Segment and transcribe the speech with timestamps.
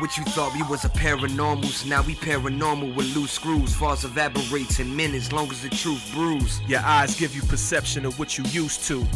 [0.00, 1.86] What you thought we was a paranormals?
[1.86, 3.74] Now we paranormal with loose screws.
[3.74, 6.58] False evaporates in minutes, long as the truth brews.
[6.66, 9.06] Your eyes give you perception of what you used to.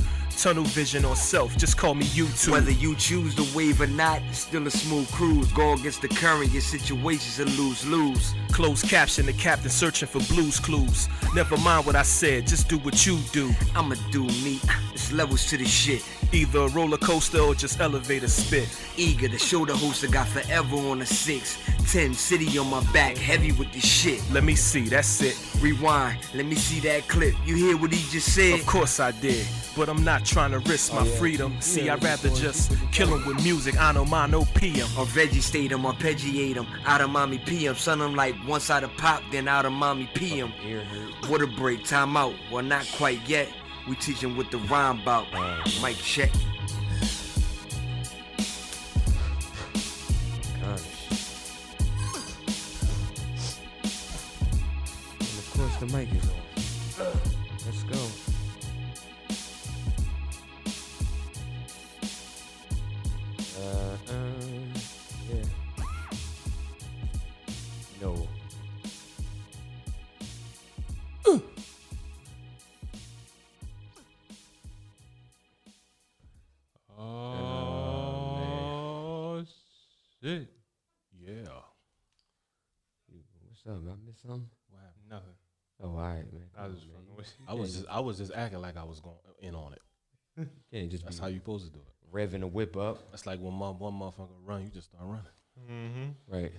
[0.43, 2.53] Tunnel vision or self, just call me YouTube.
[2.53, 5.51] Whether you choose the wave or not, it's still a smooth cruise.
[5.53, 8.35] Go against the current, your situation's a lose lose.
[8.51, 11.09] Closed caption, the captain searching for blues clues.
[11.35, 13.51] Never mind what I said, just do what you do.
[13.75, 14.61] I'ma do me.
[14.93, 16.05] It's levels to the shit.
[16.33, 18.69] Either a roller coaster or just elevator spit.
[18.97, 21.59] Eager to show the host I got forever on a six.
[21.91, 24.23] Ten city on my back, heavy with this shit.
[24.33, 25.39] Let me see, that's it.
[25.61, 27.35] Rewind, let me see that clip.
[27.45, 28.59] You hear what he just said?
[28.59, 31.55] Of course I did, but I'm not trying to risk my oh, freedom.
[31.61, 33.79] See, I'd rather just kill him with music.
[33.79, 34.87] I know mine, no PM.
[34.99, 36.67] Or veggie state him, or arpeggiate him.
[36.87, 37.77] Out of mommy PM.
[37.77, 40.53] Son, I'm like once side of pop, then out of mommy PM.
[41.29, 42.35] What a break, time out.
[42.51, 43.49] Well, not quite yet.
[43.87, 45.27] We teach him what the rhyme about.
[45.83, 46.31] Mic check.
[55.85, 56.37] And of course, the mic is on.
[57.67, 58.01] Let's go.
[63.61, 64.73] Uh, um,
[65.29, 65.45] yeah.
[68.01, 68.29] No.
[76.99, 79.43] Oh,
[80.23, 80.49] shit.
[81.21, 81.61] Yeah.
[83.49, 83.75] What's up?
[83.75, 83.77] I
[84.07, 84.49] missed something?
[85.79, 85.93] What happened?
[85.93, 85.97] Nothing.
[85.97, 86.43] Oh, all right, man.
[86.57, 87.17] I was Come just fucking man.
[87.17, 87.45] with you.
[87.49, 89.83] I was just I was just acting like I was going in on it.
[90.73, 92.15] Can't just That's be how you supposed to do it.
[92.17, 93.11] revving the whip up.
[93.11, 95.25] That's like when mo- one motherfucker run, you just start running.
[95.71, 96.35] Mm-hmm.
[96.35, 96.53] Right.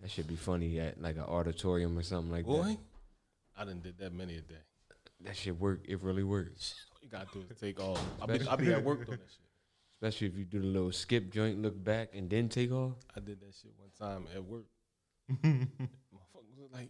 [0.00, 2.50] That should be funny at like an auditorium or something like that.
[2.50, 2.78] Boy, that.
[3.58, 4.54] I done did that many a day.
[5.22, 5.80] That shit work.
[5.86, 6.86] It really works.
[6.92, 8.00] All you gotta do is take off.
[8.22, 9.46] I be, I be at work doing that shit.
[10.02, 12.92] Especially if you do the little skip joint, look back, and then take off.
[13.14, 14.64] I did that shit one time at work.
[15.44, 16.88] Motherfuckers was like,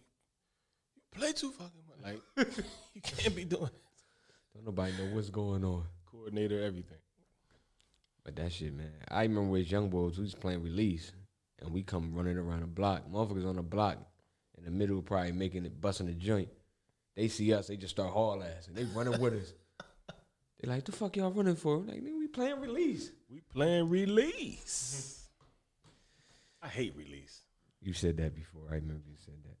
[0.95, 2.21] "You play too fucking much.
[2.37, 2.47] Like,
[2.93, 5.85] you can't be doing that." Don't nobody know what's going on.
[6.09, 6.97] coordinator, everything.
[8.23, 8.91] But that shit, man.
[9.09, 11.11] I remember with young boys, we was playing release,
[11.61, 13.09] and we come running around the block.
[13.09, 13.97] Motherfuckers on the block
[14.57, 16.49] in the middle, probably making it, busting the joint.
[17.15, 19.53] They see us, they just start haul ass, and they running with us.
[20.61, 21.77] They like, the fuck y'all running for?
[21.77, 23.11] I'm like, nigga, we playing release.
[23.31, 25.27] We playing release.
[26.61, 27.41] I hate release
[27.81, 28.67] You said that before.
[28.69, 29.60] I remember you said that.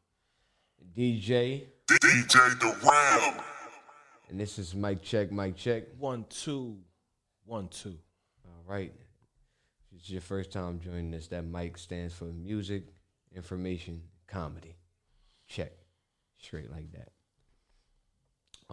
[0.95, 1.65] DJ.
[1.87, 3.41] DJ the Ram.
[4.29, 5.83] And this is Mike Check, Mike Check.
[5.97, 6.77] One, two,
[7.45, 7.97] one, two.
[8.45, 8.93] All right.
[9.91, 12.83] If it's your first time joining us, that mic stands for music,
[13.35, 14.75] information, comedy.
[15.47, 15.73] Check.
[16.39, 17.09] Straight like that.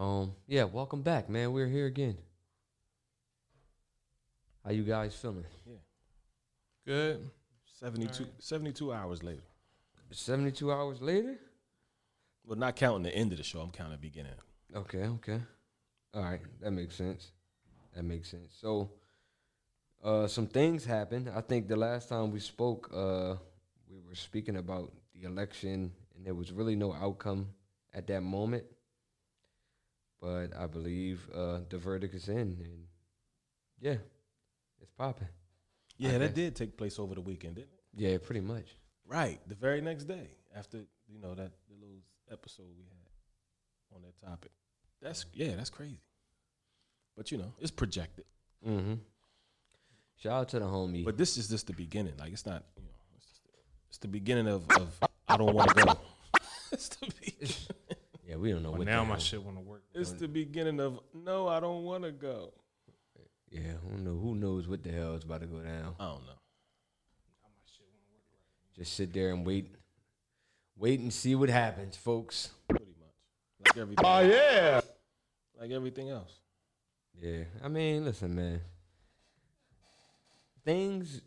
[0.01, 1.51] Um, yeah, welcome back, man.
[1.51, 2.17] We're here again.
[4.63, 5.45] How you guys feeling?
[5.67, 5.75] Yeah.
[6.85, 7.29] Good.
[7.79, 9.43] 72, 72 hours later.
[10.11, 11.37] 72 hours later?
[12.49, 13.61] Well, not counting the end of the show.
[13.61, 14.33] I'm counting the beginning.
[14.75, 15.39] Okay, okay.
[16.15, 17.31] All right, that makes sense.
[17.95, 18.57] That makes sense.
[18.59, 18.89] So,
[20.03, 21.29] uh, some things happened.
[21.29, 23.35] I think the last time we spoke, uh,
[23.87, 27.49] we were speaking about the election, and there was really no outcome
[27.93, 28.63] at that moment.
[30.19, 32.85] But I believe uh, the verdict is in, and
[33.79, 33.97] yeah,
[34.81, 35.27] it's popping.
[35.99, 36.33] Yeah, I that guess.
[36.33, 37.79] did take place over the weekend, didn't it?
[37.95, 38.65] Yeah, pretty much.
[39.05, 41.99] Right, the very next day after you know that the little
[42.31, 44.51] episode we had on that topic.
[45.01, 45.99] That's yeah, that's crazy.
[47.15, 48.25] But you know, it's projected.
[48.67, 48.95] Mm-hmm.
[50.17, 51.05] Shout out to the homie.
[51.05, 52.13] But this is just the beginning.
[52.19, 53.41] Like it's not, you know, it's, just,
[53.89, 55.93] it's the beginning of, of I don't want to go.
[56.71, 57.55] it's the beginning.
[58.27, 58.87] yeah, we don't know But what.
[58.87, 59.83] now the my hell- shit want to work.
[59.93, 62.53] It's the beginning of no, I don't want to go.
[63.49, 64.11] Yeah, who know?
[64.19, 65.95] Who knows what the hell is about to go down?
[65.99, 66.33] I don't know.
[68.75, 69.73] Just sit there and wait,
[70.79, 72.49] wait and see what happens, folks.
[72.67, 73.13] Pretty much
[73.67, 74.05] like everything.
[74.05, 74.81] Oh yeah,
[75.59, 76.31] like everything else.
[77.13, 78.61] Yeah, I mean, listen, man.
[80.65, 81.21] Things,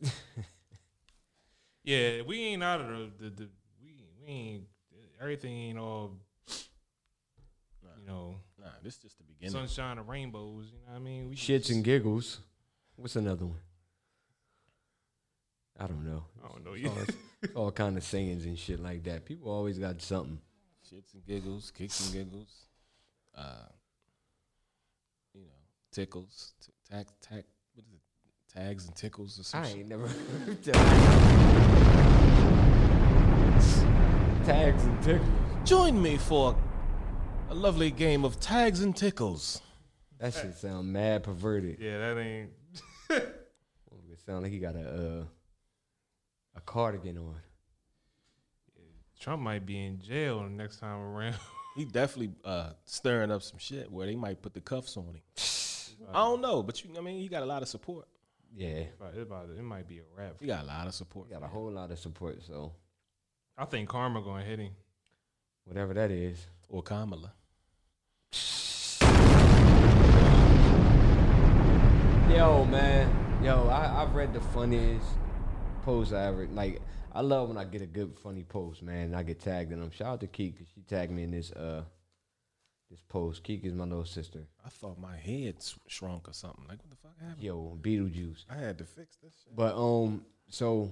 [1.84, 3.48] Yeah, we ain't out of the the, the
[3.82, 4.64] we we ain't
[5.20, 6.12] everything ain't all
[6.48, 9.52] you know Nah, this is just the beginning.
[9.52, 10.66] sunshine and rainbows.
[10.66, 11.28] You know what I mean?
[11.30, 12.38] We shits and giggles.
[12.94, 13.58] What's another one?
[15.80, 16.24] I don't know.
[16.44, 16.74] I don't know.
[16.74, 17.16] It's
[17.54, 19.24] all, kind of sayings and shit like that.
[19.24, 20.40] People always got something.
[20.90, 22.66] Shits and giggles, kicks and giggles.
[23.36, 23.66] Uh,
[25.34, 25.48] you know,
[25.90, 27.44] tickles, t- tag, tag.
[27.74, 28.00] What is it?
[28.54, 30.06] Tags and tickles or I ain't never
[30.46, 30.74] heard that.
[34.44, 35.28] Tags and tickles.
[35.64, 36.56] Join me for
[37.48, 39.62] a lovely game of tags and tickles.
[40.18, 41.78] That shit sound mad perverted.
[41.80, 42.50] Yeah, that ain't.
[44.12, 45.24] It sound like he got a uh,
[46.56, 47.36] a cardigan on.
[49.18, 51.36] Trump might be in jail next time around.
[51.74, 55.22] He definitely uh, stirring up some shit where they might put the cuffs on him.
[56.14, 58.06] I don't know, but you, I mean, he got a lot of support.
[58.54, 60.34] Yeah, But it, about, it might be a rap.
[60.38, 61.28] He got a lot of support.
[61.28, 62.42] he got a whole lot of support.
[62.42, 62.74] So
[63.56, 64.72] I think Karma gonna hit him.
[65.64, 66.46] whatever that is.
[66.68, 67.32] Or Kamala.
[72.28, 73.40] Yo, man.
[73.42, 75.06] Yo, I, I've read the funniest
[75.82, 76.80] post I ever like.
[77.14, 79.06] I love when I get a good funny post, man.
[79.06, 79.90] And I get tagged in them.
[79.90, 81.84] Shout out to Keek 'cause she tagged me in this uh
[82.90, 83.42] this post.
[83.44, 84.46] Keek is my little sister.
[84.64, 85.56] I thought my head
[85.86, 86.64] shrunk or something.
[86.68, 87.42] Like, what the fuck happened?
[87.42, 88.44] Yo, Beetlejuice.
[88.50, 89.54] I had to fix this shit.
[89.56, 90.90] But um, so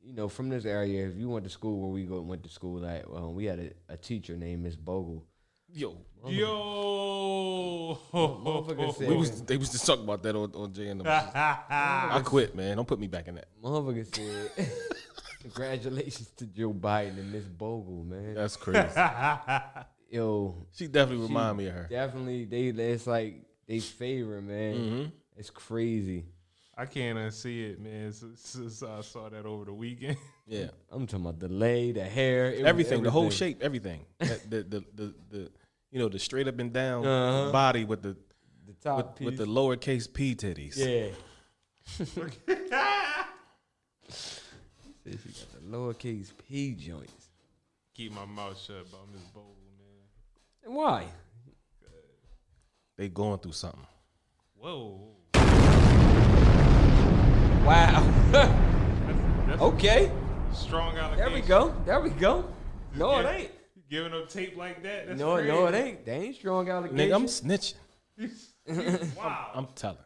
[0.00, 2.48] you know, from this area, if you went to school where we go went to
[2.48, 5.24] school at, um, we had a, a teacher named Miss Bogle.
[5.72, 10.88] Yo, Yo, Motherfucker said, we was they was just talking about that on, on Jay
[10.88, 12.76] and the I quit, man.
[12.76, 13.48] Don't put me back in that.
[13.62, 14.14] motherfucker
[14.56, 14.72] said,
[15.42, 18.34] congratulations to Joe Biden and Miss Bogle, man.
[18.34, 18.88] That's crazy.
[20.10, 21.86] Yo, she definitely remind me of her.
[21.90, 22.68] definitely they.
[22.68, 24.74] It's like they favor, man.
[24.74, 25.04] Mm-hmm.
[25.36, 26.24] It's crazy.
[26.76, 28.12] I can't unsee it, man.
[28.12, 30.16] Since, since I saw that over the weekend.
[30.46, 34.06] Yeah, I'm talking about the lay, the hair, it was everything, the whole shape, everything.
[34.18, 35.50] That- the, the the the
[35.90, 37.52] you know the straight up and down Uh-huh.
[37.52, 38.16] body with the
[38.66, 39.24] the top with, piece.
[39.26, 40.76] with the lowercase p titties.
[40.76, 41.08] yeah.
[44.08, 47.30] Said she got the lowercase p joints.
[47.94, 50.02] Keep my mouth shut about Miss Bogle, man.
[50.64, 51.04] And why?
[52.96, 53.86] They going through something.
[54.56, 55.08] Whoa.
[57.64, 58.02] Wow.
[59.46, 60.10] That's okay.
[60.50, 61.74] a strong There we go.
[61.86, 62.44] There we go.
[62.94, 63.50] No, it ain't.
[63.90, 65.06] Giving up tape like that?
[65.08, 65.48] That's No, crazy.
[65.48, 66.04] no, it ain't.
[66.04, 67.00] They ain't strong allegations.
[67.00, 69.14] Nigga, I'm snitching.
[69.16, 69.50] Wow.
[69.54, 69.96] I'm telling.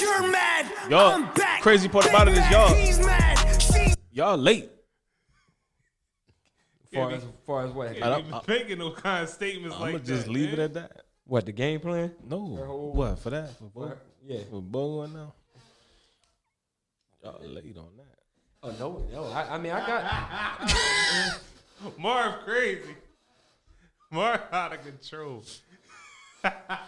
[0.00, 0.72] You're mad.
[0.88, 1.60] Y'all, I'm back.
[1.60, 3.60] crazy part about it is y'all, He's mad.
[3.60, 4.70] She's y'all late.
[6.94, 7.88] far as far as what?
[7.88, 10.06] I Can't don't- I- making no kind of statements I'm like gonna that.
[10.14, 11.02] just leave it at that.
[11.26, 12.14] What the game plan?
[12.26, 13.50] No, whole- what for that?
[13.58, 13.92] For Bo?
[14.24, 14.40] Yeah.
[14.50, 15.34] For Bo and now?
[17.22, 18.18] Y'all late on that.
[18.62, 19.24] Oh no, no.
[19.32, 21.40] I, I mean, I got.
[21.98, 22.94] Marv crazy.
[24.10, 25.44] Marv out of control.
[26.44, 26.78] I,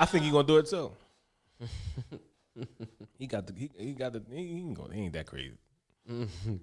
[0.00, 0.90] I think he gonna do it too.
[3.18, 5.56] he got the he, he got the he, he ain't going he ain't that crazy.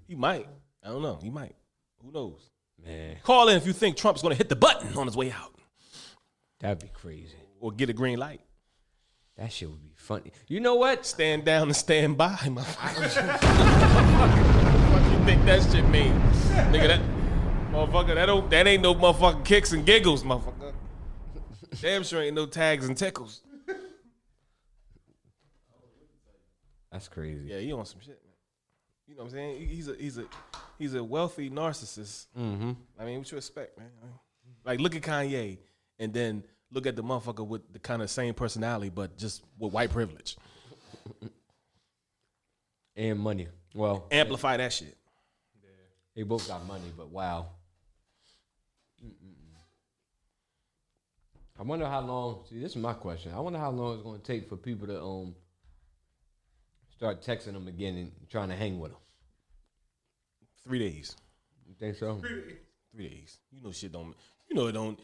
[0.08, 0.48] he might.
[0.84, 1.20] I don't know.
[1.22, 1.56] He might.
[2.04, 2.50] Who knows?
[2.84, 5.54] Man, Call in if you think Trump's gonna hit the button on his way out
[6.60, 7.36] that'd be crazy.
[7.60, 8.42] or get a green light.
[9.38, 10.32] That shit would be funny.
[10.48, 11.06] You know what?
[11.06, 13.02] Stand down and stand by, motherfucker.
[14.20, 16.14] what the fuck you think that shit mean?
[16.72, 17.17] Nigga, that
[17.78, 20.74] motherfucker, that don't that ain't no motherfucking kicks and giggles, motherfucker.
[21.82, 23.42] Damn sure ain't no tags and tickles.
[26.92, 27.46] That's crazy.
[27.46, 28.34] Yeah, he on some shit, man.
[29.08, 29.68] You know what I'm saying?
[29.68, 30.26] He's a he's a
[30.80, 32.28] he's a wealthy narcissist.
[32.38, 32.72] Mm-hmm.
[33.00, 33.90] I mean, what you expect, man?
[34.66, 35.60] Like, look at Kanye,
[36.00, 39.72] and then look at the motherfucker with the kind of same personality, but just with
[39.72, 40.38] white privilege.
[42.96, 43.48] And money.
[43.76, 44.98] Well, Amplify that shit.
[46.16, 47.46] they both got money, but wow.
[51.60, 52.44] I wonder how long.
[52.50, 53.32] See, this is my question.
[53.34, 55.36] I wonder how long it's going to take for people to um
[56.96, 59.02] start texting them again and trying to hang with them.
[60.64, 61.16] Three days.
[61.68, 62.22] You think so?
[62.96, 63.38] Three days.
[63.52, 64.14] You know shit don't.
[64.50, 65.00] You know it don't.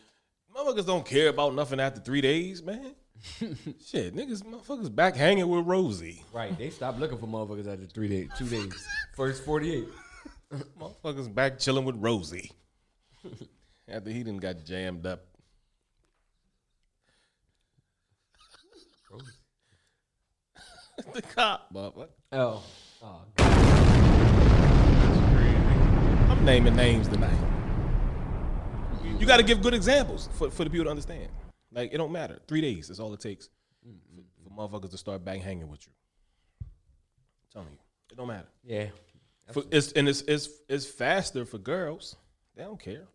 [0.55, 2.93] Motherfuckers don't care about nothing after three days, man.
[3.39, 6.23] shit, niggas, motherfuckers back hanging with Rosie.
[6.33, 6.55] Right.
[6.57, 8.73] They stopped looking for motherfuckers after three days, two days,
[9.15, 9.87] first forty-eight.
[10.79, 12.51] Motherfuckers back chilling with Rosie.
[13.87, 15.25] after he done got jammed up.
[21.13, 22.09] the cop, motherfucker.
[22.31, 22.63] Oh.
[23.01, 23.21] Oh.
[23.35, 23.49] That's.
[26.29, 27.37] I'm naming names tonight.
[29.19, 31.29] You got to give good examples for, for the people to understand.
[31.71, 32.39] Like it don't matter.
[32.47, 33.49] Three days is all it takes
[33.81, 33.89] for,
[34.43, 35.93] for motherfuckers to start bang hanging with you.
[36.61, 37.79] I'm telling you,
[38.11, 38.47] it don't matter.
[38.63, 38.87] Yeah.
[39.51, 42.15] For, it's and it's it's it's faster for girls.
[42.55, 43.07] They don't care.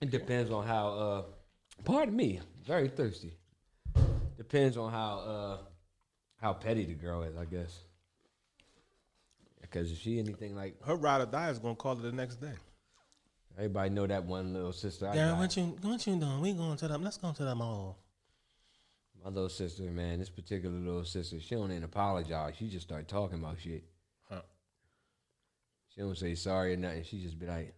[0.00, 0.88] It depends on how.
[0.88, 1.22] uh
[1.84, 2.40] Pardon me.
[2.64, 3.37] Very thirsty.
[4.38, 5.58] Depends on how uh
[6.40, 7.76] how petty the girl is, I guess.
[9.60, 12.36] Because if she anything like Her ride or die is gonna call her the next
[12.40, 12.52] day.
[13.56, 15.38] everybody know that one little sister I Darren, got.
[15.38, 16.40] what you what you doing?
[16.40, 17.98] We going to the let's go to the mall.
[19.24, 22.54] My little sister, man, this particular little sister, she don't even apologize.
[22.56, 23.82] She just start talking about shit.
[24.30, 24.42] Huh.
[25.92, 27.02] She don't say sorry or nothing.
[27.02, 27.74] She just be like,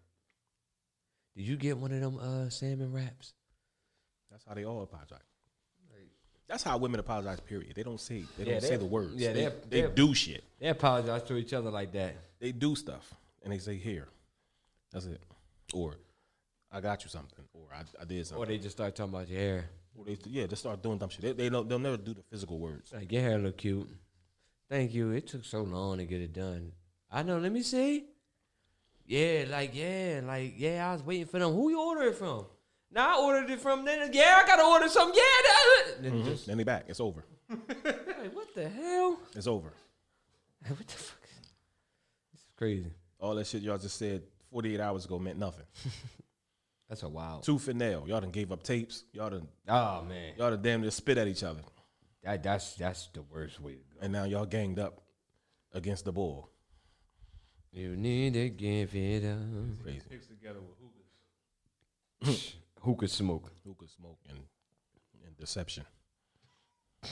[1.34, 3.32] "Did you get one of them uh, salmon wraps?"
[4.30, 5.20] That's how they all apologize.
[6.50, 7.38] That's how women apologize.
[7.38, 7.72] Period.
[7.76, 9.14] They don't say they don't say the words.
[9.14, 10.42] yeah, they, they- do shit.
[10.58, 12.16] They apologize to each other like that.
[12.40, 14.08] They do stuff and they say here.
[14.92, 15.20] That's it.
[15.72, 15.94] Or
[16.72, 17.44] I got you something.
[17.54, 18.42] Or I, I did something.
[18.42, 19.64] Or they just start talking about your hair.
[19.96, 21.20] Or they yeah, they start doing dumb shit.
[21.20, 22.92] They, they don't they'll never do the physical words.
[22.92, 23.88] Like your hair look cute.
[24.68, 25.12] Thank you.
[25.12, 26.72] It took so long to get it done.
[27.12, 27.38] I know.
[27.38, 28.06] Let me see.
[29.06, 30.88] Yeah, like yeah, like yeah.
[30.88, 31.52] I was waiting for them.
[31.52, 32.46] Who you order it from?
[32.92, 33.84] Now I ordered it from.
[33.84, 35.16] Then yeah, I gotta order something.
[35.16, 36.02] Yeah, that.
[36.02, 36.84] Then just Then they back.
[36.88, 37.24] It's over.
[37.50, 39.18] like what the hell?
[39.34, 39.72] It's over.
[40.62, 41.20] Like, what the fuck?
[42.32, 42.90] This is crazy.
[43.18, 45.66] All that shit y'all just said 48 hours ago meant nothing.
[46.88, 47.44] That's a wild.
[47.44, 48.04] Tooth and nail.
[48.08, 49.04] Y'all done gave up tapes.
[49.12, 51.60] Y'all done Oh man, y'all done damn near spit at each other.
[52.24, 54.00] that, that's that's the worst way to go.
[54.02, 55.00] And now y'all ganged up
[55.72, 56.50] against the bull.
[57.72, 59.38] You need to give it up.
[59.84, 60.00] Crazy.
[60.10, 60.76] Mixed together with
[62.22, 62.54] hookahs.
[62.80, 63.52] Who could smoke?
[63.64, 64.38] Who could smoke and,
[65.26, 65.84] and deception.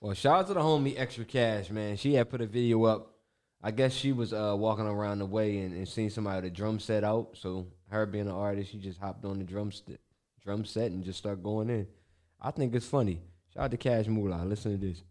[0.00, 1.96] Well, shout out to the homie Extra Cash, man.
[1.96, 3.14] She had put a video up.
[3.60, 6.54] I guess she was uh, walking around the way and, and seen somebody with a
[6.54, 7.30] drum set out.
[7.34, 9.98] So her being an artist, she just hopped on the drum st-
[10.40, 11.88] drum set and just started going in.
[12.40, 13.20] I think it's funny.
[13.52, 14.44] Shout out to Cash Moolah.
[14.44, 15.02] Listen to this.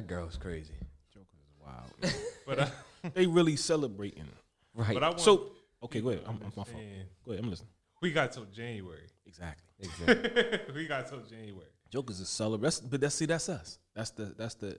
[0.00, 0.72] That girl's crazy.
[1.12, 2.14] Joker is wild.
[2.46, 2.70] But I,
[3.14, 4.26] they really celebrating.
[4.74, 4.94] Right.
[4.94, 5.52] but I want, So
[5.84, 6.22] okay, go ahead.
[6.26, 6.82] I'm, I'm my fault.
[7.24, 7.44] Go ahead.
[7.44, 7.68] I'm listening.
[8.00, 9.06] we got till January.
[9.26, 9.68] Exactly.
[9.78, 10.60] exactly.
[10.74, 11.68] we got till January.
[11.90, 13.78] Jokers is celebrating, but that's see that's us.
[13.94, 14.78] That's the that's the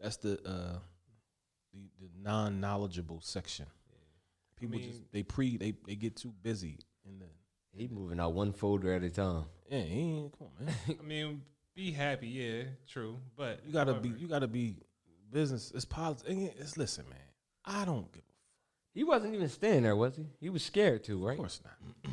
[0.00, 0.78] that's the uh
[1.74, 3.66] the, the non knowledgeable section.
[4.58, 7.26] People mean- just they pre they they get too busy in the
[7.76, 9.44] he moving out one folder at a time.
[9.68, 9.80] yeah.
[9.82, 10.74] he ain't- Come on, man.
[11.00, 11.42] I mean,
[11.74, 13.18] be happy, yeah, true.
[13.36, 14.76] But You gotta be you gotta be
[15.32, 15.72] business.
[15.74, 16.30] It's politics.
[16.58, 17.18] It's listen, man.
[17.64, 18.32] I don't give a
[18.98, 20.26] He wasn't even standing there, was he?
[20.40, 21.32] He was scared too, right?
[21.32, 22.12] of course not.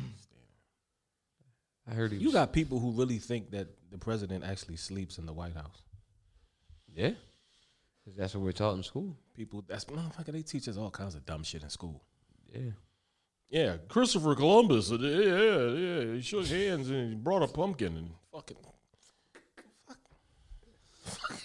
[1.90, 2.18] I heard he.
[2.18, 5.54] You was- got people who really think that the president actually sleeps in the White
[5.54, 5.82] House.
[6.94, 7.10] yeah.
[8.04, 9.16] Cause that's what we're taught in school.
[9.32, 10.32] People that's motherfucker.
[10.32, 12.02] They teach us all kinds of dumb shit in school.
[12.52, 12.70] Yeah.
[13.48, 14.90] Yeah, Christopher Columbus.
[14.90, 15.68] uh, Yeah,
[16.08, 18.56] yeah, he shook hands and he brought a pumpkin and fucking.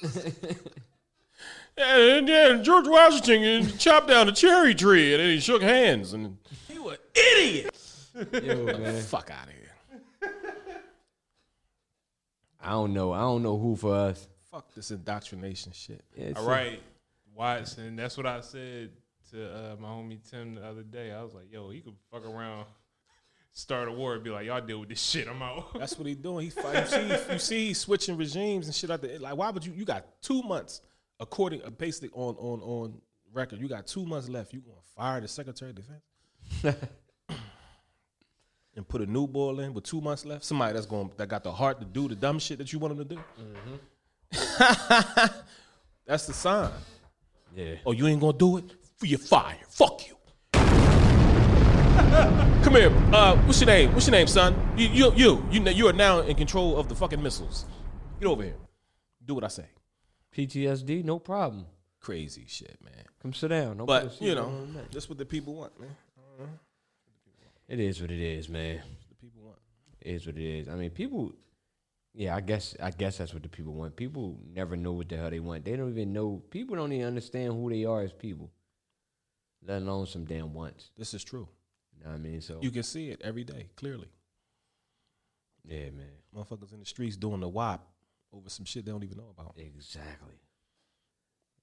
[1.77, 5.61] Yeah, and, yeah, and George Washington chopped down a cherry tree and then he shook
[5.61, 7.77] hands and you an idiot.
[8.43, 9.01] Yo, man.
[9.03, 10.33] Fuck out of here.
[12.59, 13.13] I don't know.
[13.13, 14.27] I don't know who for us.
[14.51, 16.03] Fuck this indoctrination shit.
[16.15, 16.81] Yeah, it's all right,
[17.35, 17.95] Watson.
[17.95, 18.89] That's what I said
[19.31, 21.11] to uh, my homie Tim the other day.
[21.11, 22.65] I was like, "Yo, he could fuck around,
[23.53, 25.27] start a war, and be like, y'all deal with this shit.
[25.27, 26.45] I'm out." That's what he doing.
[26.45, 26.91] He fight.
[26.91, 29.19] You see, you see, he's switching regimes and shit out there.
[29.19, 29.73] Like, why would you?
[29.73, 30.81] You got two months,
[31.19, 33.01] according, uh, basically on on on
[33.33, 33.59] record.
[33.59, 34.53] You got two months left.
[34.53, 36.03] You gonna fire the Secretary of Defense
[38.75, 40.45] and put a new boy in with two months left?
[40.45, 42.93] Somebody that's going that got the heart to do the dumb shit that you want
[42.93, 43.19] him to do.
[46.05, 46.71] that's the sign.
[47.55, 47.75] Yeah.
[47.85, 48.65] Oh, you ain't gonna do it?
[49.01, 49.57] You're fired.
[49.69, 50.16] Fuck you.
[52.11, 52.89] Come here.
[53.13, 53.93] Uh, what's your name?
[53.93, 54.55] What's your name, son?
[54.77, 57.65] You, you, you, you, you are now in control of the fucking missiles.
[58.19, 58.55] Get over here.
[59.25, 59.65] Do what I say.
[60.35, 61.65] PTSD, no problem.
[61.99, 63.03] Crazy shit, man.
[63.21, 63.77] Come sit down.
[63.77, 64.91] Don't But you know, on that.
[64.91, 65.95] that's what the people want, man.
[67.67, 68.81] it is what it is, man.
[69.09, 69.57] The people want.
[70.01, 70.69] It is what it is.
[70.69, 71.33] I mean, people.
[72.13, 72.75] Yeah, I guess.
[72.81, 73.95] I guess that's what the people want.
[73.95, 75.65] People never know what the hell they want.
[75.65, 76.41] They don't even know.
[76.51, 78.49] People don't even understand who they are as people.
[79.65, 80.91] Let alone some damn wants.
[80.97, 81.49] This is true.
[81.97, 82.41] You know what I mean?
[82.41, 84.07] So You can see it every day, clearly.
[85.65, 86.11] yeah, man.
[86.35, 87.87] Motherfuckers in the streets doing the wop
[88.31, 89.55] over some shit they don't even know about.
[89.57, 90.35] Exactly.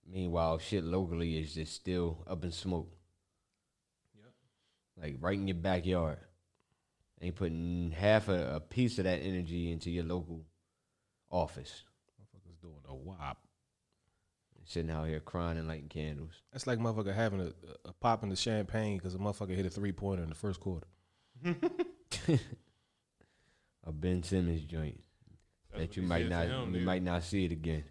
[0.06, 2.92] Meanwhile, shit locally is just still up in smoke.
[4.16, 4.32] Yep.
[5.02, 6.18] Like right in your backyard.
[7.22, 10.44] ain't putting half a, a piece of that energy into your local
[11.30, 11.84] office.
[12.20, 13.38] Motherfuckers doing a wop.
[14.66, 16.32] Sitting out here crying and lighting candles.
[16.52, 17.52] That's like motherfucker having a,
[17.88, 20.60] a pop in the champagne because a motherfucker hit a three pointer in the first
[20.60, 20.86] quarter.
[23.86, 24.98] A Ben Simmons joint
[25.70, 26.84] That's that you might not him, you nigga.
[26.84, 27.84] might not see it again.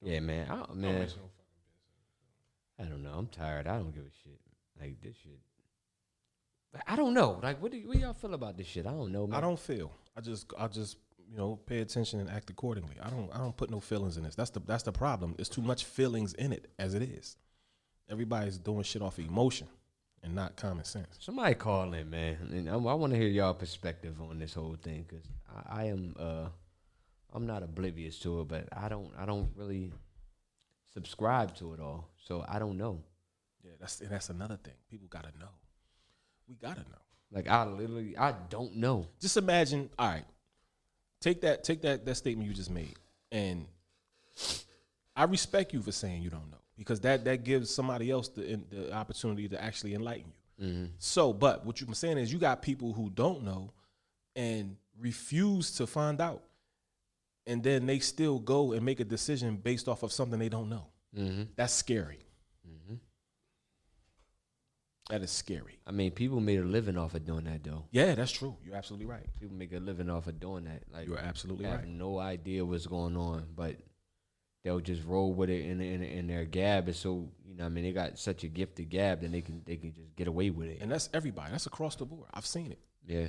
[0.00, 0.48] Yeah, man.
[0.48, 1.42] I, Don't man, mention no fucking
[2.78, 3.12] I don't know.
[3.16, 3.66] I'm tired.
[3.66, 4.40] I don't give a shit.
[4.80, 5.40] Like this shit.
[6.86, 7.38] I don't know.
[7.42, 8.86] Like, what do, what do y'all feel about this shit?
[8.86, 9.36] I don't know, man.
[9.36, 9.92] I don't feel.
[10.16, 10.96] I just I just
[11.32, 12.96] you know pay attention and act accordingly.
[13.02, 14.34] I don't I don't put no feelings in this.
[14.34, 15.34] That's the that's the problem.
[15.38, 17.36] It's too much feelings in it as it is.
[18.10, 19.68] Everybody's doing shit off of emotion
[20.22, 21.16] and not common sense.
[21.18, 22.36] Somebody call in, man.
[22.50, 25.84] And I, I want to hear y'all perspective on this whole thing because I, I
[25.86, 26.48] am, uh,
[27.32, 29.92] I'm not oblivious to it, but I don't, I don't really
[30.92, 33.02] subscribe to it all, so I don't know.
[33.64, 34.74] Yeah, that's and that's another thing.
[34.90, 35.48] People gotta know.
[36.48, 37.02] We gotta know.
[37.30, 39.06] Like I literally, I don't know.
[39.20, 39.88] Just imagine.
[39.98, 40.24] All right,
[41.22, 42.96] take that take that that statement you just made,
[43.30, 43.66] and
[45.16, 48.60] I respect you for saying you don't know because that that gives somebody else the
[48.70, 50.88] the opportunity to actually enlighten you.
[50.98, 53.72] So, but what you're saying is you got people who don't know
[54.36, 56.42] and refuse to find out,
[57.46, 60.68] and then they still go and make a decision based off of something they don't
[60.68, 60.86] know.
[61.16, 61.42] Mm-hmm.
[61.56, 62.21] That's scary.
[65.10, 65.78] That is scary.
[65.86, 67.84] I mean, people made a living off of doing that, though.
[67.90, 68.56] Yeah, that's true.
[68.64, 69.26] You're absolutely right.
[69.40, 70.84] People make a living off of doing that.
[70.92, 71.88] Like You're absolutely have right.
[71.88, 73.76] no idea what's going on, but
[74.62, 77.66] they'll just roll with it, and in, in their gab is so you know.
[77.66, 80.28] I mean, they got such a gifted gab that they can they can just get
[80.28, 80.78] away with it.
[80.80, 81.50] And that's everybody.
[81.50, 82.28] That's across the board.
[82.32, 82.78] I've seen it.
[83.06, 83.26] Yeah.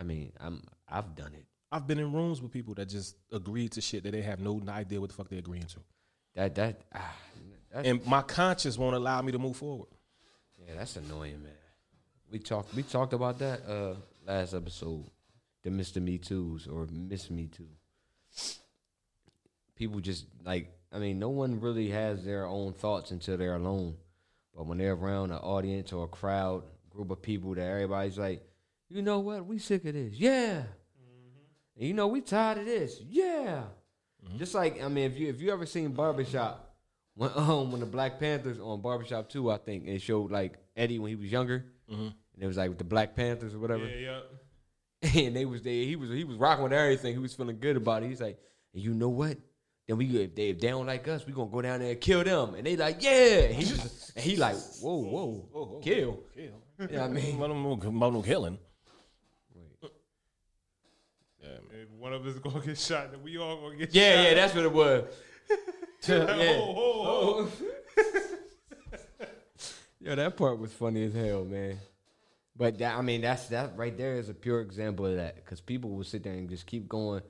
[0.00, 1.44] I mean, I'm I've done it.
[1.70, 4.60] I've been in rooms with people that just agreed to shit that they have no
[4.68, 5.80] idea what the fuck they're agreeing to.
[6.34, 7.14] That that ah,
[7.74, 9.88] And my conscience won't allow me to move forward.
[10.66, 11.52] Yeah, that's annoying, man.
[12.30, 13.94] We talked we talked about that uh
[14.26, 15.04] last episode,
[15.62, 16.02] the Mr.
[16.02, 17.68] Me Too's or Miss Me Too.
[19.76, 23.96] People just like I mean, no one really has their own thoughts until they're alone.
[24.54, 28.42] But when they're around an audience or a crowd, group of people that everybody's like,
[28.88, 30.14] you know what, we sick of this.
[30.14, 30.62] Yeah.
[31.76, 33.00] And you know, we tired of this.
[33.06, 33.64] Yeah.
[34.38, 36.74] Just like I mean, if you if you ever seen Barbershop,
[37.14, 40.98] when um when the Black Panthers on Barbershop two, I think it showed like Eddie
[40.98, 42.02] when he was younger, mm-hmm.
[42.02, 44.20] and it was like with the Black Panthers or whatever, Yeah,
[45.02, 45.20] yeah.
[45.26, 45.72] and they was there.
[45.72, 47.12] He was he was rocking with everything.
[47.12, 48.08] He was feeling good about it.
[48.08, 48.38] He's like,
[48.72, 49.38] you know what?
[49.86, 52.00] Then we if they, if they don't like us, we gonna go down there and
[52.00, 52.54] kill them.
[52.54, 53.40] And they like, yeah.
[53.44, 56.20] And he was and he like, whoa, whoa, whoa kill.
[56.34, 56.44] Kill.
[56.78, 57.42] You know what I mean?
[57.42, 58.58] About no killing.
[61.82, 64.22] If one of us gonna get shot, then we all gonna get Yeah, shot.
[64.22, 65.04] yeah, yeah, that's what it was.
[66.08, 66.58] yeah.
[66.58, 67.48] Ho, ho,
[67.96, 68.22] ho.
[70.00, 71.78] Yo, that part was funny as hell, man.
[72.56, 75.60] But that, I mean, that's that right there is a pure example of that because
[75.60, 77.22] people will sit there and just keep going,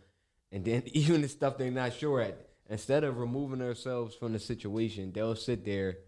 [0.52, 4.38] and then even the stuff they're not sure at, instead of removing themselves from the
[4.38, 5.98] situation, they'll sit there,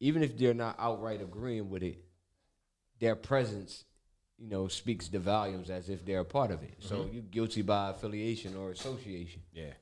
[0.00, 2.04] even if they're not outright agreeing with it.
[3.00, 3.84] Their presence,
[4.38, 6.74] you know, speaks the volumes as if they're a part of it.
[6.80, 7.14] So mm-hmm.
[7.14, 9.42] you're guilty by affiliation or association.
[9.52, 9.74] Yeah.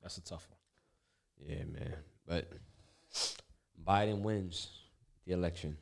[0.00, 1.50] That's a tough one.
[1.50, 1.94] Yeah, man.
[2.28, 2.48] But
[3.86, 4.68] Biden wins
[5.26, 5.76] the election.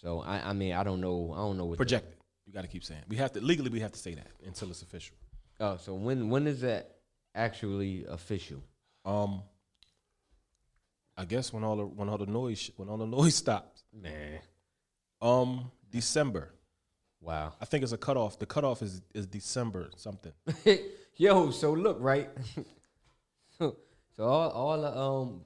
[0.00, 1.32] So I, I mean, I don't know.
[1.34, 1.76] I don't know what.
[1.76, 2.14] Projected.
[2.46, 3.02] You got to keep saying.
[3.08, 3.70] We have to legally.
[3.70, 5.16] We have to say that until it's official.
[5.60, 6.96] oh, so when when is that
[7.34, 8.62] actually official?
[9.04, 9.42] Um,
[11.16, 13.84] I guess when all the when all the noise when all the noise stops.
[13.94, 14.40] Man,
[15.20, 16.50] Um, December.
[17.20, 17.52] wow.
[17.60, 18.38] I think it's a cutoff.
[18.38, 20.32] The cutoff is is December something.
[21.16, 22.28] Yo, so look right.
[23.58, 23.76] so
[24.18, 25.42] all all the um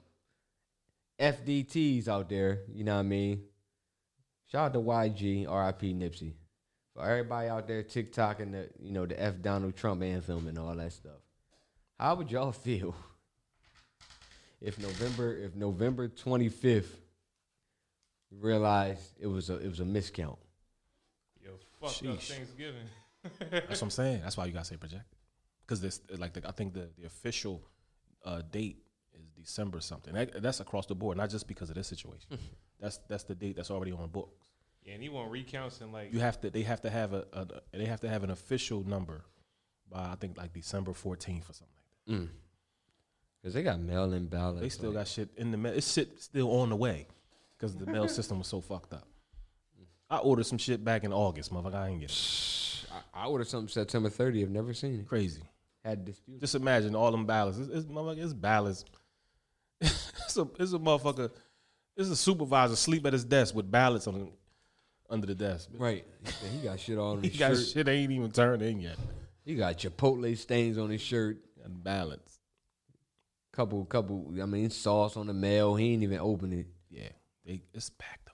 [1.19, 3.43] FDTs out there, you know what I mean.
[4.51, 6.33] Shout out to YG, RIP Nipsey.
[6.93, 10.57] For everybody out there TikTok and the you know the F Donald Trump anthem and
[10.57, 11.19] all that stuff.
[11.99, 12.95] How would y'all feel
[14.61, 16.99] if November if November twenty fifth
[18.31, 20.37] realized it was a it was a miscount?
[21.43, 22.87] Yo, fuck up Thanksgiving.
[23.51, 24.21] That's what I'm saying.
[24.23, 25.17] That's why you gotta say projected.
[25.61, 27.61] Because this, like, the, I think the the official
[28.25, 28.86] uh, date is
[29.39, 30.13] December something.
[30.13, 32.27] That, that's across the board, not just because of this situation.
[32.31, 32.45] Mm-hmm.
[32.79, 34.43] that's that's the date that's already on books.
[34.83, 36.49] Yeah, and he want recounts and like You have to.
[36.49, 37.47] They have to have a, a.
[37.77, 39.23] They have to have an official number
[39.91, 42.13] by I think like December 14th or something like that.
[42.13, 42.29] Mm.
[43.41, 44.61] Because they got mail in ballots.
[44.61, 45.73] They still like- got shit in the mail.
[45.73, 47.07] It's shit still on the way
[47.57, 49.07] because the mail system was so fucked up.
[50.09, 51.75] I ordered some shit back in August, motherfucker.
[51.75, 52.85] I ain't get it.
[53.13, 54.49] I, I ordered something September 30th.
[54.49, 55.07] Never seen it.
[55.07, 55.41] Crazy.
[55.83, 56.39] Had dispute.
[56.39, 57.57] Just imagine all them ballots.
[57.57, 58.85] It's, it's, motherfucker, it's ballots.
[59.81, 61.31] It's, a, it's a motherfucker.
[61.95, 64.29] It's a supervisor sleep at his desk with ballots on him.
[65.09, 65.69] under the desk.
[65.77, 66.05] Right.
[66.51, 67.67] He got shit all on He his got shirt.
[67.67, 68.97] shit ain't even turned in yet.
[69.43, 71.37] He got Chipotle stains on his shirt.
[71.63, 72.39] Unbalanced.
[73.51, 74.31] Couple, couple.
[74.41, 75.75] I mean, sauce on the mail.
[75.75, 76.67] He ain't even open it.
[76.91, 77.09] Yeah,
[77.45, 78.31] they it's backed the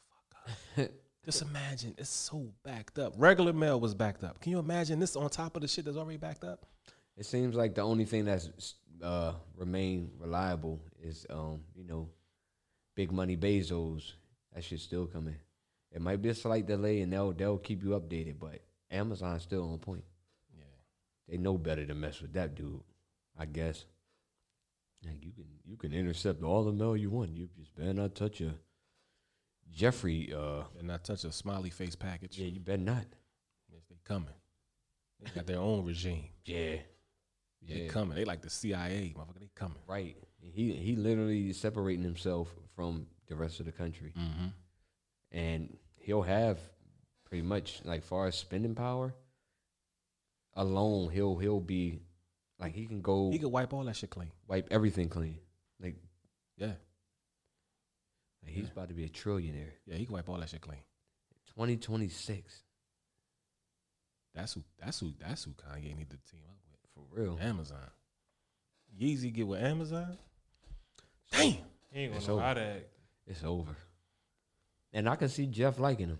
[0.75, 0.91] fuck up.
[1.25, 3.13] Just imagine it's so backed up.
[3.17, 4.41] Regular mail was backed up.
[4.41, 6.65] Can you imagine this on top of the shit that's already backed up?
[7.15, 8.49] It seems like the only thing that's
[9.03, 12.09] uh remain reliable is um, you know,
[12.95, 14.13] big money Bezos.
[14.53, 15.35] That shit's still coming.
[15.91, 19.71] It might be a slight delay and they'll they'll keep you updated, but Amazon's still
[19.71, 20.03] on point.
[20.55, 20.63] Yeah.
[21.27, 22.81] They know better to mess with that dude,
[23.37, 23.85] I guess.
[25.05, 27.35] Like you can you can intercept all the mail you want.
[27.35, 28.53] You just better not touch a
[29.71, 32.37] Jeffrey uh And not touch a smiley face package.
[32.37, 33.05] yeah, you better not.
[33.71, 34.29] Yes, they coming.
[35.19, 36.25] They got their own regime.
[36.45, 36.77] Yeah.
[37.67, 37.89] They Yeah.
[37.89, 38.15] coming.
[38.15, 39.39] They like the CIA, motherfucker.
[39.39, 39.77] They coming.
[39.87, 40.17] Right.
[40.41, 44.11] He he literally is separating himself from the rest of the country.
[44.17, 44.47] Mm-hmm.
[45.31, 46.59] And he'll have
[47.25, 49.13] pretty much like far as spending power
[50.55, 51.99] alone, he'll he'll be
[52.59, 54.31] like he can go He could wipe all that shit clean.
[54.47, 55.39] wipe everything clean.
[55.79, 55.95] Like,
[56.57, 56.75] Yeah.
[58.43, 59.71] like he's about to be a trillionaire.
[59.85, 60.83] Yeah, he can wipe all that shit clean.
[61.47, 62.63] Twenty twenty six.
[64.35, 66.57] That's who that's who that's who Kanye need to team up.
[66.95, 67.37] For real.
[67.41, 67.89] Amazon.
[68.99, 70.17] Yeezy get with Amazon?
[71.31, 71.41] Damn.
[71.41, 71.59] He
[71.95, 72.43] ain't gonna It's know over.
[72.43, 72.85] how to act.
[73.27, 73.75] It's over.
[74.93, 76.19] And I can see Jeff liking him.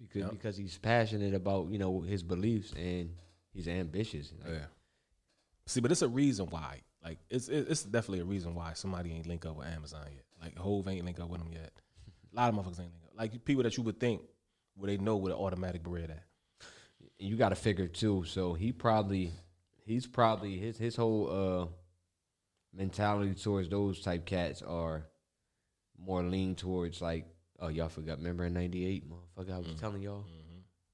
[0.00, 0.30] Because Yep.
[0.32, 3.14] because he's passionate about, you know, his beliefs and
[3.52, 4.32] he's ambitious.
[4.42, 4.66] Like, Yeah.
[5.66, 6.82] See, but it's a reason why.
[7.02, 10.24] Like, it's it's definitely a reason why somebody ain't link up with Amazon yet.
[10.40, 11.72] Like, Hove ain't link up with them yet.
[12.32, 13.12] A lot of motherfuckers ain't link up.
[13.16, 14.22] Like people that you would think
[14.74, 16.24] where they know where the automatic bread at.
[17.18, 18.24] You got to figure too.
[18.26, 19.32] So he probably,
[19.86, 21.66] he's probably his his whole uh
[22.76, 25.06] mentality towards those type cats are
[25.98, 27.26] more lean towards like,
[27.60, 28.18] oh y'all forgot.
[28.18, 30.24] Remember in '98, motherfucker, I was telling y'all.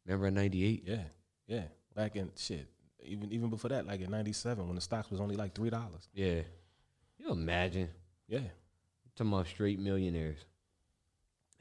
[0.06, 0.85] Remember in '98?
[0.87, 1.02] Yeah,
[1.46, 1.62] yeah.
[1.94, 2.68] Back in shit,
[3.02, 6.09] even even before that, like in '97 when the stocks was only like three dollars.
[6.14, 6.42] Yeah.
[7.18, 7.90] You imagine
[8.28, 8.40] Yeah,
[9.14, 10.38] talking about straight millionaires.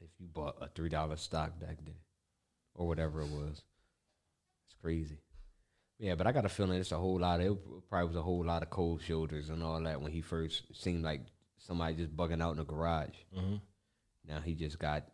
[0.02, 1.96] If you bought a three dollar stock back then,
[2.74, 3.62] or whatever it was,
[4.80, 5.18] crazy.
[5.98, 7.40] Yeah, but I got a feeling it's a whole lot.
[7.40, 7.58] Of, it
[7.90, 11.04] probably was a whole lot of cold shoulders and all that when he first seemed
[11.04, 11.20] like
[11.58, 13.16] somebody just bugging out in the garage.
[13.36, 13.56] mm-hmm.
[14.26, 15.04] Now he just got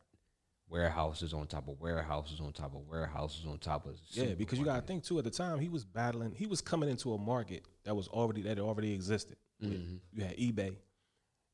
[0.69, 3.95] warehouses on top of warehouses on top of warehouses on top of.
[4.11, 4.35] yeah.
[4.35, 5.19] Because you got to think too.
[5.19, 6.33] At the time, he was battling.
[6.37, 9.37] He was coming into a market that was already that already existed.
[9.63, 10.01] Mhm.
[10.13, 10.77] You had eBay,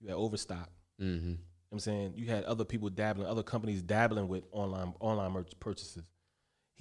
[0.01, 0.71] you had Overstock.
[1.01, 1.07] Mhm.
[1.25, 1.37] You know
[1.71, 6.05] I'm saying you had other people dabbling, other companies dabbling with online online merch purchases.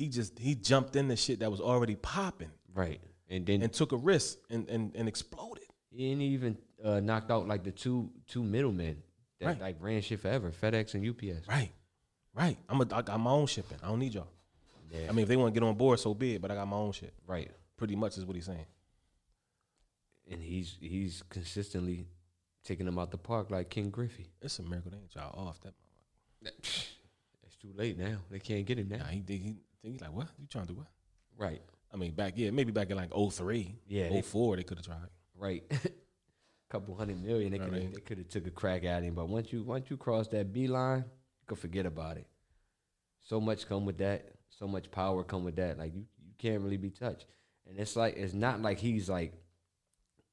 [0.01, 3.71] He just he jumped in the shit that was already popping Right, and then and
[3.71, 5.65] took a risk and and, and exploded.
[5.91, 9.03] He ain't even uh, knocked out like the two two middlemen
[9.39, 9.61] that Right.
[9.61, 11.47] like ran shit forever, FedEx and UPS.
[11.47, 11.71] Right,
[12.33, 12.57] right.
[12.67, 13.77] I'm a I got my own shipping.
[13.83, 14.27] I don't need y'all.
[14.89, 15.07] Yeah.
[15.09, 16.41] I mean, if they want to get on board, so be it.
[16.41, 17.13] But I got my own shit.
[17.27, 17.51] right.
[17.77, 18.65] Pretty much is what he's saying.
[20.31, 22.07] And he's he's consistently
[22.63, 24.27] taking them out the park like Ken Griffey.
[24.41, 25.73] It's a miracle they ain't y'all off that.
[27.43, 28.17] It's too late now.
[28.29, 28.97] They can't get him now.
[28.99, 30.27] Nah, he he, he, he like what?
[30.39, 30.87] You trying to do what?
[31.37, 31.61] Right.
[31.93, 34.85] I mean, back yeah, maybe back in like 03, Yeah, they- 04, they could have
[34.85, 35.09] tried.
[35.37, 35.63] Right.
[35.71, 35.77] A
[36.69, 37.51] couple hundred million.
[37.51, 39.89] They could have they could have took a crack at him, but once you once
[39.89, 42.27] you cross that B line, you could forget about it.
[43.19, 44.29] So much come with that.
[44.49, 45.77] So much power come with that.
[45.77, 47.25] Like you you can't really be touched.
[47.67, 49.33] And it's like it's not like he's like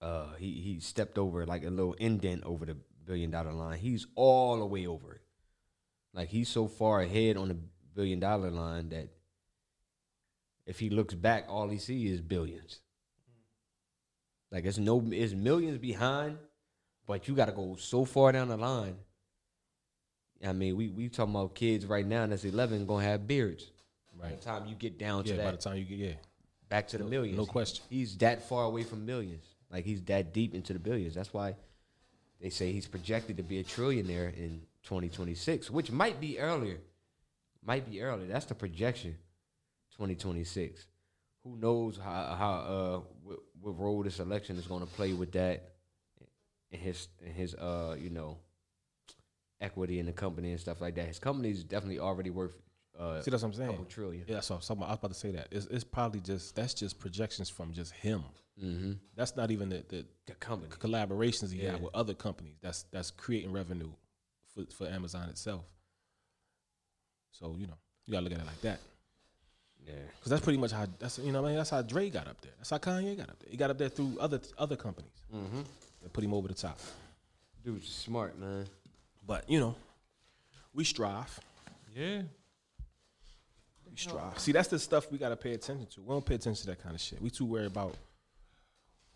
[0.02, 3.78] uh he he stepped over like a little indent over the billion dollar line.
[3.78, 5.22] He's all the way over it.
[6.14, 7.56] Like he's so far ahead on the
[7.94, 9.08] billion dollar line that
[10.68, 12.81] if he looks back, all he sees is billions.
[14.52, 16.37] Like it's no, it's millions behind,
[17.07, 18.96] but you got to go so far down the line.
[20.46, 23.70] I mean, we we talking about kids right now that's eleven gonna have beards.
[24.14, 24.31] Right.
[24.31, 26.12] By the time you get down to Yeah, by the time you get yeah.
[26.68, 27.85] back to the millions, no question.
[27.88, 29.44] He's that far away from millions.
[29.70, 31.14] Like he's that deep into the billions.
[31.14, 31.57] That's why
[32.40, 36.78] they say he's projected to be a trillionaire in 2026, which might be earlier.
[37.64, 38.26] Might be earlier.
[38.26, 39.16] That's the projection.
[39.98, 40.87] 2026.
[41.44, 45.32] Who knows how how uh what, what role this election is going to play with
[45.32, 45.72] that
[46.70, 48.38] in his in his uh you know
[49.61, 51.06] equity in the company and stuff like that.
[51.06, 52.52] His company is definitely already worth
[52.98, 53.70] uh See, that's what I'm saying.
[53.70, 54.24] couple trillion.
[54.28, 55.48] Yeah, so something I was about to say that.
[55.50, 58.22] It's, it's probably just that's just projections from just him.
[58.62, 58.92] Mm-hmm.
[59.16, 60.70] That's not even the the, The company.
[60.78, 61.72] collaborations he Yeah.
[61.72, 62.56] had with other companies.
[62.61, 63.90] That's that's creating revenue
[64.54, 65.64] for for Amazon itself.
[67.32, 68.80] So you know you gotta look at it like that
[69.86, 69.94] Yeah.
[70.16, 72.26] because that's pretty much how that's you know what I mean that's how Dre got
[72.28, 72.52] up there.
[72.58, 73.50] That's how Kanye got up there.
[73.50, 75.60] He got up there through other other companies Mm-hmm.
[76.02, 76.78] that put him over the top.
[77.64, 78.66] Dude's smart, man.
[79.26, 79.74] But you know,
[80.74, 81.38] we strive.
[81.94, 82.22] Yeah.
[83.90, 84.38] We strive.
[84.38, 86.00] See, that's the stuff we gotta pay attention to.
[86.02, 87.20] We don't pay attention to that kind of shit.
[87.20, 87.94] We too worried about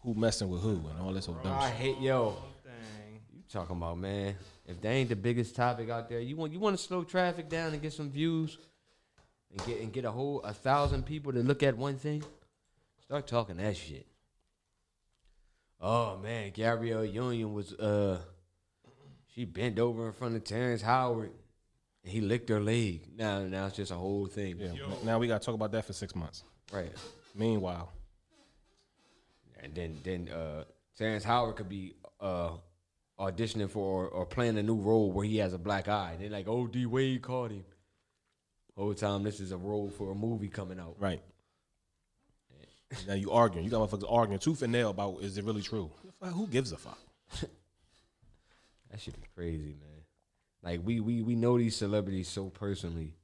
[0.00, 1.62] who messing with who and all this old dumb shit.
[1.62, 1.76] I shit.
[1.78, 2.30] hate yo.
[2.64, 3.20] Thing.
[3.34, 4.34] You talking about man?
[4.66, 7.48] If they ain't the biggest topic out there, you want you want to slow traffic
[7.48, 8.58] down and get some views,
[9.52, 12.22] and get and get a whole a thousand people to look at one thing.
[13.04, 14.06] Start talking that shit.
[15.80, 18.20] Oh man, Gabrielle Union was uh,
[19.34, 21.32] she bent over in front of Terrence Howard,
[22.04, 23.08] and he licked her leg.
[23.16, 24.58] Now now it's just a whole thing.
[24.58, 24.72] Yeah.
[25.04, 26.44] Now we gotta talk about that for six months.
[26.72, 26.92] Right.
[27.34, 27.92] Meanwhile,
[29.62, 30.64] And then then uh
[30.96, 32.52] Terrence Howard could be uh
[33.18, 36.16] auditioning for or, or playing a new role where he has a black eye.
[36.18, 37.64] They're like, oh D Wade caught him.
[38.76, 40.96] Whole time this is a role for a movie coming out.
[40.98, 41.22] right.
[43.06, 43.64] now you arguing.
[43.64, 45.90] You got motherfuckers arguing tooth and nail about is it really true?
[46.20, 46.98] Who gives a fuck?
[48.92, 50.02] That should be crazy, man.
[50.62, 53.14] Like we we we know these celebrities so personally.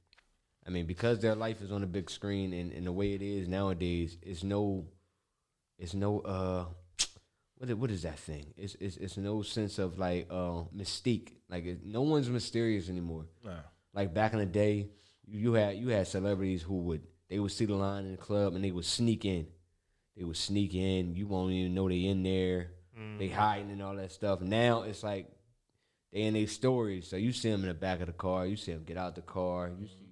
[0.65, 3.21] I mean, because their life is on the big screen and, and the way it
[3.21, 4.87] is nowadays, it's no
[5.77, 6.65] it's no uh
[7.57, 8.47] what is, what is that thing?
[8.57, 11.33] It's it's it's no sense of like uh mystique.
[11.49, 13.25] Like it, no one's mysterious anymore.
[13.45, 13.51] Nah.
[13.93, 14.89] Like back in the day,
[15.31, 18.55] you, had you had celebrities who would they would see the line in the club
[18.55, 19.47] and they would sneak in.
[20.17, 21.15] They would sneak in.
[21.15, 22.71] You won't even know they in there.
[23.17, 23.33] They mm.
[23.33, 24.41] hiding and all that stuff.
[24.41, 25.27] Now it's like
[26.11, 27.07] they in their stories.
[27.07, 28.45] So you see them in the back of the car.
[28.45, 29.69] You see them get out the car.
[29.69, 29.89] You mm.
[29.89, 30.09] see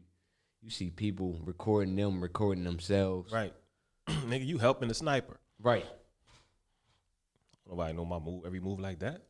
[0.62, 3.32] you see people recording them, recording themselves.
[3.32, 3.54] Right.
[4.08, 5.40] Nigga, you helping the sniper.
[5.62, 5.86] Right.
[7.68, 9.22] Nobody know my move, every move like that.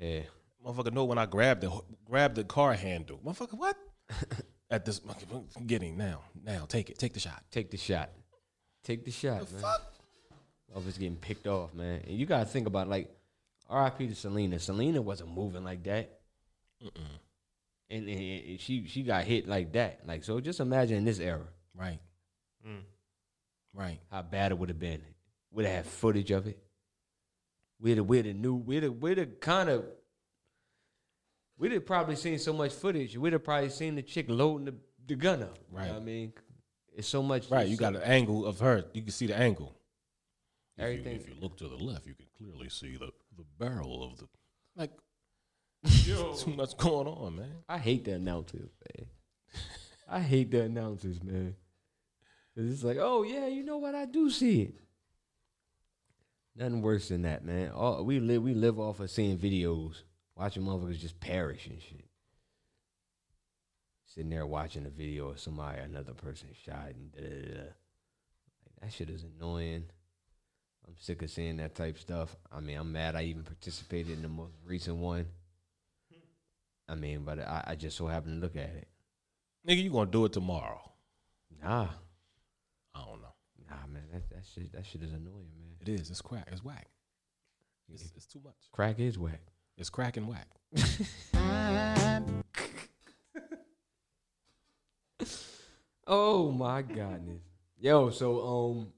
[0.00, 0.22] Yeah.
[0.64, 1.70] Motherfucker know when I grab the
[2.04, 3.20] grab the car handle.
[3.24, 3.76] Motherfucker, what?
[4.70, 5.00] At this
[5.66, 6.22] get him now.
[6.44, 6.98] Now take it.
[6.98, 7.42] Take the shot.
[7.50, 8.10] Take the shot.
[8.82, 9.62] Take the shot, man.
[10.74, 12.02] Of us getting picked off, man.
[12.06, 13.08] And you gotta think about like
[13.68, 14.08] R.I.P.
[14.08, 14.58] to Selena.
[14.58, 16.18] Selena wasn't moving like that.
[17.88, 20.00] And, and- and she she got hit like that.
[20.06, 22.00] Like so, just imagine in this era Right.
[22.66, 22.80] Mm.
[23.72, 24.00] Right.
[24.10, 25.02] how bad it would have been.
[25.52, 26.58] Would have had footage of it.
[27.80, 28.54] We're have, we'd have knew.
[28.56, 29.84] we're the we'd have kind of.
[31.58, 33.16] We'd have probably seen so much footage.
[33.16, 34.74] We'd have probably seen the chick loading the,
[35.06, 35.58] the gun up.
[35.70, 35.92] You know Right.
[35.92, 36.32] what I mean,
[36.94, 37.50] it's so much.
[37.50, 37.66] Right.
[37.68, 38.84] You so- got an angle of her.
[38.92, 39.74] You can see the angle.
[40.76, 43.44] If you- Everything- If you, look to the left, you can clearly see the, the
[43.58, 44.28] barrel of the
[44.76, 44.92] like.
[46.04, 46.34] Yo.
[46.34, 47.52] Too much going on, man.
[47.68, 49.06] I hate the announcers, man.
[50.08, 51.54] I hate the announcers, man.
[52.54, 53.94] 'Cause it's like, oh yeah, you know what?
[53.94, 54.74] I do see it.
[56.54, 57.70] Nothing worse than that, man.
[57.72, 60.02] All, we live we live off of seeing videos,
[60.36, 62.04] watching motherfuckers just perish and shit.
[64.04, 67.60] Sitting there watching a video of somebody, another person shot, and da da da.
[67.62, 69.84] Like, that shit is annoying.
[70.86, 72.36] I'm sick of seeing that type stuff.
[72.52, 75.26] I mean, I'm mad I even participated in the most recent one.
[76.88, 78.86] I mean, but I, I just so happened to look at it.
[79.68, 80.80] Nigga, you gonna do it tomorrow?
[81.60, 81.88] Nah,
[82.94, 83.34] I don't know.
[83.68, 85.74] nah, man, that that shit that shit is annoying, man.
[85.80, 86.10] It is.
[86.10, 86.48] It's crack.
[86.52, 86.86] It's whack.
[87.92, 88.54] It's, it's too much.
[88.70, 89.40] Crack is whack.
[89.76, 90.48] It's crack and whack.
[96.06, 97.40] Oh my goodness.
[97.80, 98.10] yo.
[98.10, 98.92] So um,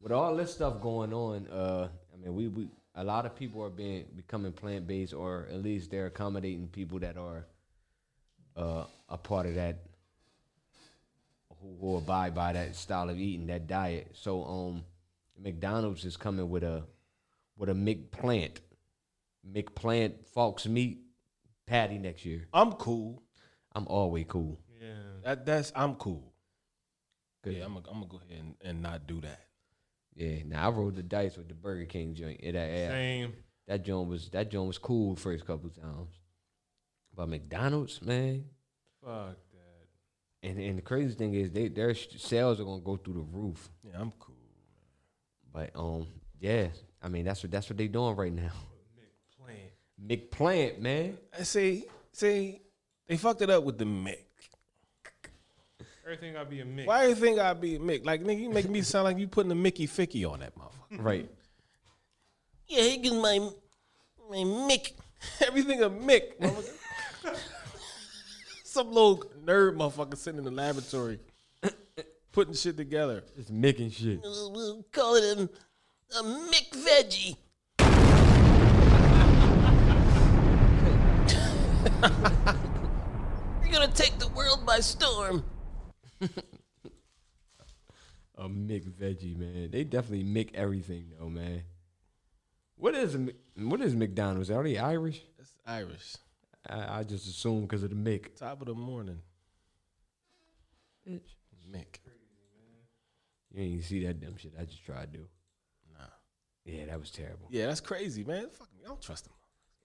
[0.00, 3.62] with all this stuff going on, uh, I mean, we we a lot of people
[3.62, 7.46] are being becoming plant based, or at least they're accommodating people that are
[8.56, 9.78] uh a part of that
[11.80, 14.08] who, abide by that style of eating, that diet.
[14.14, 14.84] So um,
[15.42, 16.84] McDonald's is coming with a
[17.56, 18.58] with a McPlant,
[19.52, 21.00] McPlant Fox meat
[21.66, 22.46] patty next year.
[22.52, 23.22] I'm cool.
[23.74, 24.60] I'm always cool.
[24.80, 24.94] Yeah.
[25.24, 26.32] That that's I'm cool.
[27.44, 29.40] Yeah, I'm gonna go ahead and, and not do that.
[30.16, 32.40] Yeah, now I rolled the dice with the Burger King joint.
[32.42, 33.34] It, that, Same.
[33.68, 36.14] that joint was that joint was cool first couple times,
[37.14, 38.46] but McDonald's, man,
[39.04, 40.48] Fuck that.
[40.48, 43.70] and and the crazy thing is they their sales are gonna go through the roof.
[43.84, 44.34] Yeah, I'm cool.
[45.52, 46.08] But um,
[46.40, 46.68] yeah,
[47.00, 48.52] I mean that's what that's what they doing right now.
[49.98, 50.30] Plant.
[50.30, 51.18] McPlant, man.
[51.38, 52.60] I say say
[53.06, 54.18] they fucked it up with the Mick.
[56.04, 56.86] Everything gotta be a Mick.
[56.86, 58.04] Why do you think I be a Mick?
[58.04, 61.02] Like nigga, you make me sound like you putting a Mickey Ficky on that motherfucker.
[61.02, 61.30] Right.
[62.68, 63.38] Yeah, he gives my
[64.30, 64.92] my Mick.
[65.46, 66.32] Everything a Mick.
[68.64, 71.18] Some little nerd motherfucker sitting in the laboratory
[72.36, 73.24] putting shit together.
[73.38, 74.20] It's Mick and shit.
[74.22, 77.34] We'll call it a, a Mick veggie.
[83.62, 85.44] You're gonna take the world by storm.
[88.38, 89.70] A Mick veggie, man.
[89.70, 91.62] They definitely Mick everything though, man.
[92.76, 94.50] What is a, Mc- what is McDonald's?
[94.50, 95.22] Are they Irish?
[95.38, 96.16] That's Irish.
[96.68, 98.34] I, I just assume because of the Mick.
[98.36, 99.20] Top of the morning.
[101.08, 101.36] Bitch.
[101.70, 102.00] Mick.
[103.54, 105.26] You ain't see that dumb shit I just tried to do.
[105.96, 106.04] Nah.
[106.64, 107.46] Yeah, that was terrible.
[107.48, 108.48] Yeah, that's crazy, man.
[108.50, 108.82] Fuck me.
[108.84, 109.32] I don't trust him.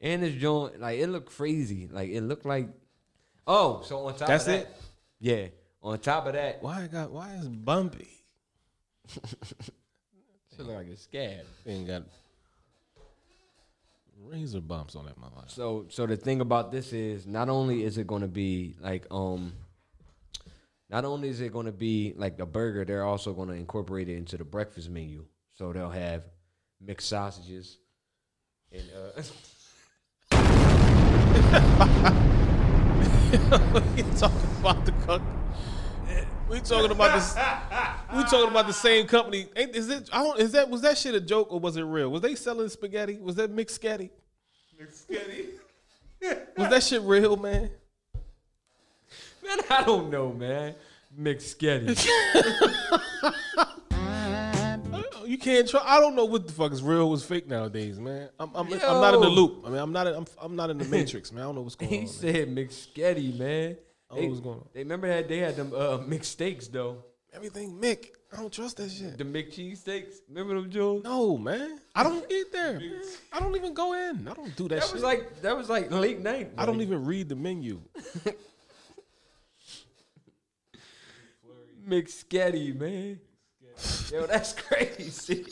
[0.02, 1.88] And this joint, like it looked crazy.
[1.92, 2.70] Like it looked like.
[3.48, 4.76] Oh, so on top That's of that, it?
[5.20, 5.46] yeah.
[5.84, 8.08] On top of that, Why it got why is bumpy?
[9.12, 11.46] shit look like a scab.
[11.66, 12.04] Ain't got
[14.24, 15.50] razor bumps on that motherfucker.
[15.50, 19.06] So so the thing about this is not only is it going to be like
[19.12, 19.54] um
[20.90, 24.10] not only is it going to be like the burger, they're also going to incorporate
[24.10, 25.26] it into the breakfast menu.
[25.54, 26.26] So they'll have
[26.80, 27.78] mixed sausages
[28.72, 28.84] and
[29.18, 29.22] uh
[31.32, 31.38] we
[34.17, 35.22] talking about the cook.
[36.50, 37.34] We talking about this.
[38.15, 39.48] We talking about the same company.
[39.56, 40.10] Ain't, is it?
[40.12, 40.38] I don't.
[40.39, 42.10] Is that was that shit a joke or was it real?
[42.10, 43.17] Was they selling spaghetti?
[43.22, 44.10] Was that mixed spaghetti?
[44.78, 45.10] Mixed
[46.58, 47.70] Was that shit real, man?
[49.44, 50.76] man, I don't know, man.
[51.15, 52.08] Mixed sketty.
[55.42, 55.82] Can't try.
[55.84, 58.30] I don't know what the fuck is real, what's fake nowadays, man.
[58.40, 59.64] I'm, I'm, I'm not in the loop.
[59.66, 60.08] I mean, I'm not.
[60.08, 61.44] In, I'm, I'm not in the matrix, man.
[61.44, 62.00] I don't know what's going on.
[62.02, 63.78] he said mixed sketty, man.
[64.10, 64.68] I don't know what's going on.
[64.74, 67.04] They remember that they had them uh, mixed steaks though.
[67.34, 68.08] Everything Mick.
[68.34, 69.18] I don't trust that shit.
[69.18, 70.18] The McCheese steaks.
[70.28, 71.04] Remember them, Jules?
[71.04, 71.80] No, man.
[71.96, 72.74] I don't eat there.
[72.80, 73.02] man.
[73.32, 74.28] I don't even go in.
[74.28, 74.94] I don't do that, That shit.
[74.96, 76.52] was like that was like late night.
[76.58, 77.82] I don't even read the menu.
[81.88, 83.20] McSketty, man.
[84.12, 85.46] Yo, that's crazy.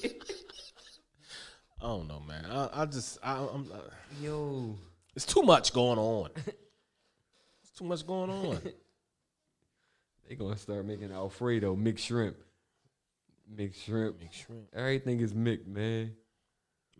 [1.81, 2.45] I don't know, man.
[2.45, 3.77] I, I just, I, I'm, uh,
[4.21, 4.75] Yo,
[5.15, 6.29] it's too much going on.
[7.61, 8.59] It's too much going on.
[10.27, 12.35] they gonna start making Alfredo mixed shrimp,
[13.47, 14.19] mixed shrimp.
[14.19, 16.13] mixed shrimp, Everything is mixed, man.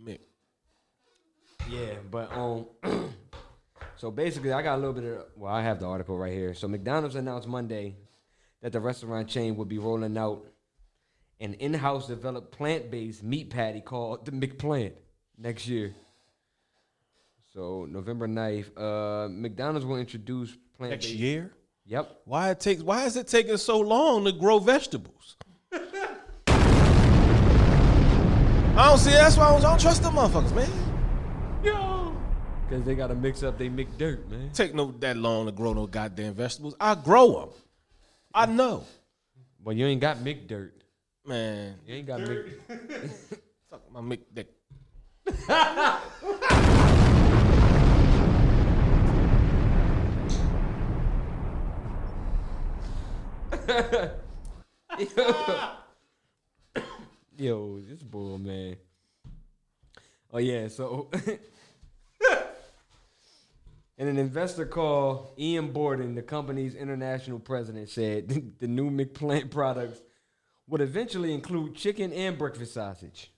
[0.02, 0.20] Mick.
[1.70, 2.66] Yeah, but um,
[3.98, 5.26] so basically, I got a little bit of.
[5.36, 6.54] Well, I have the article right here.
[6.54, 7.98] So McDonald's announced Monday
[8.62, 10.46] that the restaurant chain would be rolling out
[11.40, 14.94] an in-house developed plant-based meat patty called the McPlant
[15.38, 15.94] next year.
[17.54, 21.08] So November 9th, uh, McDonald's will introduce plant-based.
[21.08, 21.52] Next year.
[21.86, 22.22] Yep.
[22.26, 22.84] Why it takes?
[22.84, 25.38] Why is it taking so long to grow vegetables?
[28.80, 29.10] I don't see.
[29.12, 30.70] That's why I don't, I don't trust them motherfuckers, man.
[31.64, 32.16] Yo.
[32.68, 34.52] Because they got to mix up they McDirt, man.
[34.54, 36.76] Take no that long to grow no goddamn vegetables.
[36.80, 37.50] I grow them.
[38.34, 38.84] I know,
[39.64, 40.72] But you ain't got McDirt.
[41.30, 41.76] Man.
[41.86, 42.60] You ain't got Mc.
[43.70, 44.50] Fuck my Mick dick.
[57.38, 58.76] Yo, this bull, man.
[60.34, 61.12] Oh yeah, so
[63.98, 70.02] in an investor call, Ian Borden, the company's international president, said the new McPlant products
[70.70, 73.32] would eventually include chicken and breakfast sausage.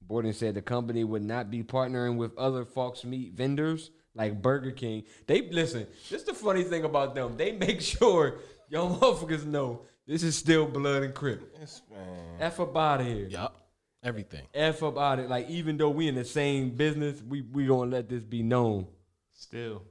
[0.00, 4.72] Borden said the company would not be partnering with other Fox meat vendors like Burger
[4.72, 5.04] King.
[5.26, 5.86] They listen.
[6.10, 7.36] This the funny thing about them.
[7.36, 11.54] They make sure y'all motherfuckers know this is still blood and crip.
[11.58, 12.36] Yes, man.
[12.40, 13.28] F up out of here.
[13.28, 13.56] Yup.
[14.02, 14.42] Everything.
[14.52, 17.90] F up out of Like even though we in the same business, we we gonna
[17.90, 18.88] let this be known.
[19.32, 19.82] Still,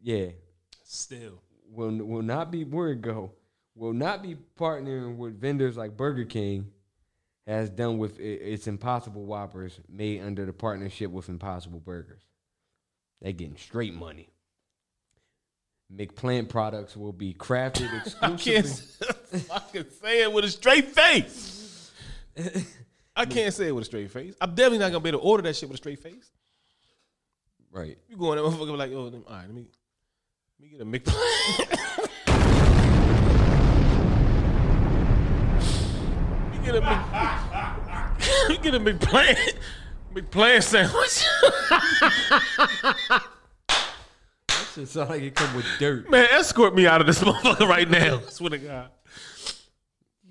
[0.00, 0.28] Yeah,
[0.84, 1.42] still.
[1.70, 3.32] will will not be where it go.
[3.80, 6.70] Will not be partnering with vendors like Burger King
[7.46, 12.20] has done with its Impossible Whoppers made under the partnership with Impossible Burgers.
[13.22, 14.28] They're getting straight money.
[15.90, 18.18] McPlant products will be crafted exclusively.
[18.20, 19.40] I can't exclusively.
[19.48, 21.90] fucking say it with a straight face.
[23.16, 24.34] I can't say it with a straight face.
[24.42, 26.30] I'm definitely not gonna be able to order that shit with a straight face.
[27.72, 27.96] right.
[28.10, 29.64] You go in there, motherfucker, be like, oh, all right, let me,
[30.58, 32.09] let me get a McPlant.
[36.64, 39.54] Get a Mc, you get a McPlant,
[40.14, 41.24] McPlant sandwich.
[44.48, 46.10] That shit sound like it come with dirt.
[46.10, 48.18] Man, escort me out of this motherfucker right now.
[48.26, 48.90] I swear to God.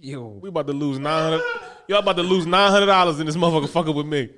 [0.01, 1.45] Yo, We about to lose nine hundred.
[1.87, 4.29] Y'all about to lose nine hundred dollars in this motherfucker fucking with me.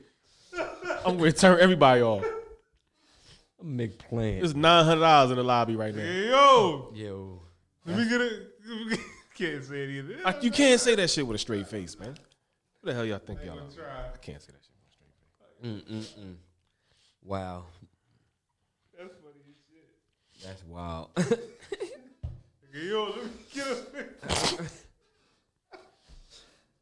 [1.05, 2.23] I'm gonna turn everybody off.
[3.63, 4.39] McPlant.
[4.39, 6.01] There's nine hundred dollars in the lobby right now.
[6.01, 7.41] Hey, yo, Yo.
[7.85, 8.47] let me get it.
[9.41, 10.17] Can't say it either.
[10.23, 12.09] I- you can't say that shit with a straight face, man.
[12.09, 12.17] What
[12.83, 13.57] the hell y'all think y'all?
[13.57, 13.71] are?
[13.75, 13.85] try.
[14.13, 16.13] I can't say that shit with a straight face.
[16.15, 16.35] Mm-mm-mm.
[17.23, 17.65] Wow.
[18.97, 20.45] That's funny as shit.
[20.45, 21.09] That's wild.
[22.73, 24.63] Yo, let me get a.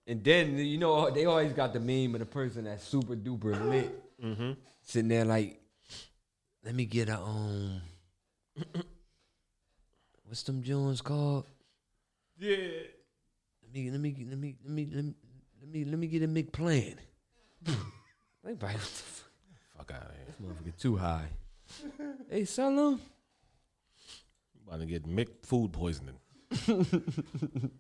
[0.12, 3.70] and then you know they always got the meme of the person that's super duper
[3.70, 3.90] lit,
[4.24, 4.52] Mm-hmm.
[4.84, 5.60] sitting there like,
[6.66, 7.82] let me get a um,
[10.26, 11.46] what's them Jones called?
[12.40, 12.56] Yeah.
[13.64, 15.14] Let me let me let me let me let me
[15.62, 16.96] let me, let me get a McPlan.
[18.44, 19.30] Everybody, what the fuck?
[19.78, 20.26] Fuck out of here.
[20.26, 21.28] This motherfucker too high.
[22.30, 23.02] Hey, sell them.
[24.68, 26.16] About to get Mick food poisoning.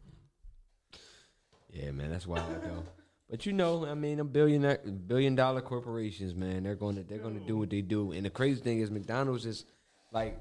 [1.71, 2.83] Yeah, man, that's wild though.
[3.29, 7.39] But you know, I mean, them billion billion dollar corporations, man, they're gonna they're gonna
[7.39, 8.11] do what they do.
[8.11, 9.65] And the crazy thing is, McDonald's is
[10.11, 10.39] like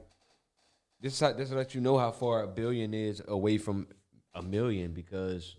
[1.01, 1.13] this.
[1.13, 3.89] is how- This will let you know how far a billion is away from
[4.39, 5.57] a million because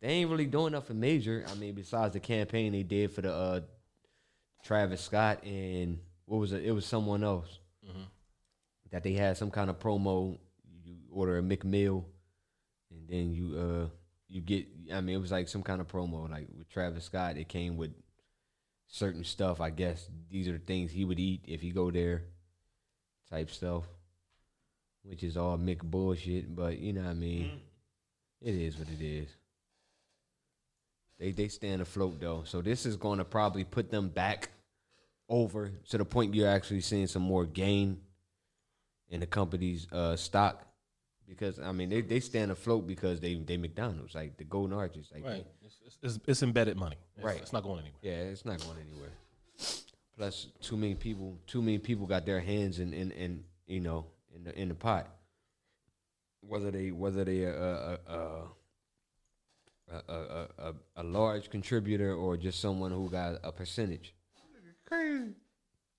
[0.00, 1.44] they ain't really doing nothing major.
[1.50, 3.60] I mean, besides the campaign they did for the uh,
[4.62, 6.64] Travis Scott and what was it?
[6.64, 7.58] It was someone else
[8.90, 10.38] that they had some kind of promo.
[10.84, 12.04] You order a McMill,
[12.90, 13.88] and then you uh
[14.28, 14.66] you get.
[14.92, 16.30] I mean, it was like some kind of promo.
[16.30, 17.92] Like with Travis Scott, it came with
[18.88, 19.60] certain stuff.
[19.60, 22.22] I guess these are the things he would eat if he go there,
[23.30, 23.84] type stuff.
[25.02, 27.50] Which is all Mick bullshit, but you know what I mean.
[28.44, 29.28] It is what it is.
[31.18, 34.50] They they stand afloat though, so this is going to probably put them back
[35.30, 38.00] over to the point you're actually seeing some more gain
[39.08, 40.66] in the company's uh, stock
[41.26, 45.08] because I mean they, they stand afloat because they they McDonald's like the Golden Arches
[45.12, 45.46] like Right.
[45.64, 46.96] It's, it's, it's, it's embedded money.
[47.16, 47.40] It's, Right.
[47.40, 48.00] It's not going anywhere.
[48.02, 49.12] yeah it's not going anywhere.
[50.18, 54.04] Plus too many people too many people got their hands in in, in you know
[54.34, 55.08] in the in the pot.
[56.46, 58.42] Whether they whether they a a a,
[59.88, 64.14] a, a, a, a, a large contributor or just someone who got a percentage.
[64.86, 65.32] Crazy.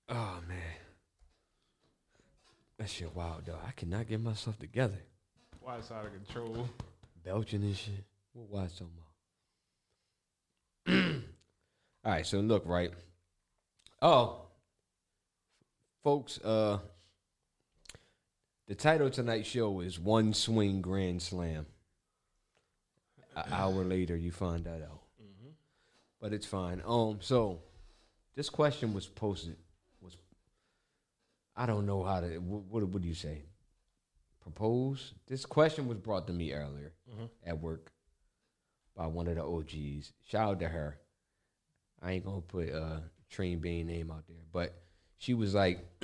[0.08, 0.58] Oh man.
[2.78, 3.58] That shit wild though.
[3.66, 4.98] I cannot get myself together.
[5.60, 6.68] Why it's out of control?
[7.26, 8.04] belching and shit.
[8.32, 8.92] What was talking
[10.86, 11.22] about?
[12.04, 12.92] All right, so look, right.
[14.00, 14.42] Oh,
[16.04, 16.78] folks, uh,
[18.66, 21.66] the title of tonight's show is One Swing Grand Slam.
[23.36, 25.02] An hour later, you find that out.
[26.20, 26.82] But it's fine.
[26.86, 27.60] Um, so
[28.34, 29.56] this question was posted.
[30.00, 30.16] Was
[31.54, 32.38] I don't know how to.
[32.38, 33.42] What, what, what do you say?
[34.40, 35.12] Propose.
[35.26, 36.92] This question was brought to me earlier
[37.44, 37.92] at work
[38.96, 40.12] by one of the OGs.
[40.26, 40.98] Shout out to her.
[42.02, 43.00] I ain't gonna put uh
[43.30, 44.74] Train Bean name out there, but
[45.18, 45.84] she was like,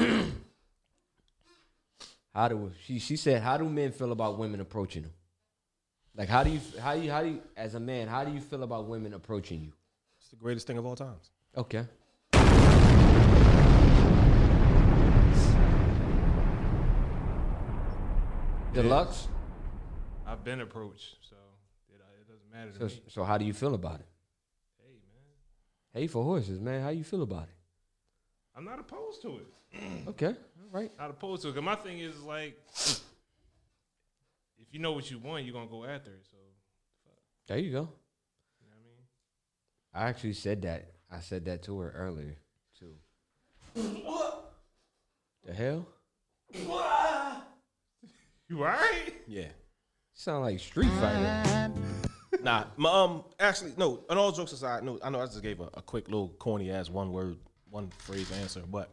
[2.34, 5.12] "How do she?" She said, "How do men feel about women approaching them?
[6.14, 8.40] Like, how do you, how you, how do you, as a man, how do you
[8.40, 9.72] feel about women approaching you?"
[10.18, 11.30] It's the greatest thing of all times.
[11.56, 11.86] Okay.
[18.72, 19.28] Deluxe.
[20.26, 21.36] I've been approached, so
[21.92, 23.02] it, uh, it doesn't matter to So, me.
[23.08, 24.06] so how do you feel about it?
[24.78, 26.82] Hey, man, Hey for horses, man.
[26.82, 27.54] How you feel about it?
[28.56, 29.46] I'm not opposed to it.
[30.08, 30.36] Okay, all
[30.72, 30.90] right.
[30.98, 31.54] Not opposed to it.
[31.54, 32.58] Cause my thing is like,
[34.58, 36.24] if you know what you want, you're gonna go after it.
[36.30, 36.36] So
[37.46, 37.88] There you go.
[38.60, 40.06] you know what I mean.
[40.06, 40.90] I actually said that.
[41.10, 42.36] I said that to her earlier
[42.78, 42.94] too.
[45.44, 45.86] The hell?
[48.48, 49.14] You alright?
[49.26, 49.46] Yeah.
[50.12, 51.72] Sound like Street Fighter.
[52.42, 54.04] Nah, my, um, actually, no.
[54.10, 54.98] On all jokes aside, no.
[55.02, 57.36] I know I just gave a, a quick little corny ass one word,
[57.70, 58.90] one phrase answer, but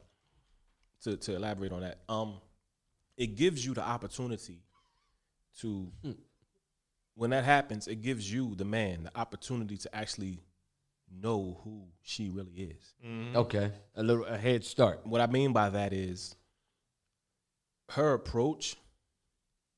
[1.03, 2.35] to to elaborate on that, um,
[3.17, 4.61] it gives you the opportunity
[5.59, 5.91] to,
[7.15, 10.39] when that happens, it gives you the man the opportunity to actually
[11.11, 12.93] know who she really is.
[13.35, 15.05] Okay, a little a head start.
[15.05, 16.35] What I mean by that is
[17.89, 18.75] her approach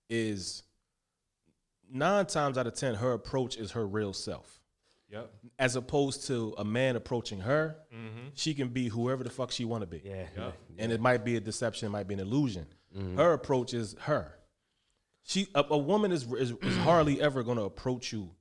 [0.09, 0.63] is
[1.89, 4.60] nine times out of ten, her approach is her real self.
[5.11, 5.33] Yep.
[5.59, 7.75] As opposed to a man approaching her,
[8.33, 10.01] she can be whoever the fuck she want to be.
[10.03, 10.25] Yeah.
[10.37, 10.53] Yep.
[10.77, 12.65] And it might be a deception, it might be an illusion.
[12.97, 13.17] Mm-hmm.
[13.17, 14.37] Her approach is her.
[15.23, 18.31] She a, a woman is, is is hardly ever going to approach you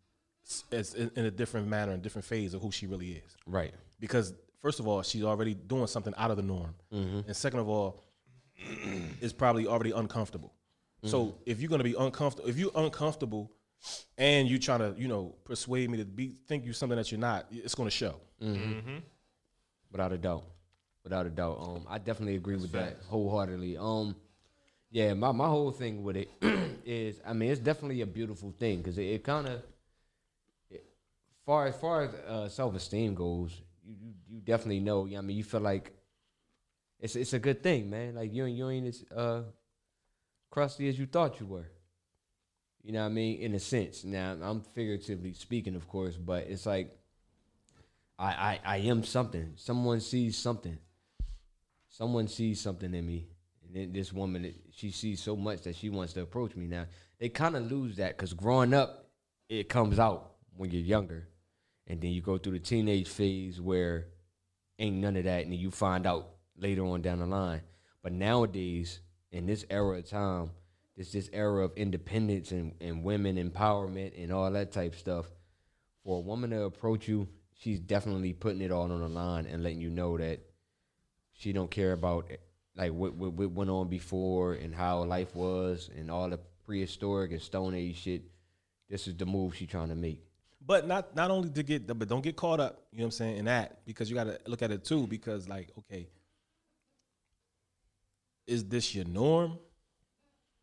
[0.73, 3.37] as in, in a different manner, in a different phase of who she really is
[3.47, 3.73] Right.
[4.01, 7.21] because first of all, she's already doing something out of the norm, Mm-hmm.
[7.27, 8.03] and second of all,
[9.21, 10.53] is probably already uncomfortable.
[11.05, 11.37] So Mm-hmm.
[11.47, 13.51] if you're gonna be uncomfortable, if you're uncomfortable,
[14.19, 17.21] and you trying to you know persuade me to be think you something that you're
[17.21, 18.17] not, it's gonna show.
[19.91, 20.45] Without a doubt.
[21.03, 21.59] Without a doubt.
[21.61, 23.77] Um, I definitely agree with that wholeheartedly.
[23.77, 24.15] Um,
[24.91, 26.31] yeah, my, my whole thing with it
[26.85, 29.63] is, I mean, it's definitely a beautiful thing because it, it kind of,
[31.47, 35.07] far as far as uh, self esteem goes, you, you you definitely know.
[35.07, 35.93] I mean, you feel like
[37.01, 38.15] it's it's a good thing, man.
[38.15, 39.43] Like you ain't you ain't as uh,
[40.51, 41.67] crusty as you thought you were.
[42.83, 43.41] You know what I mean?
[43.41, 44.05] In a sense.
[44.05, 46.97] Now I'm figuratively speaking, of course, but it's like
[48.19, 49.53] I, I, I am something.
[49.57, 50.79] Someone sees something.
[51.89, 53.27] Someone sees something in me,
[53.67, 56.67] And then this woman, she sees so much that she wants to approach me.
[56.67, 56.87] Now
[57.19, 59.09] they kind of lose that because growing up,
[59.49, 61.29] it comes out when you're younger,
[61.87, 64.07] and then you go through the teenage phase where
[64.79, 67.63] ain't none of that, and then you find out later on down the line.
[68.03, 69.01] But nowadays,
[69.33, 70.51] in this era of time,
[71.01, 75.25] this this era of independence and, and women empowerment and all that type stuff,
[76.05, 79.63] for a woman to approach you, she's definitely putting it all on the line and
[79.63, 80.41] letting you know that
[81.33, 82.31] she don't care about
[82.77, 87.33] like what, what, what went on before and how life was and all the prehistoric
[87.33, 88.25] and stone age shit.
[88.91, 90.21] This is the move she's trying to make.
[90.67, 93.13] But not not only to get but don't get caught up, you know what I'm
[93.13, 96.09] saying, in that because you got to look at it too because like okay,
[98.47, 99.59] is this your norm?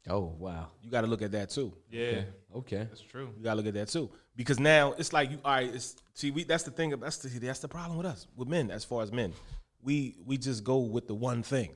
[0.09, 0.67] Oh wow.
[0.81, 1.73] You got to look at that too.
[1.91, 2.21] Yeah,
[2.55, 2.77] Okay.
[2.89, 3.29] that's true.
[3.37, 5.39] You gotta look at that too, because now it's like you.
[5.43, 6.91] All right, it's, see, we that's the thing.
[6.91, 8.71] That's the that's the problem with us, with men.
[8.71, 9.33] As far as men,
[9.81, 11.71] we we just go with the one thing,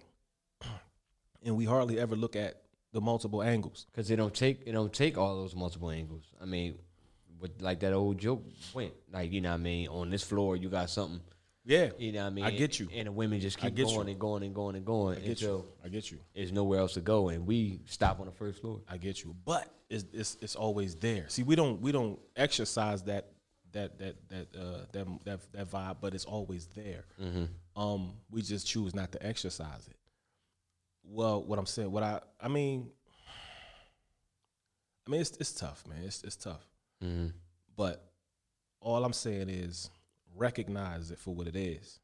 [1.44, 2.62] and we hardly ever look at
[2.94, 3.86] the multiple angles.
[3.96, 6.24] Cause it don't take it don't take all those multiple angles.
[6.42, 6.76] I mean,
[7.40, 9.88] with like that old joke went like you know what I mean.
[9.90, 11.22] On this floor, you got something.
[11.64, 12.46] Yeah, You know what I mean.
[12.46, 12.90] I get you.
[12.94, 14.02] And the women just keep going you.
[14.02, 15.68] and going and going and going I get until you.
[15.86, 16.18] I get you.
[16.34, 18.82] there's nowhere else to go, and we stop on the first floor.
[18.90, 19.36] I get you.
[19.46, 21.26] But it's it's, it's always there.
[21.28, 23.30] See, we don't we don't exercise that
[23.74, 27.06] that that that uh, that that that vibe, but it's always there.
[27.76, 29.96] Um, we just choose not to exercise it.
[31.04, 32.90] Well, what I'm saying, what I I mean,
[35.08, 36.00] I mean, it's it's tough, man.
[36.06, 36.66] It's it's tough.
[37.76, 38.04] But
[38.80, 39.90] all I'm saying is
[40.36, 42.00] recognize it for what it is.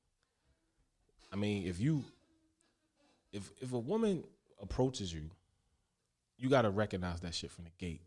[1.31, 2.03] I mean, if you
[3.33, 4.23] if if a woman
[4.61, 5.29] approaches you,
[6.37, 8.01] you gotta recognize that shit from the gate.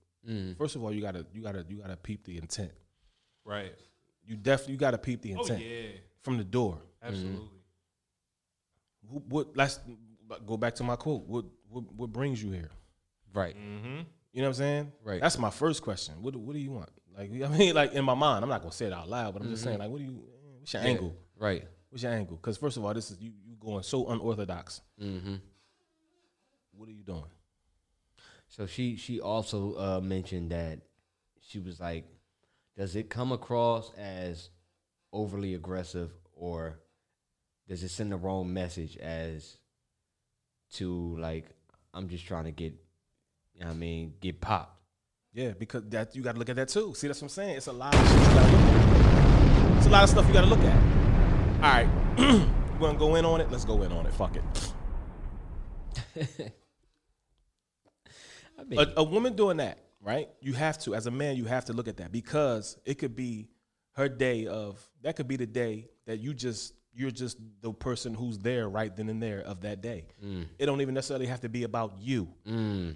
[0.59, 2.73] First of all, you gotta you gotta you gotta peep the intent.
[3.45, 3.73] Right.
[4.27, 5.89] You definitely you gotta peep the Oh intent yeah,
[6.23, 6.79] from the door.
[7.03, 7.49] absolutely.
[9.11, 9.81] Who- What let's
[10.47, 11.27] go back to my quote.
[11.27, 12.71] What what what brings you here?
[13.33, 13.57] Right.
[13.57, 14.01] Mm-hmm.
[14.33, 14.93] You know what I'm saying?
[15.03, 15.21] Right.
[15.21, 16.15] That's my first question.
[16.23, 16.91] What what do you want?
[17.17, 19.43] Like I mean, like in my mind, I'm not gonna say it out loud, but
[19.43, 20.23] I'm just saying, like, what do you?
[20.59, 21.17] What's your angle?
[21.39, 21.67] Right.
[21.89, 22.37] What's your angle?
[22.37, 24.81] Because first of all, this is you you going so unorthodox.
[25.01, 25.37] Mm-hmm.
[26.73, 27.25] What are you doing?
[28.49, 30.81] So she she also uh, mentioned that
[31.41, 32.05] she was like,
[32.77, 34.51] does it come across as
[35.13, 36.81] overly aggressive or
[37.69, 39.57] does it send the wrong message as
[40.73, 41.47] to like
[41.93, 42.75] I'm just trying to get,
[43.55, 44.80] you know what I mean, get popped.
[45.33, 46.93] Yeah, because that you got to look at that too.
[46.95, 47.57] See, that's what I'm saying.
[47.57, 49.77] It's a lot of shit you look at.
[49.79, 50.77] It's a lot of stuff you got to look at.
[51.57, 53.51] All right, you want to go in on it?
[53.51, 54.13] Let's go in on it.
[54.15, 54.43] Fuck it.
[58.59, 60.29] I mean, a, a woman doing that, right?
[60.41, 63.15] You have to, as a man, you have to look at that because it could
[63.15, 63.49] be
[63.93, 68.15] her day of that could be the day that you just you're just the person
[68.15, 70.07] who's there right then and there of that day.
[70.59, 72.29] It don't even necessarily have to be about you.
[72.47, 72.95] mm,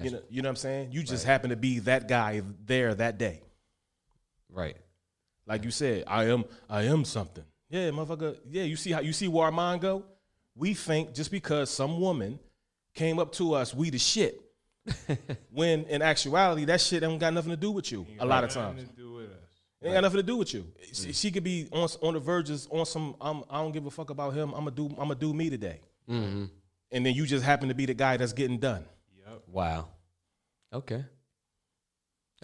[0.00, 0.92] you know, you know what I'm saying?
[0.92, 3.42] You just happen to be that guy there that day.
[4.50, 4.76] right.
[5.48, 7.44] Like you said, I am I am something.
[7.70, 8.36] Yeah, motherfucker.
[8.50, 10.04] Yeah, you see how you see where our mind go?
[10.56, 12.40] We think just because some woman
[12.94, 14.40] came up to us, we the shit.
[15.52, 18.06] when in actuality, that shit ain't got nothing to do with you.
[18.18, 19.36] A lot of times, Nothing to do with us.
[19.82, 20.66] it ain't got nothing to do with you.
[20.92, 23.14] She, she could be on on the verges on some.
[23.20, 24.52] I'm, I don't give a fuck about him.
[24.52, 24.86] I'm gonna do.
[24.86, 25.80] I'm gonna do me today.
[26.10, 26.44] Mm-hmm.
[26.92, 28.84] And then you just happen to be the guy that's getting done.
[29.46, 29.54] Yep.
[29.54, 29.88] Wow.
[30.72, 31.04] Okay.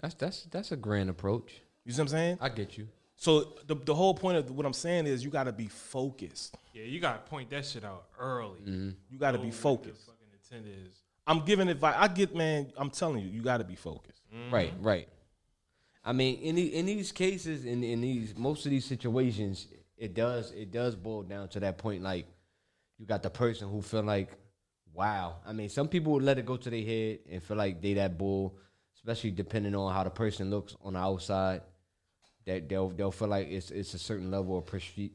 [0.01, 1.61] That's that's that's a grand approach.
[1.85, 2.37] You see what I'm saying?
[2.41, 2.87] I get you.
[3.15, 6.57] So the the whole point of what I'm saying is you got to be focused.
[6.73, 8.59] Yeah, you gotta point that shit out early.
[8.61, 8.89] Mm-hmm.
[9.09, 10.05] You got to be focused.
[10.05, 10.93] Fucking intent is.
[11.25, 11.95] I'm giving advice.
[11.97, 12.71] I get, man.
[12.75, 14.21] I'm telling you, you got to be focused.
[14.33, 14.53] Mm-hmm.
[14.53, 15.07] Right, right.
[16.03, 20.15] I mean, in the, in these cases, in in these most of these situations, it
[20.15, 22.03] does it does boil down to that point.
[22.03, 22.25] Like,
[22.97, 24.31] you got the person who feel like,
[24.93, 25.37] wow.
[25.45, 27.93] I mean, some people would let it go to their head and feel like they
[27.95, 28.57] that bull,
[28.95, 31.61] especially depending on how the person looks on the outside.
[32.45, 35.11] That they'll they'll feel like it's it's a certain level of prestige,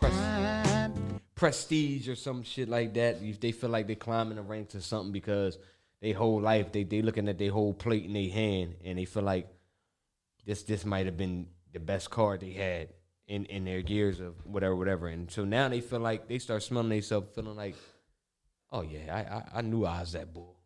[1.34, 3.22] prestige, or some shit like that.
[3.22, 5.58] If they feel like they're climbing the ranks or something because
[6.00, 9.04] they whole life they they looking at their whole plate in their hand and they
[9.04, 9.46] feel like
[10.46, 12.88] this this might have been the best card they had
[13.30, 15.06] in in their years of whatever whatever.
[15.06, 17.76] And so now they feel like they start smelling themselves, feeling like,
[18.72, 20.56] oh yeah, I I, I knew I was that bull.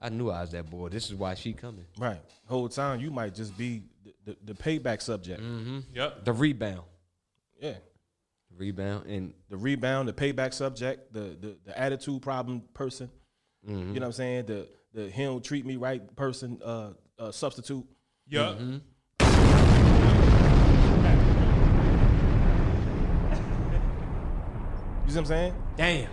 [0.00, 0.88] I knew I was that bull.
[0.88, 1.84] This is why she coming.
[1.96, 2.18] Right.
[2.48, 5.40] Whole time you might just be the, the, the payback subject.
[5.94, 6.24] Yep.
[6.24, 6.82] The rebound,
[7.60, 7.74] Yeah.
[8.50, 13.08] The rebound, and The rebound, the payback subject, the the, the attitude problem person.
[13.64, 14.46] You know what I'm saying?
[14.46, 17.86] The the he don't treat me right person uh, uh substitute.
[18.28, 18.58] Yep.
[18.58, 18.80] You
[25.08, 25.54] see what I'm saying?
[25.76, 26.08] damn,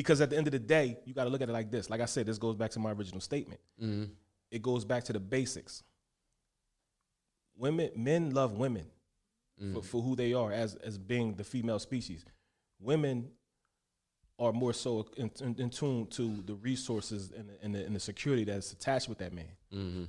[0.00, 1.90] Because at the end of the day, you got to look at it like this.
[1.90, 3.60] Like I said, this goes back to my original statement.
[3.78, 4.04] Mm-hmm.
[4.50, 5.82] It goes back to the basics.
[7.54, 8.86] Women, men love women
[9.74, 12.24] for, for who they are as as being the female species.
[12.80, 13.28] Women
[14.38, 17.94] are more so in, in, in tune to the resources and the, and, the, and
[17.94, 19.52] the security that's attached with that man.
[19.70, 20.04] Mm-hmm.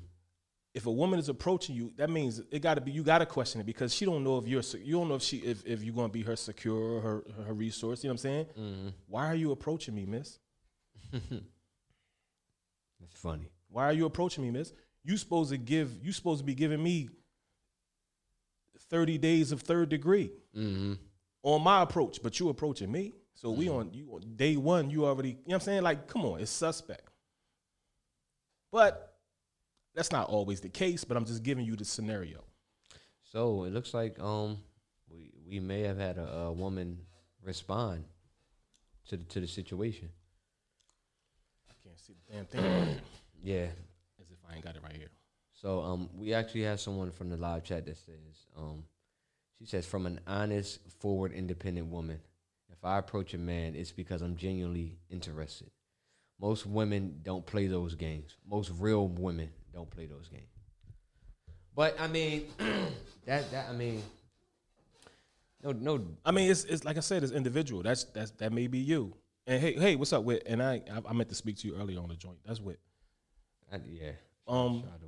[0.73, 3.25] If a woman is approaching you, that means it got to be you got to
[3.25, 5.83] question it because she don't know if you're you don't know if she if, if
[5.83, 8.03] you're going to be her secure or her her resource.
[8.03, 8.45] You know what I'm saying?
[8.57, 8.87] Mm-hmm.
[9.07, 10.39] Why are you approaching me, miss?
[11.11, 11.33] That's
[13.15, 13.49] funny.
[13.69, 14.73] Why are you approaching me, miss?
[15.03, 17.09] You supposed to give you supposed to be giving me
[18.89, 20.93] 30 days of third degree Mm-hmm.
[21.43, 23.13] on my approach, but you approaching me.
[23.35, 25.81] So we on you on day one, you already, you know what I'm saying?
[25.83, 27.07] Like, come on, it's suspect.
[28.71, 29.10] But
[29.95, 32.43] that's not always the case, but I'm just giving you the scenario.
[33.23, 34.57] So it looks like um
[35.09, 36.99] we we may have had a, a woman
[37.43, 38.05] respond
[39.07, 40.09] to the to the situation.
[41.69, 42.61] I can't see the damn thing
[43.43, 43.67] Yeah.
[44.21, 45.11] as if I ain't got it right here.
[45.53, 48.83] So um we actually have someone from the live chat that says um
[49.59, 52.19] she says from an honest, forward, independent woman.
[52.71, 55.69] If I approach a man, it's because I'm genuinely interested.
[56.39, 58.35] Most women don't play those games.
[58.49, 60.49] Most real women don't play those games.
[61.75, 62.47] But I mean,
[63.25, 64.03] that that I mean,
[65.63, 67.83] no no I mean, it's it's like I said, it's individual.
[67.83, 69.13] That's that's that may be you.
[69.47, 70.43] And hey, hey, what's up, Wit?
[70.45, 72.37] And I I, I meant to speak to you earlier on the joint.
[72.45, 72.79] That's Wit.
[73.71, 74.11] Yeah.
[74.47, 75.07] Um, Shout out to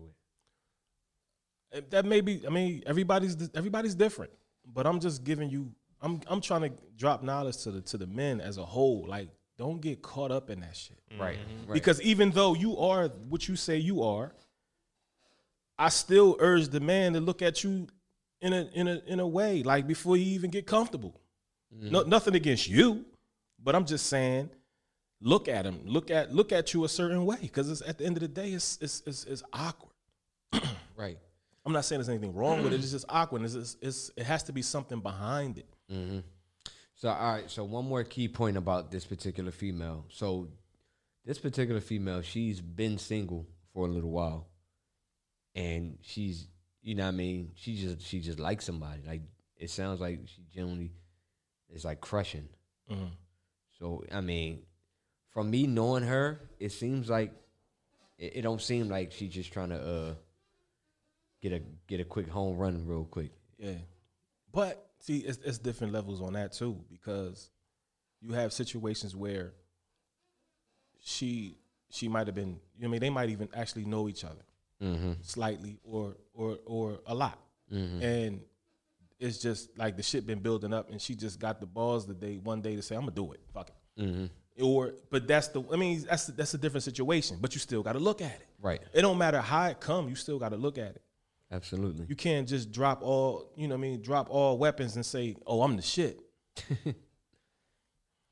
[1.78, 1.91] it.
[1.91, 2.41] That may be.
[2.45, 4.32] I mean, everybody's everybody's different,
[4.74, 5.72] but I'm just giving you.
[6.01, 9.05] I'm I'm trying to drop knowledge to the to the men as a whole.
[9.07, 10.99] Like, don't get caught up in that shit.
[11.20, 11.38] Right.
[11.68, 11.74] right.
[11.74, 14.34] Because even though you are what you say you are,
[15.78, 17.88] I still urge the man to look at you
[18.41, 21.19] in a in a in a way like before you even get comfortable.
[21.74, 21.91] Mm-hmm.
[21.91, 23.05] No, nothing against you,
[23.63, 24.49] but I'm just saying,
[25.21, 25.82] look at him.
[25.86, 28.51] Look at look at you a certain way because at the end of the day,
[28.51, 29.93] it's it's it's, it's awkward.
[30.95, 31.17] right.
[31.65, 32.82] I'm not saying there's anything wrong with it.
[32.82, 33.43] It's just awkward.
[33.43, 35.67] It's, it's, it's it has to be something behind it.
[35.91, 36.19] Mm-hmm.
[36.95, 40.05] So all right, so one more key point about this particular female.
[40.09, 40.49] So
[41.26, 44.47] this particular female, she's been single for a little while.
[45.56, 46.47] And she's
[46.84, 49.01] you know what I mean, she just she just likes somebody.
[49.08, 49.22] Like
[49.58, 50.91] it sounds like she generally
[51.74, 52.49] is like crushing.
[53.80, 54.64] So I mean,
[55.32, 57.32] from me knowing her, it seems like
[58.18, 60.14] it, it don't seem like she's just trying to uh
[61.41, 63.32] get a get a quick home run real quick.
[63.58, 63.78] Yeah.
[64.51, 67.49] But see, it's, it's different levels on that too because
[68.22, 69.54] you have situations where
[71.01, 71.58] she
[71.89, 72.60] she might have been.
[72.76, 74.43] You know, I mean, they might even actually know each other
[74.84, 75.12] Mm-hmm.
[75.22, 77.40] slightly or or or a lot,
[77.72, 78.42] and
[79.20, 82.14] it's just like the shit been building up, and she just got the balls the
[82.14, 84.26] day one day to say, "I'm gonna do it, fuck it." Mm-hmm.
[84.64, 85.64] Or, but that's the.
[85.72, 87.38] I mean, that's that's a different situation.
[87.42, 88.48] But you still got to look at it.
[88.62, 88.82] Right.
[88.94, 90.10] It don't matter how it come.
[90.10, 91.02] You still got to look at it.
[91.52, 92.06] Absolutely.
[92.08, 95.36] You can't just drop all, you know what I mean, drop all weapons and say,
[95.46, 96.20] oh, I'm the shit.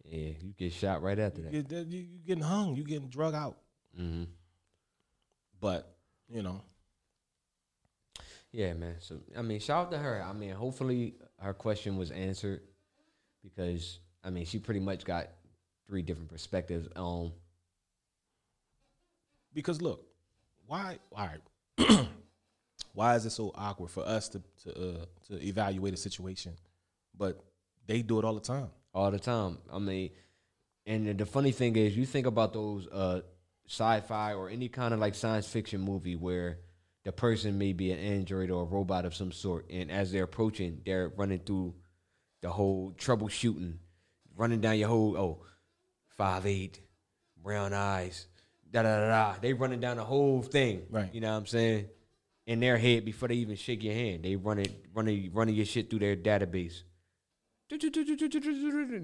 [0.03, 1.53] Yeah, you get shot right after that.
[1.53, 3.57] You, you getting hung, you getting drug out.
[3.95, 4.23] hmm
[5.61, 5.95] But,
[6.33, 6.61] you know,
[8.51, 8.95] Yeah, man.
[8.99, 10.23] So I mean, shout out to her.
[10.23, 12.61] I mean, hopefully her question was answered
[13.43, 15.27] because I mean, she pretty much got
[15.87, 17.31] three different perspectives on.
[19.53, 20.05] because look,
[20.65, 22.07] why, all right,
[22.93, 24.69] why is it so awkward for us to to
[25.01, 26.53] uh, to evaluate a situation,
[27.17, 27.43] but
[27.87, 28.69] they do it all the time.
[28.93, 29.57] all the time.
[29.71, 30.11] I mean,
[30.85, 33.21] and the- the funny thing is, you think about those uh,
[33.71, 36.59] sci-fi or any kind of like science fiction movie where
[37.05, 40.25] the person may be an android or a robot of some sort, and as they're
[40.25, 41.73] approaching, they're running through
[42.41, 43.75] the whole troubleshooting,
[44.35, 45.43] running down your whole oh,
[46.17, 46.81] five eight,
[47.41, 48.27] brown eyes,
[48.69, 49.35] da da da da.
[49.41, 51.13] They running down the whole thing, Right.
[51.13, 51.87] You know what I'm saying?
[52.47, 55.65] In their head before they even shake your hand, they run it, running, running your
[55.65, 56.81] shit through their database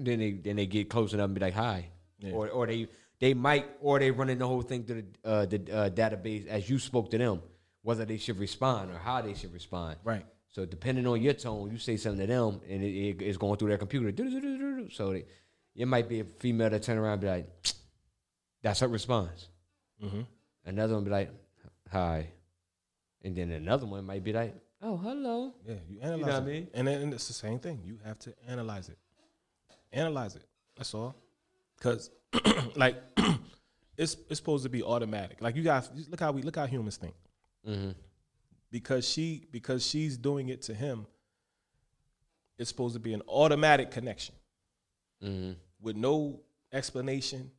[0.04, 1.88] then they then they get close enough and be like hi,
[2.18, 2.32] Yeah.
[2.32, 2.88] or or they
[3.20, 6.68] they might or they running the whole thing through the uh, the uh, database as
[6.70, 7.42] you spoke to them,
[7.82, 9.96] whether they should respond or how they should respond.
[10.04, 10.24] Right.
[10.50, 13.56] So depending on your tone, you say something to them and it, it- it's going
[13.58, 14.10] through their computer.
[14.92, 15.24] So they,
[15.74, 17.46] it might be a female that turn around and be like,
[18.62, 19.48] that's her response.
[20.02, 20.26] Mhm.
[20.64, 21.30] Another one be like,
[21.90, 22.28] hi,
[23.22, 25.54] and then another one might be like, oh hello.
[25.66, 26.68] Yeah, you analyze You know what I mean?
[26.74, 27.80] And then and it's the same thing.
[27.84, 28.98] You have to analyze it.
[29.92, 30.44] Analyze it.
[30.76, 31.14] That's all.
[31.80, 32.10] Cause
[32.76, 32.96] like
[33.96, 35.40] it's it's supposed to be automatic.
[35.40, 37.14] Like you guys look how we look how humans think.
[37.66, 37.90] Mm-hmm.
[38.70, 41.06] Because she because she's doing it to him,
[42.58, 44.34] it's supposed to be an automatic connection
[45.24, 45.54] Mm-hmm.
[45.80, 47.50] with no explanation,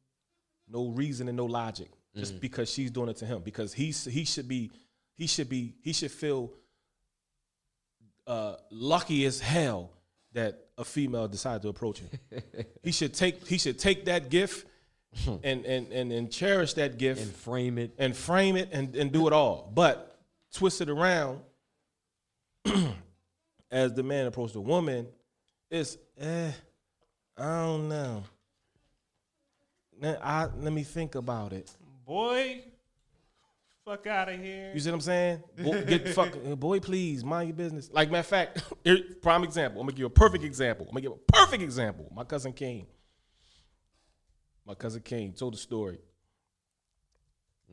[0.69, 3.41] no reason, and no logic, just because she's doing it to him.
[3.41, 4.71] Because he's he should be
[5.17, 6.53] he should be he should feel
[8.25, 9.91] uh, lucky as hell
[10.33, 12.09] that a female decided to approach him.
[12.83, 14.67] he should take he should take that gift
[15.43, 17.93] and and and, and cherish that gift and frame it.
[17.97, 19.71] and frame it and, and do it all.
[19.73, 20.17] But
[20.53, 21.41] twist it around
[23.71, 25.07] as the man approached the woman,
[25.69, 26.51] it's eh,
[27.37, 28.23] I don't know.
[30.01, 31.69] Let, I, let me think about it.
[32.05, 32.61] Boy,
[33.89, 34.71] fuck out of here.
[34.73, 35.43] You see what I'm saying?
[35.57, 37.89] Boy, get the fuck, boy, please mind your business.
[37.91, 39.81] Like matter of fact, here, prime example.
[39.81, 40.85] I'm gonna give you a perfect example.
[40.87, 42.07] I'm gonna give a perfect example.
[42.13, 42.85] My cousin King.
[44.65, 45.97] My cousin King told the story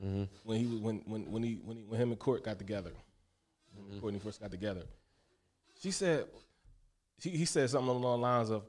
[0.03, 0.25] mm-hmm.
[0.45, 2.93] when he was when when when he when he, when him and Court got together.
[3.75, 4.01] When mm-hmm.
[4.01, 4.85] Courtney first got together,
[5.83, 6.25] she said
[7.21, 8.62] he, he said something along the lines of,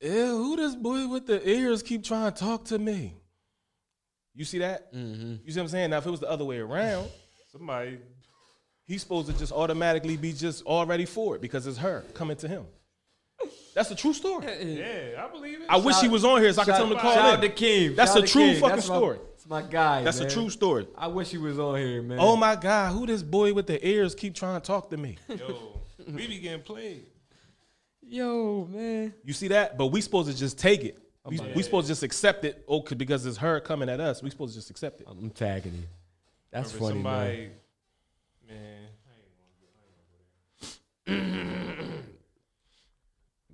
[0.00, 3.21] "Ew, who this boy with the ears keep trying to talk to me?"
[4.34, 4.92] You see that?
[4.94, 5.34] Mm-hmm.
[5.44, 5.90] You see what I'm saying?
[5.90, 7.08] Now, if it was the other way around,
[7.52, 7.98] Somebody,
[8.86, 12.48] he's supposed to just automatically be just already for it because it's her coming to
[12.48, 12.64] him.
[13.74, 14.46] That's a true story.
[14.46, 15.66] yeah, I believe it.
[15.68, 17.34] I wish he was on here so I could tell him to call Shout in.
[17.36, 17.94] out to King.
[17.94, 18.60] That's Shout a true King.
[18.60, 19.18] fucking That's my- story.
[19.34, 20.02] It's my guy.
[20.04, 20.28] That's man.
[20.28, 20.86] a true story.
[20.96, 22.18] I wish he was on here, man.
[22.20, 25.18] Oh my God, who this boy with the ears keep trying to talk to me?
[25.28, 27.06] Yo, we be getting played.
[28.02, 29.12] Yo, man.
[29.24, 29.76] You see that?
[29.78, 30.98] But we supposed to just take it.
[31.24, 32.64] We, we supposed to just accept it.
[32.66, 34.22] Oh, 'cause- because it's her coming at us.
[34.22, 35.06] We supposed to just accept it.
[35.08, 35.84] I'm tagging you.
[36.50, 37.50] That's Remember funny, somebody,
[38.48, 38.88] man.
[41.06, 41.88] man.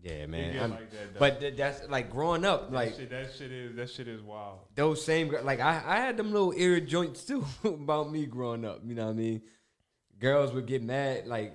[0.00, 0.52] Yeah, man.
[0.52, 1.18] get I'm- like that, though.
[1.20, 4.22] but th- that's like growing up, like That shit, that shit is that shit is
[4.22, 4.60] wild.
[4.74, 8.64] those same gir- like I, I had them little ear joints too about me growing
[8.64, 8.80] up.
[8.84, 9.42] You know what I mean?
[10.18, 11.52] Girls would get mad, like,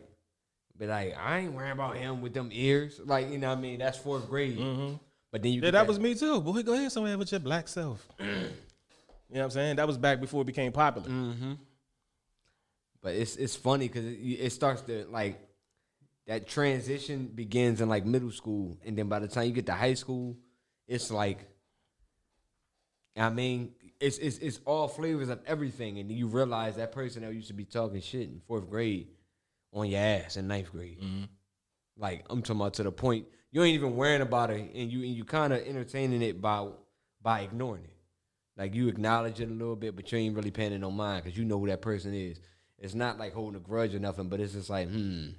[0.78, 3.00] but like, I ain't worrying about him with them ears.
[3.04, 3.80] Like, you know what I mean?
[3.80, 4.58] That's fourth grade.
[4.58, 4.96] Mm-hmm.
[5.34, 6.40] But then you Yeah, get that was me too.
[6.42, 8.08] Boy, go ahead somewhere with your black self.
[8.20, 8.40] you know
[9.30, 9.76] what I'm saying?
[9.78, 11.10] That was back before it became popular.
[11.10, 11.54] Mm-hmm.
[13.02, 15.42] But it's it's funny because it, it starts to like
[16.28, 19.74] that transition begins in like middle school, and then by the time you get to
[19.74, 20.38] high school,
[20.88, 21.40] it's like,
[23.18, 27.34] I mean, it's it's it's all flavors of everything, and you realize that person that
[27.34, 29.08] used to be talking shit in fourth grade
[29.74, 31.02] on your ass in ninth grade.
[31.02, 31.24] Mm-hmm.
[31.98, 35.04] Like I'm talking about to the point you ain't even worrying about it, and you
[35.04, 36.68] and you kind of entertaining it by
[37.22, 37.90] by ignoring it.
[38.58, 41.24] Like you acknowledge it a little bit, but you ain't really paying it no mind
[41.24, 42.40] because you know who that person is.
[42.78, 45.30] It's not like holding a grudge or nothing, but it's just like, hmm,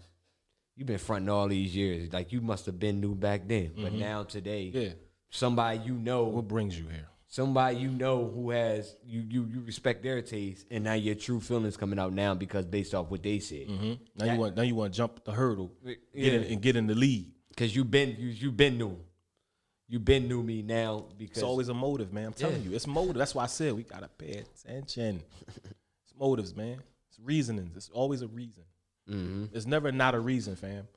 [0.77, 2.13] you've been fronting all these years.
[2.13, 4.89] Like you must have been new back then, but now today, Yeah.
[5.31, 7.09] somebody you know, What brings you here?
[7.27, 11.41] somebody you know who has you you you respect their taste, and now your true
[11.41, 13.69] feelings coming out now because based off what they said.
[14.17, 15.95] Now you want now you want to jump the hurdle, Yeah.
[16.15, 17.31] get in, and get in the lead.
[17.57, 18.99] Cause you been you you been new,
[19.89, 22.27] you've been new me now because It's always a motive, man.
[22.27, 22.71] I'm telling Yeah.
[22.71, 23.15] you, it's motive.
[23.15, 25.23] That's why I said we gotta pay attention.
[25.47, 26.83] it's motives, man.
[27.09, 27.77] It's reasonings.
[27.77, 28.65] It's always a reason.
[29.09, 29.57] Mm-hmm.
[29.57, 30.89] It's never not a reason, fam.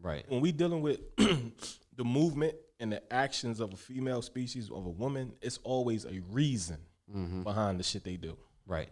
[0.00, 0.24] right.
[0.28, 4.90] When we dealing with the movement and the actions of a female species of a
[4.90, 6.78] woman, it's always a reason
[7.10, 7.42] mm-hmm.
[7.42, 8.36] behind the shit they do.
[8.66, 8.88] Right.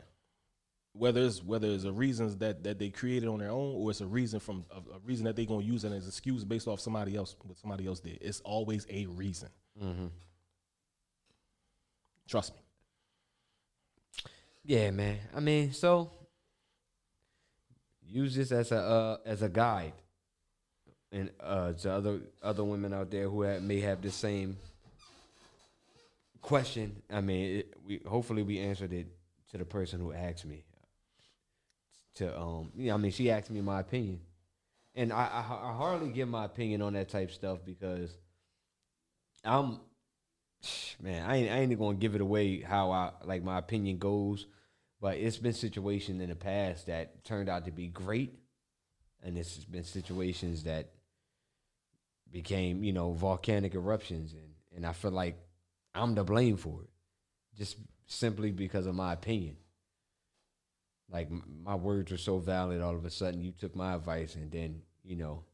[0.95, 4.03] Whether it's whether it's a reasons that that they created on their own, or it's
[4.03, 6.80] a reason from a, a reason that they're gonna use it as excuse based off
[6.80, 8.18] somebody else what somebody else did.
[8.20, 9.49] It's always a reason.
[12.28, 12.61] Trust me.
[14.64, 15.18] Yeah, man.
[15.34, 16.11] I mean, so
[18.07, 19.95] use this as a uh, as a guide,
[21.11, 24.57] and uh, to other other women out there who have, may have the same
[26.43, 27.03] question.
[27.11, 29.07] I mean, it, we hopefully we answered it
[29.51, 30.64] to the person who asked me.
[32.16, 34.20] To um, yeah, I mean, she asked me my opinion,
[34.94, 38.14] and I, I I hardly give my opinion on that type stuff because
[39.44, 39.80] I'm
[41.00, 44.46] man, I ain't, I ain't gonna give it away how I like my opinion goes,
[45.00, 48.34] but it's been situations in the past that turned out to be great,
[49.22, 50.90] and it's been situations that
[52.30, 55.36] became you know volcanic eruptions, and and I feel like
[55.94, 56.90] I'm to blame for it,
[57.56, 59.56] just simply because of my opinion.
[61.12, 61.28] Like
[61.62, 64.80] my words were so valid, all of a sudden you took my advice, and then
[65.04, 65.44] you know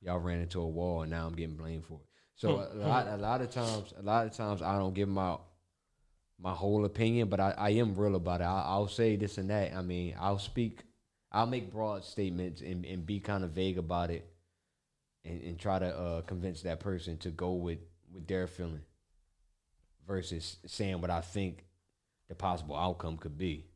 [0.00, 2.06] y'all ran into a wall, and now I'm getting blamed for it.
[2.36, 5.36] So a lot, a lot of times, a lot of times I don't give my
[6.38, 8.44] my whole opinion, but I, I am real about it.
[8.44, 9.74] I, I'll say this and that.
[9.74, 10.84] I mean, I'll speak,
[11.30, 14.26] I'll make broad statements and, and be kind of vague about it,
[15.24, 17.80] and, and try to uh, convince that person to go with
[18.14, 18.82] with their feeling,
[20.06, 21.64] versus saying what I think
[22.28, 23.69] the possible outcome could be.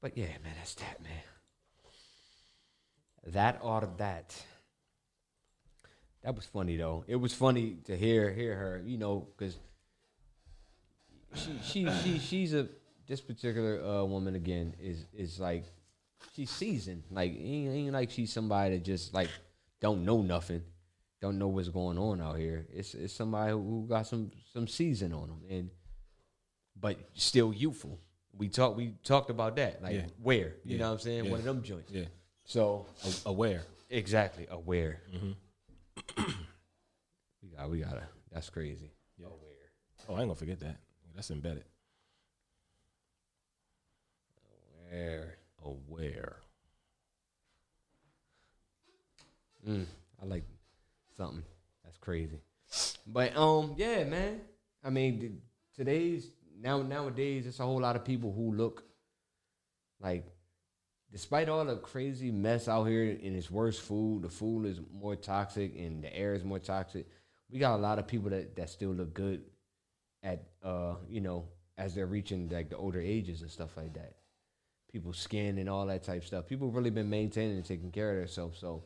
[0.00, 1.12] But yeah, man, that's that, man.
[3.26, 4.34] That or that.
[6.22, 7.04] that was funny though.
[7.06, 9.58] It was funny to hear hear her, you know, because
[11.34, 12.68] she she she she's a
[13.06, 15.64] this particular uh, woman again is is like
[16.34, 17.02] she's seasoned.
[17.10, 19.30] Like ain't, ain't like she's somebody that just like
[19.80, 20.62] don't know nothing,
[21.20, 22.66] don't know what's going on out here.
[22.72, 25.70] It's it's somebody who got some some season on them and
[26.80, 27.98] but still youthful.
[28.38, 29.82] We talked we talked about that.
[29.82, 30.06] Like Yeah.
[30.22, 30.78] where you Yeah.
[30.78, 31.24] know what I'm saying?
[31.24, 31.30] Yeah.
[31.32, 31.90] One of them joints.
[31.92, 32.04] Yeah.
[32.44, 33.64] So A- Aware.
[33.90, 35.02] exactly aware.
[35.12, 36.22] Mm-hmm.
[37.42, 38.04] we got we gotta.
[38.32, 38.90] That's crazy.
[39.20, 39.32] Aware.
[40.08, 40.76] Oh, I ain't gonna forget that.
[41.14, 41.64] That's embedded.
[44.90, 45.38] Aware.
[45.64, 46.36] Aware.
[49.68, 49.86] Mm,
[50.22, 50.44] I like
[51.16, 51.42] something.
[51.84, 52.40] That's crazy.
[53.06, 54.40] But um, yeah, man.
[54.84, 55.40] I mean,
[55.74, 56.30] today's
[56.60, 58.84] now nowadays, it's a whole lot of people who look
[60.00, 60.26] like,
[61.10, 65.16] despite all the crazy mess out here and it's worse food, the food is more
[65.16, 67.06] toxic and the air is more toxic.
[67.50, 69.42] We got a lot of people that that still look good
[70.22, 74.14] at uh, you know, as they're reaching like the older ages and stuff like that.
[74.92, 76.46] People's skin and all that type stuff.
[76.46, 78.58] People really been maintaining and taking care of themselves.
[78.58, 78.84] So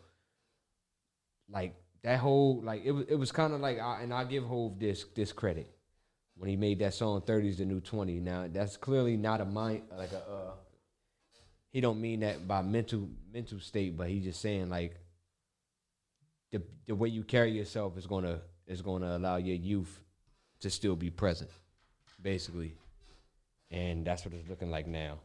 [1.48, 4.44] like that whole like it was it was kind of like I, and I give
[4.44, 5.70] Hov this this credit
[6.36, 9.82] when he made that song 30's the new 20 now that's clearly not a mind
[9.96, 10.52] like a uh
[11.70, 14.96] he don't mean that by mental mental state but he just saying like
[16.50, 20.00] the the way you carry yourself is going to is going to allow your youth
[20.60, 21.50] to still be present
[22.20, 22.74] basically
[23.70, 25.18] and that's what it's looking like now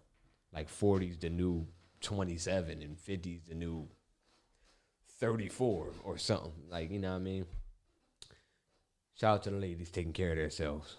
[0.54, 1.68] like 40's the new
[2.02, 3.88] 27 and 50's the new
[5.20, 6.52] 34 or something.
[6.70, 7.46] Like, you know what I mean?
[9.20, 10.96] Shout out to the ladies taking care of themselves.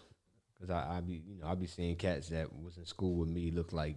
[0.60, 3.28] Cause I, I be, you know, I be seeing cats that was in school with
[3.28, 3.94] me look like,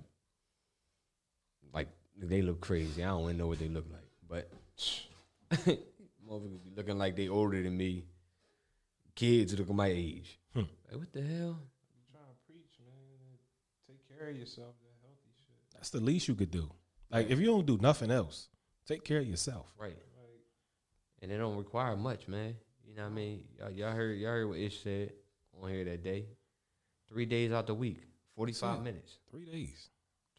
[1.74, 3.04] like they look crazy.
[3.04, 4.52] I don't even know what they look like, but
[6.30, 8.06] motherfuckers be looking like they older than me.
[9.16, 10.40] Kids looking my age.
[10.54, 10.60] Hmm.
[10.88, 11.60] Like, what the hell?
[12.12, 13.38] trying to preach, man.
[13.88, 14.76] Take care of yourself.
[14.84, 15.56] That healthy shit.
[15.74, 16.70] That's the least you could do.
[17.10, 18.50] Like if you don't do nothing else,
[18.86, 19.74] take care of yourself.
[19.80, 19.98] Right.
[19.98, 21.24] Right.
[21.24, 22.56] And it don't require much, man.
[22.92, 23.44] You know what I mean?
[23.58, 25.14] Y'all, y'all heard y'all heard what Ish said
[25.62, 26.26] on here that day.
[27.08, 28.00] Three days out the week,
[28.36, 29.20] forty five minutes.
[29.30, 29.90] Three days.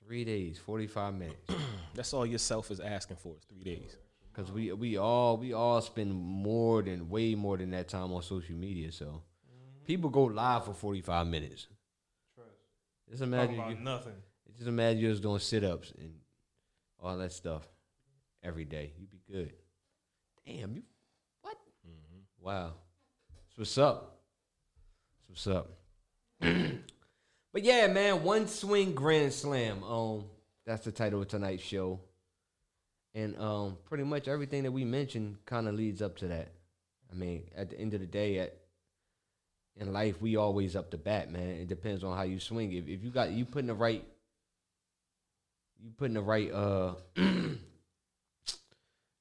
[0.04, 1.50] Three days, forty five minutes.
[1.94, 3.96] That's all yourself is asking for is three days.
[4.34, 8.20] Cause we we all we all spend more than way more than that time on
[8.22, 8.92] social media.
[8.92, 9.86] So mm-hmm.
[9.86, 11.68] people go live for forty five minutes.
[12.34, 12.50] Trust.
[13.08, 14.14] Just Talk imagine about you, nothing.
[14.58, 16.12] just imagine you're just doing sit ups and
[17.00, 17.66] all that stuff
[18.42, 18.92] every day.
[18.98, 19.54] You'd be good.
[20.46, 20.91] Damn you, what?
[22.42, 22.72] Wow,
[23.54, 24.18] what's up.
[25.28, 25.70] What's up.
[26.40, 29.84] but yeah, man, one swing grand slam.
[29.84, 30.24] Um,
[30.66, 32.00] that's the title of tonight's show.
[33.14, 36.48] And um, pretty much everything that we mentioned kind of leads up to that.
[37.12, 38.56] I mean, at the end of the day, at
[39.76, 41.48] in life, we always up the bat, man.
[41.48, 42.72] It depends on how you swing.
[42.72, 44.04] If if you got you putting the right,
[45.80, 46.50] you putting the right.
[46.52, 46.94] Uh,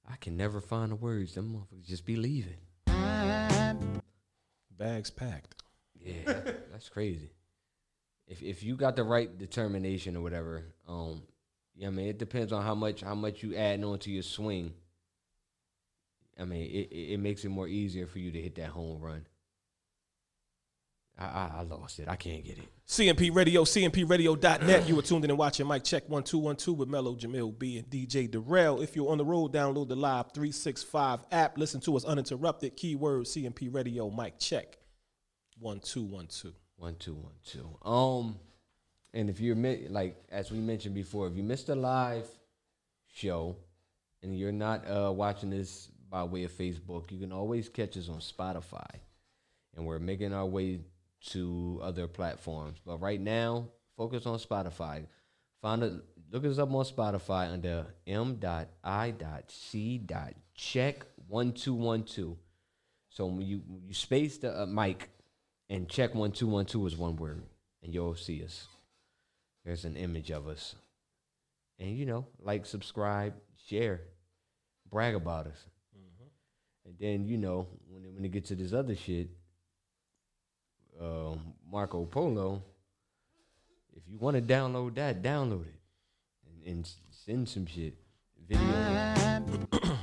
[0.10, 1.36] I can never find the words.
[1.36, 2.58] Them motherfuckers just be leaving.
[4.78, 5.56] Bags packed.
[6.00, 6.42] Yeah,
[6.72, 7.32] that's crazy.
[8.28, 11.24] If if you got the right determination or whatever, um,
[11.76, 14.24] yeah, I mean, it depends on how much how much you add on to your
[14.24, 14.74] swing.
[16.40, 19.28] I mean, it it makes it more easier for you to hit that home run.
[21.18, 22.08] I I, I lost it.
[22.08, 22.66] I can't get it.
[22.88, 24.88] CMP Radio, CMPRadio.net.
[24.88, 28.30] You were tuned in and watching Mic Check 1212 with Mello, Jamil B, and DJ
[28.30, 28.82] Darrell.
[28.82, 31.58] If you're on the road, download the Live 365 app.
[31.58, 32.76] Listen to us uninterrupted.
[32.76, 34.78] Keyword CMP Radio, Mic Check
[35.60, 36.56] 1212.
[36.82, 37.78] One two one two.
[37.88, 38.40] Um,
[39.14, 39.56] and if you're
[39.90, 42.28] like as we mentioned before, if you missed a live
[43.14, 43.56] show
[44.24, 48.10] and you're not uh, watching this by way of Facebook, you can always catch us
[48.10, 48.90] on Spotify,
[49.76, 50.80] and we're making our way
[51.30, 52.80] to other platforms.
[52.86, 53.68] But right now,
[53.98, 55.06] focus on Spotify.
[55.62, 55.94] Find it.
[56.32, 58.76] Look us up on Spotify under m.i.c.check
[61.28, 62.38] one two one two.
[63.10, 65.10] So when you you space the uh, mic
[65.70, 67.44] and check one two one two is one word,
[67.84, 68.68] and you'll see us.
[69.66, 70.76] There's an image of us,
[71.78, 73.34] and you know, like, subscribe,
[73.68, 74.02] share,
[74.90, 75.66] brag about us,
[76.86, 79.30] and then you know when when it gets to this other shit,
[81.02, 82.62] um, Marco Polo.
[83.96, 85.80] If you want to download that, download it,
[86.48, 87.96] and, and send some shit,
[88.50, 89.68] videos,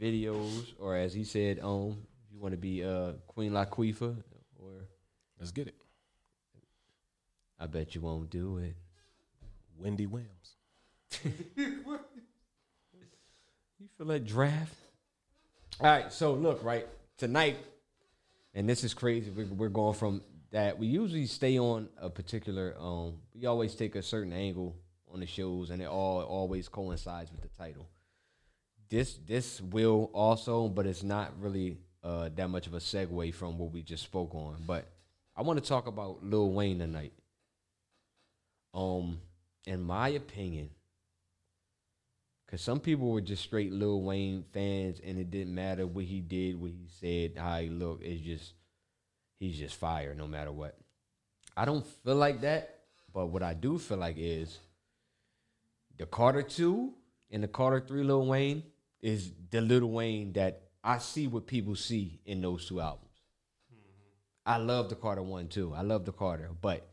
[0.00, 1.96] videos, or as he said, um,
[2.26, 4.16] if you want to be uh Queen Latifah,
[4.58, 4.88] or
[5.38, 5.74] Let's get it.
[7.58, 8.76] I bet you won't do it.
[9.78, 10.56] Wendy Williams.
[13.78, 14.74] You feel that draft?
[15.80, 17.58] All right, so look, right tonight,
[18.56, 19.30] and this is crazy.
[19.30, 20.78] We're, going from that.
[20.78, 22.74] We usually stay on a particular.
[22.80, 24.74] Um, we always take a certain angle
[25.12, 27.86] on the shows, and it all always coincides with the title.
[28.88, 33.58] This this will also, but it's not really uh, that much of a segue from
[33.58, 34.64] what we just spoke on.
[34.66, 34.86] But
[35.36, 37.12] I want to talk about Lil Wayne tonight.
[38.72, 39.20] Um,
[39.66, 40.70] in my opinion,
[42.46, 46.20] because some people were just straight Lil Wayne fans, and it didn't matter what he
[46.20, 48.04] did, what he said, how he looked.
[48.04, 48.54] It's just
[49.38, 50.78] he's just fire no matter what.
[51.56, 52.78] I don't feel like that,
[53.12, 54.58] but what I do feel like is
[55.98, 56.92] the Carter two
[57.30, 58.62] and the Carter three Lil Wayne
[59.00, 63.02] is the Lil Wayne that I see what people see in those two albums.
[63.74, 64.50] Mm-hmm.
[64.50, 65.74] I love the Carter one too.
[65.74, 66.86] I love the Carter, but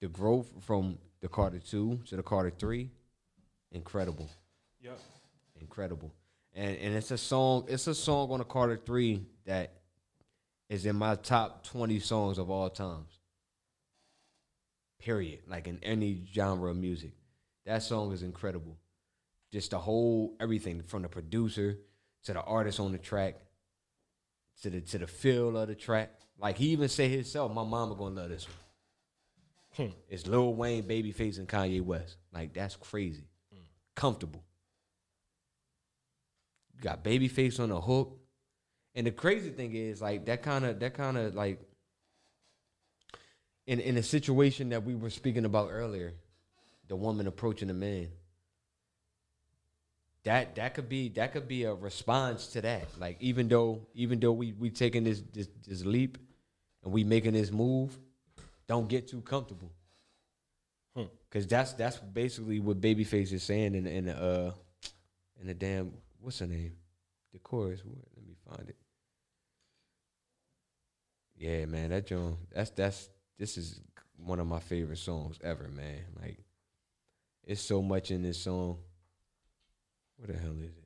[0.00, 2.90] the growth from the Carter two to the Carter three,
[3.70, 4.28] incredible
[4.88, 5.00] Yep.
[5.60, 6.12] incredible.
[6.54, 9.74] And and it's a song, it's a song on the Carter 3 that
[10.68, 13.20] is in my top 20 songs of all times.
[14.98, 15.40] Period.
[15.46, 17.12] Like in any genre of music.
[17.66, 18.76] That song is incredible.
[19.52, 21.78] Just the whole everything from the producer
[22.24, 23.36] to the artist on the track
[24.62, 26.10] to the to the feel of the track.
[26.38, 29.88] Like he even said himself, my mama gonna love this one.
[29.88, 29.94] Hmm.
[30.08, 32.16] It's Lil Wayne, Babyface, and Kanye West.
[32.32, 33.28] Like that's crazy.
[33.52, 33.60] Hmm.
[33.94, 34.42] Comfortable.
[36.80, 38.18] Got Babyface on the hook.
[38.94, 41.60] And the crazy thing is, like, that kind of, that kind of, like,
[43.66, 46.14] in, in a situation that we were speaking about earlier,
[46.88, 48.08] the woman approaching the man.
[50.24, 52.86] That that could be that could be a response to that.
[52.98, 56.18] Like even though even though we we taking this this, this leap
[56.82, 57.96] and we making this move,
[58.66, 59.70] don't get too comfortable.
[61.30, 64.52] Cause that's that's basically what Babyface is saying in in the uh
[65.40, 66.72] in the damn what's her name,
[67.32, 67.80] the chorus.
[68.16, 68.76] Let me find it.
[71.36, 72.36] Yeah, man, that John.
[72.52, 73.08] That's that's
[73.38, 73.80] this is
[74.16, 76.00] one of my favorite songs ever, man.
[76.20, 76.38] Like,
[77.44, 78.78] it's so much in this song.
[80.16, 80.84] What the hell is it?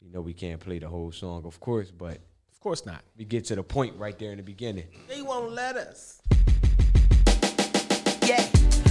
[0.00, 2.18] You know we can't play the whole song, of course, but
[2.52, 3.02] Of course not.
[3.16, 4.86] we get to the point right there in the beginning.
[5.08, 6.20] They won't let us.
[8.26, 8.89] Yeah.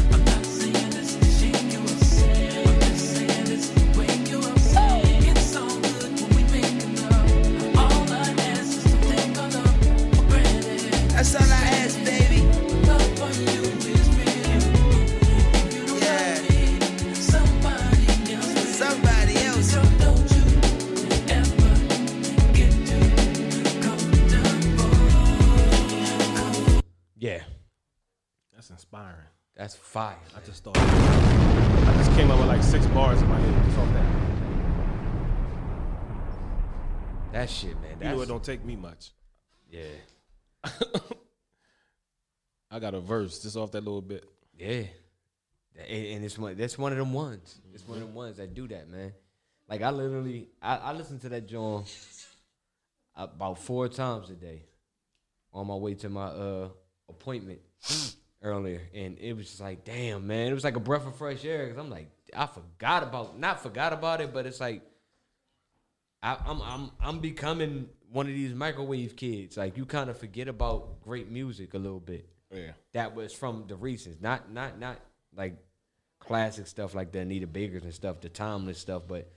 [28.92, 29.28] Inspiring.
[29.56, 30.18] that's fire.
[30.36, 30.76] I just thought.
[30.78, 34.06] I just came up with like six bars in my head just off that.
[37.34, 37.98] That shit, man.
[38.02, 39.12] You know it don't take me much.
[39.70, 39.84] yeah,
[42.72, 44.26] I got a verse just off that little bit.
[44.58, 44.84] yeah.
[45.88, 46.58] And, and it's one.
[46.58, 47.62] That's one of them ones.
[47.74, 49.14] It's one of them ones that do that, man.
[49.70, 51.86] Like I literally, I, I listen to that John
[53.16, 54.64] about four times a day
[55.54, 56.70] on my way to my uh
[57.08, 57.60] appointment
[58.42, 61.44] earlier, and it was just like, damn, man, it was like a breath of fresh
[61.46, 61.68] air.
[61.70, 64.84] Cause I'm like, I forgot about, not forgot about it, but it's like,
[66.22, 69.56] I, I'm I'm I'm becoming one of these microwave kids.
[69.56, 72.28] Like you kind of forget about great music a little bit.
[72.54, 72.72] Yeah.
[72.94, 75.00] That was from the recent, not not not
[75.36, 75.58] like
[76.20, 79.32] classic stuff like the Anita Bakers and stuff, the timeless stuff, but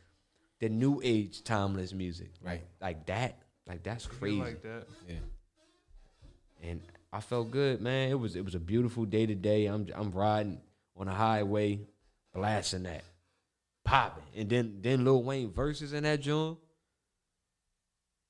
[0.59, 2.33] the new age timeless music.
[2.43, 2.65] Right.
[2.81, 3.43] Like that.
[3.69, 4.41] Like that's Feel crazy.
[4.41, 4.87] like that.
[5.09, 5.15] Yeah.
[6.69, 6.81] and
[7.13, 8.11] I felt good, man.
[8.11, 9.67] It was it was a beautiful day today.
[9.67, 10.61] I'm I'm riding
[10.97, 11.81] on a highway,
[12.33, 13.05] blasting that,
[13.85, 16.59] popping, and then then Lil Wayne verses in that joint.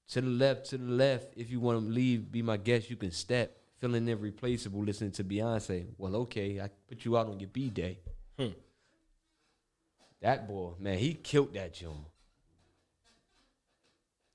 [0.09, 1.33] To the left, to the left.
[1.37, 2.91] If you want to leave, be my guest.
[2.91, 3.57] You can step.
[3.79, 4.83] Feeling irreplaceable.
[4.83, 5.87] Listening to Beyonce.
[5.97, 7.99] Well, okay, I put you out on your B day.
[8.39, 8.49] Hmm.
[10.21, 11.97] That boy, man, he killed that joint.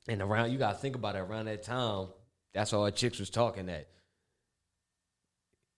[0.07, 1.19] And around, you gotta think about it.
[1.19, 2.07] Around that time,
[2.53, 3.87] that's all chicks was talking that.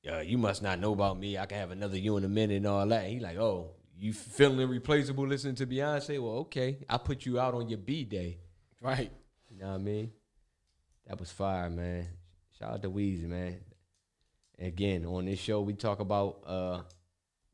[0.01, 1.37] Yeah, you must not know about me.
[1.37, 3.07] I can have another you in a minute and all that.
[3.07, 6.21] he like, oh, you feeling irreplaceable listening to Beyonce?
[6.21, 8.37] Well, okay, I put you out on your B day.
[8.81, 9.11] Right.
[9.49, 10.11] You know what I mean?
[11.07, 12.07] That was fire, man.
[12.57, 13.59] Shout out to Weezy, man.
[14.57, 16.81] Again, on this show, we talk about uh,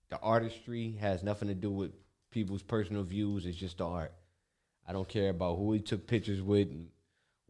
[0.10, 1.92] the artistry has nothing to do with
[2.32, 3.46] people's personal views.
[3.46, 4.14] It's just the art.
[4.88, 6.88] I don't care about who he took pictures with and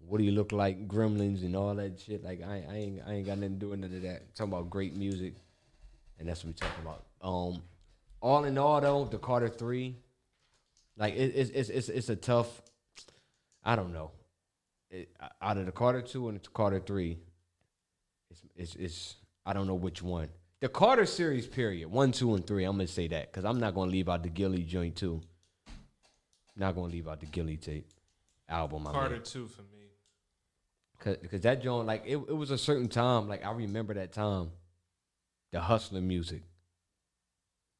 [0.08, 2.24] what he look like, gremlins and all that shit.
[2.24, 4.36] Like I, I ain't, I ain't got nothing to do with none of that.
[4.36, 5.34] talking about great music,
[6.20, 7.04] and that's what we talking about.
[7.22, 7.62] Um,
[8.22, 9.96] all in all, though, the Carter Three,
[10.98, 12.62] like it, it's, it's, it's, it's a tough.
[13.64, 14.12] I don't know.
[14.92, 15.10] it,
[15.42, 17.18] out of the Carter two and the Carter three,
[18.30, 20.30] it's, it's it's I don't know which one.
[20.62, 22.64] The Carter series, period, one, two, and three.
[22.64, 25.22] I'm gonna say that because I'm not gonna leave out the Gillie joint too.
[26.56, 27.88] Not gonna leave out the Gillie tape
[28.48, 28.88] album.
[28.88, 29.24] I Carter mean.
[29.24, 29.75] two for me.
[31.00, 33.28] Cause, cause that joint, like it, it was a certain time.
[33.28, 34.52] Like I remember that time,
[35.52, 36.42] the hustler music.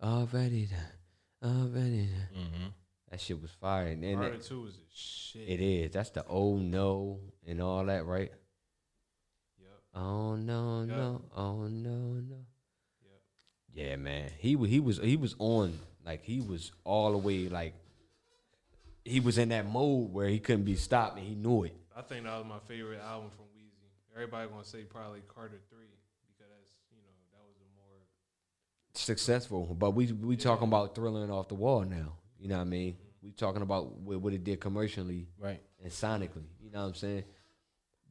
[0.02, 2.08] Already, done, already.
[2.08, 2.28] done.
[2.38, 2.68] Mm-hmm.
[3.10, 3.88] That shit was fire.
[3.88, 5.42] And then two is shit.
[5.48, 5.92] it is.
[5.92, 8.32] That's the oh no and all that, right?
[9.60, 9.70] Yep.
[9.96, 10.98] Oh no, Yep.
[10.98, 11.90] no, oh no,
[12.22, 12.36] no.
[13.02, 13.22] Yep.
[13.74, 14.30] Yeah, man.
[14.38, 17.74] He he was he was on like he was all the way like
[19.06, 21.76] he was in that mode where he couldn't be stopped and he knew it.
[21.96, 23.88] I think that was my favorite album from Weezy.
[24.14, 25.88] Everybody gonna say probably Carter three
[26.28, 28.00] because that's you know that was a more
[28.94, 29.76] successful.
[29.78, 32.14] But we we talking about thrilling off the wall now.
[32.38, 32.98] You know what I mean?
[33.22, 35.62] We talking about what, what it did commercially Right.
[35.82, 36.48] and sonically.
[36.62, 37.24] You know what I'm saying?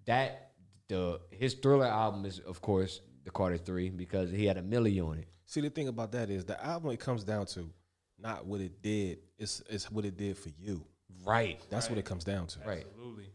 [0.06, 0.52] That
[0.88, 5.06] the his thriller album is of course the Carter Three because he had a Milli
[5.06, 5.28] on it.
[5.46, 7.70] See, the thing about that is the album it comes down to
[8.18, 10.84] not what it did, it's it's what it did for you.
[11.24, 11.60] Right.
[11.70, 12.58] That's what it comes down to.
[12.66, 12.84] Right.
[12.86, 13.30] absolutely.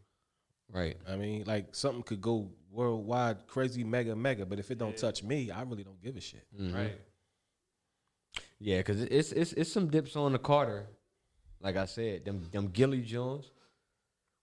[0.71, 0.97] Right.
[1.07, 5.23] I mean, like something could go worldwide, crazy, mega, mega, but if it don't touch
[5.23, 6.45] me, I really don't give a shit.
[6.59, 6.75] Mm-hmm.
[6.75, 7.01] Right.
[8.59, 10.87] Yeah, because it's it's it's some dips on the Carter.
[11.61, 13.51] Like I said, them them Gillie Jones,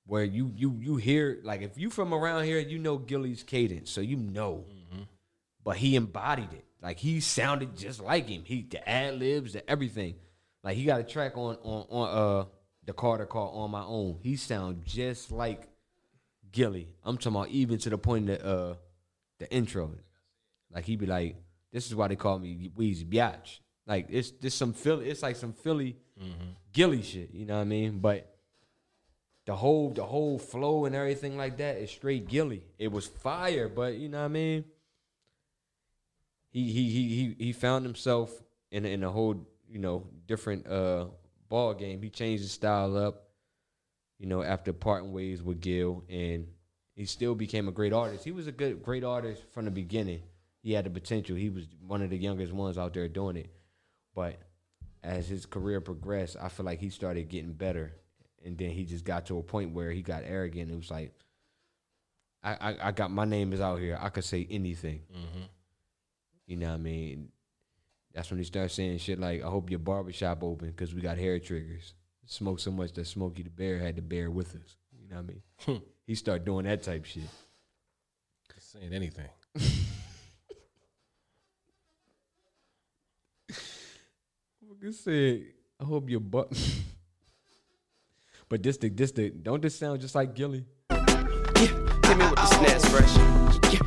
[0.06, 3.90] where you you you hear like if you from around here, you know Gillie's cadence,
[3.90, 4.64] so you know.
[5.62, 6.64] But he embodied it.
[6.80, 8.42] Like he sounded just like him.
[8.44, 10.14] He the ad libs, the everything.
[10.62, 12.44] Like he got a track on on on uh
[12.84, 15.68] the Carter called "On My Own." He sound just like
[16.57, 16.88] Gillie.
[17.04, 18.74] I'm talking about even to the point that uh
[19.38, 19.90] the intro.
[20.72, 21.36] Like he be like,
[21.70, 25.11] "This is why they call me Weezy Biatch." Like it's this some Philly.
[25.11, 25.96] It's like some Philly
[26.72, 27.30] Gillie shit.
[27.34, 27.98] You know what I mean?
[27.98, 28.34] But
[29.44, 32.64] the whole the whole flow and everything like that is straight Gillie.
[32.78, 34.64] It was fire, but you know what I mean?
[36.48, 38.32] He he he he he found himself
[38.70, 41.09] in in a whole you know different uh
[41.50, 42.00] ball game.
[42.00, 43.25] He changed his style up,
[44.18, 46.46] you know, after parting ways with Gil, and
[46.94, 48.24] he still became a great artist.
[48.24, 50.22] He was a good great artist from the beginning.
[50.62, 51.36] He had the potential.
[51.36, 53.50] He was one of the youngest ones out there doing it,
[54.14, 54.38] but
[55.02, 57.92] as his career progressed, I feel like he started getting better,
[58.44, 60.70] and then he just got to a point where he got arrogant.
[60.70, 61.12] It was like,
[62.42, 63.98] I I, I got my name is out here.
[64.00, 65.02] I could say anything.
[65.12, 65.44] Mm-hmm.
[66.46, 67.28] You know what I mean?
[68.14, 71.18] That's when he started saying shit like, "I hope your barbershop open because we got
[71.18, 71.92] hair triggers."
[72.26, 74.76] smoked so much that Smokey the Bear had to bear with us.
[75.00, 75.42] You know what I mean?
[75.60, 75.76] Hmm.
[76.06, 77.22] he started doing that type shit.
[78.58, 79.28] Saying anything.
[84.68, 85.44] Fucking said,
[85.80, 86.48] I hope your butt.
[88.48, 90.66] but this the this the don't this sound just like Gillie?
[90.90, 91.06] Yeah,
[91.56, 93.72] hit me with the fresh.
[93.72, 93.80] Yeah,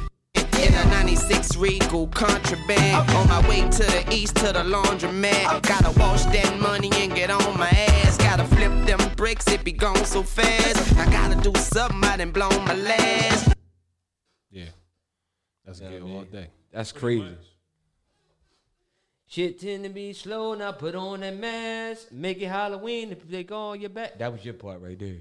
[1.19, 3.09] Six Regal contraband.
[3.09, 3.17] Okay.
[3.17, 5.57] On my way to the east to the laundromat.
[5.57, 5.69] Okay.
[5.69, 8.17] Gotta wash that money and get on my ass.
[8.17, 10.97] Gotta flip them bricks, it be gone so fast.
[10.97, 13.53] I gotta do something, I done blown my last.
[14.49, 14.65] Yeah,
[15.65, 16.47] that's yeah, good all day.
[16.71, 17.35] That's crazy.
[19.27, 22.11] Shit tend to be slow, now put on that mask.
[22.11, 24.17] Make it Halloween if they go on your back.
[24.17, 25.17] That was your part right there.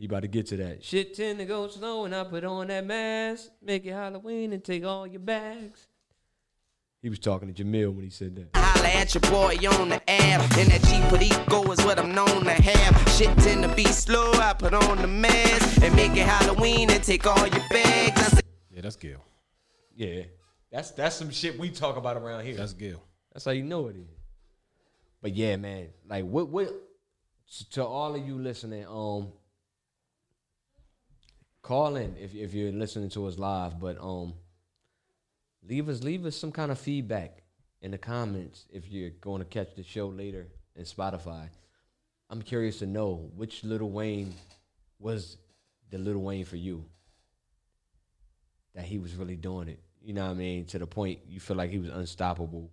[0.00, 0.82] You about to get to that.
[0.82, 3.50] Shit tend to go slow, and I put on that mask.
[3.62, 5.88] Make it Halloween and take all your bags.
[7.02, 8.48] He was talking to Jamil when he said that.
[8.54, 10.40] Holla at your boy on the app.
[10.56, 13.08] And that Jeep ego is what I'm known to have.
[13.10, 15.82] Shit tend to be slow, I put on the mask.
[15.82, 18.22] And make it Halloween and take all your bags.
[18.22, 18.40] I say,
[18.70, 19.22] Yeah, that's Gil.
[19.94, 20.22] Yeah,
[20.72, 22.56] that's that's some shit we talk about around here.
[22.56, 23.02] That's Gil.
[23.34, 24.18] That's how you know it is.
[25.20, 26.72] But yeah, man, like what what
[27.72, 29.32] to all of you listening, um
[31.62, 34.34] call in if if you're listening to us live, but um
[35.68, 37.42] leave us leave us some kind of feedback
[37.82, 40.46] in the comments if you're going to catch the show later
[40.76, 41.48] in Spotify.
[42.28, 44.34] I'm curious to know which Little Wayne
[44.98, 45.36] was
[45.90, 46.84] the Little Wayne for you.
[48.74, 49.80] That he was really doing it.
[50.00, 50.64] You know what I mean?
[50.66, 52.70] To the point you feel like he was unstoppable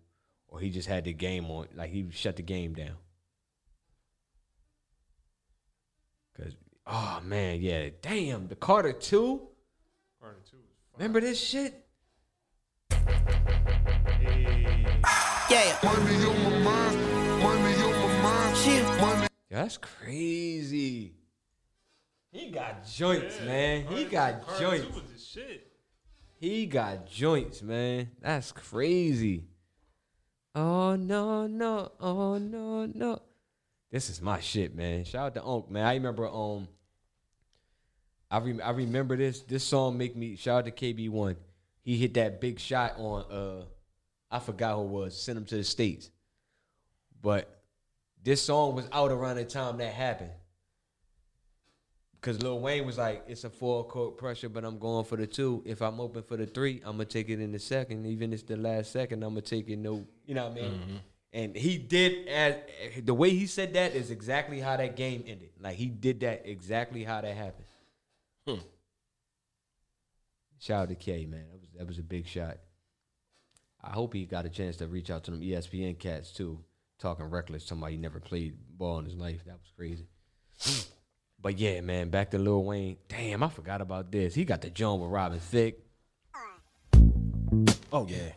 [0.48, 2.96] or he just had the game on, like he shut the game down.
[6.38, 6.56] Cause
[6.88, 9.42] oh man, yeah, damn, the Carter two.
[10.22, 10.58] Carter two.
[10.98, 11.84] Remember this shit?
[15.50, 15.78] yeah.
[15.84, 18.84] Money on my mind, money on my mind, Chill.
[19.02, 19.28] money.
[19.50, 21.14] That's crazy.
[22.32, 23.84] He got joints, man.
[23.88, 24.86] He Carter- got Carter joints.
[24.88, 25.68] two was shit.
[26.40, 28.12] He got joints, man.
[28.22, 29.46] That's crazy.
[30.54, 33.22] Oh no, no, oh no, no.
[33.92, 35.04] This is my shit, man.
[35.06, 35.86] Shout out to Unc, man.
[35.86, 36.68] I remember um
[38.30, 39.42] I I remember this.
[39.42, 41.38] This song make me shout out to KB One.
[41.82, 43.66] He hit that big shot on uh
[44.30, 45.22] I forgot who it was.
[45.22, 46.10] Sent him to the states.
[47.22, 47.62] But
[48.24, 50.32] this song was out around the time that happened.
[52.20, 55.28] Cause Lil Wayne was like, it's a four court pressure, but I'm going for the
[55.28, 55.62] two.
[55.66, 58.06] If I'm open for the three, I'm gonna take it in the second.
[58.06, 60.62] Even if it's the last second, I'm gonna take it no, you know what I
[60.62, 61.00] mean?
[61.32, 62.56] And he did as
[63.04, 65.52] the way he said that is exactly how that game ended.
[65.62, 67.66] Like he did that exactly how that happened.
[70.60, 71.46] Shout out to K, man.
[71.52, 72.58] That was that was a big shot.
[73.84, 76.60] I hope he got a chance to reach out to them ESPN cats too,
[77.00, 77.66] talking reckless.
[77.66, 79.46] Somebody never played ball in his life.
[79.46, 80.08] That was crazy.
[81.42, 82.98] but yeah, man, back to Lil Wayne.
[83.08, 84.34] Damn, I forgot about this.
[84.34, 85.84] He got the joint with Robin Thicke.
[87.94, 88.34] Oh yeah.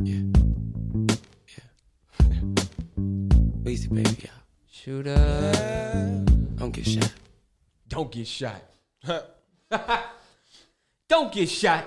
[0.00, 0.22] Yeah
[3.66, 4.30] easy, baby, yeah.
[4.70, 6.26] Shoot up.
[6.56, 7.12] Don't get shot.
[7.88, 8.62] Don't get shot.
[11.12, 11.86] Don't get shot.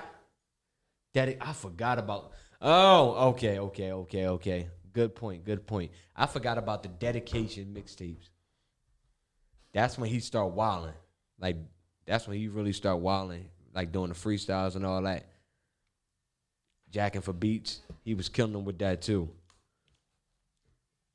[1.12, 2.34] Daddy, I forgot about.
[2.62, 4.68] Oh, okay, okay, okay, okay.
[4.94, 5.44] Good point.
[5.44, 5.90] Good point.
[6.16, 8.30] I forgot about the dedication mixtapes.
[9.74, 10.94] That's when he start wilding.
[11.40, 11.58] Like
[12.06, 15.26] that's when he really start wilding, like doing the freestyles and all that.
[16.92, 17.82] Jacking for beats.
[18.04, 19.32] He was killing them with that too.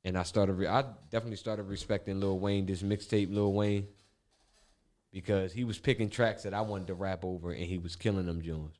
[0.03, 0.55] And I started.
[0.55, 2.65] Re- I definitely started respecting Lil Wayne.
[2.65, 3.87] This mixtape, Lil Wayne
[5.11, 8.25] because he was picking tracks that I wanted to rap over, and he was killing
[8.25, 8.75] them Jones.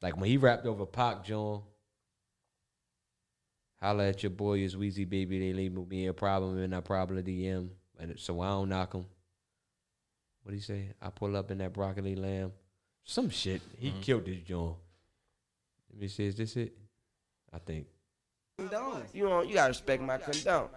[0.00, 1.62] Like when he rapped over Pac John,
[3.80, 5.38] holla at your boy is Weezy baby.
[5.38, 7.68] They leave me a problem, and I probably DM.
[7.98, 9.04] And so I don't knock him.
[10.42, 10.94] What do you say?
[11.02, 12.52] I pull up in that broccoli lamb.
[13.04, 13.60] Some shit.
[13.76, 14.00] He mm-hmm.
[14.00, 14.74] killed this John.
[15.92, 16.26] Let me see.
[16.26, 16.72] Is this it?
[17.52, 17.86] I think.
[18.58, 19.02] Condone.
[19.12, 20.68] You know, you gotta respect my condone.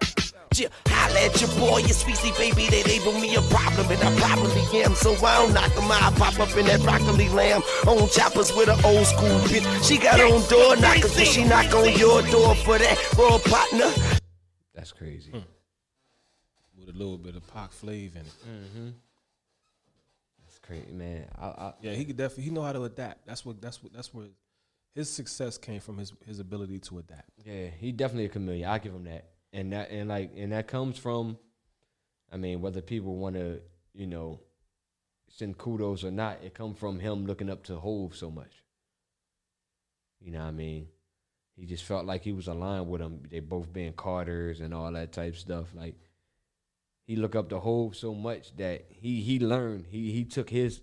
[0.56, 4.20] Yeah, holla at your boy, your sweetie baby, they label me a problem, and I
[4.20, 4.94] probably am.
[4.94, 7.62] So I don't knock 'em out, I pop up in that broccoli lamb.
[7.88, 9.66] On choppers with an old school bitch.
[9.88, 13.40] She got her own door knockers, and she knock on your door for that raw
[13.40, 13.92] partner.
[14.76, 15.32] That's crazy.
[16.78, 18.34] With a little bit of Pac flavor in it.
[18.48, 18.90] Mm-hmm.
[20.44, 21.26] That's crazy, man.
[21.40, 23.26] I, I, Yeah, he could definitely he know how to adapt.
[23.26, 24.28] That's what that's what that's where
[24.94, 27.30] his success came from his his ability to adapt.
[27.46, 28.70] Yeah, he definitely a chameleon.
[28.70, 31.38] I give him that, and that and like and that comes from,
[32.32, 33.62] I mean, whether people want to,
[33.94, 34.42] you know,
[35.30, 38.64] send kudos or not, it come from him looking up to Hov so much.
[40.20, 40.88] You know what I mean?
[41.56, 43.22] He just felt like he was aligned with him.
[43.30, 45.68] They both being Carters and all that type stuff.
[45.76, 45.96] Like
[47.06, 49.86] he looked up to Hov so much that he he learned.
[49.90, 50.82] He he took his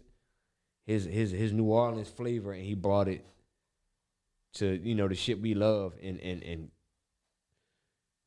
[0.87, 3.27] his his his New Orleans flavor and he brought it
[4.55, 6.71] to you know the shit we love and and and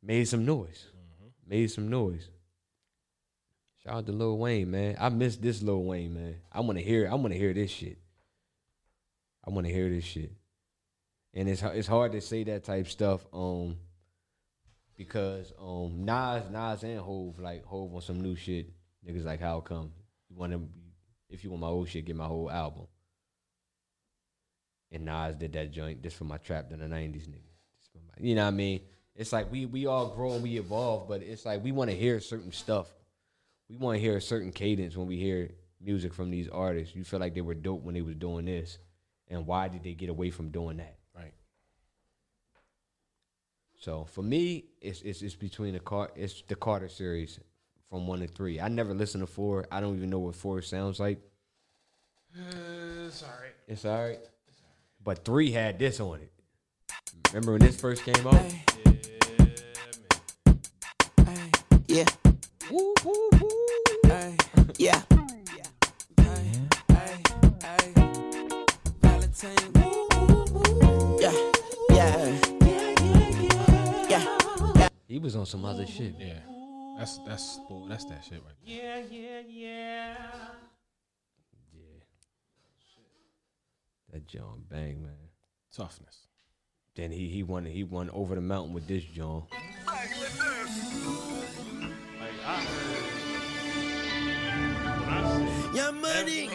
[0.04, 0.86] made some noise.
[1.48, 2.30] Made some noise.
[3.84, 4.96] Shout out to Lil Wayne, man.
[5.00, 6.36] I miss this Lil Wayne, man.
[6.52, 7.10] I want to hear.
[7.10, 7.98] I want to hear this shit.
[9.46, 10.32] I want to hear this shit.
[11.34, 13.78] And it's it's hard to say that type stuff, um,
[14.96, 18.70] because um Nas, Nas and Hov like Hov on some new shit.
[19.06, 19.92] Niggas like how come
[20.30, 20.66] you want to?
[21.30, 22.88] If you want my old shit, get my whole album.
[24.92, 27.96] And Nas did that joint just for my trap in the nineties niggas.
[27.96, 28.82] My- You know what I mean?
[29.15, 31.95] It's like we we all grow and we evolve, but it's like we want to
[31.95, 32.91] hear certain stuff.
[33.69, 36.95] We want to hear a certain cadence when we hear music from these artists.
[36.95, 38.80] You feel like they were dope when they was doing this,
[39.27, 40.98] and why did they get away from doing that?
[41.15, 41.34] Right.
[43.80, 47.40] So for me, it's it's, it's between the car it's the Carter series
[47.90, 48.60] from one to three.
[48.60, 49.68] I never listened to four.
[49.72, 51.19] I don't even know what four sounds like.
[52.35, 53.53] Uh, it's all right.
[53.68, 54.19] It's all right.
[55.03, 56.31] But three had this on it.
[57.31, 58.34] Remember when this first came out?
[58.85, 58.93] Yeah.
[61.94, 63.49] Woo, woo, woo.
[64.06, 64.36] Ay,
[64.80, 64.99] yeah.
[71.20, 71.34] Yeah.
[71.91, 72.18] Yeah.
[74.10, 74.90] Yeah.
[75.07, 76.15] He was on some other shit.
[76.18, 76.40] Yeah.
[76.98, 78.76] That's that's boy, that's that shit right there.
[78.76, 80.18] Yeah, yeah, yeah.
[81.72, 82.03] Yeah.
[84.11, 85.30] That John Bang, man.
[85.72, 86.26] Toughness.
[86.95, 89.44] Then he he won he won over the mountain with this John.
[89.86, 91.32] Like I
[95.74, 96.49] Your money.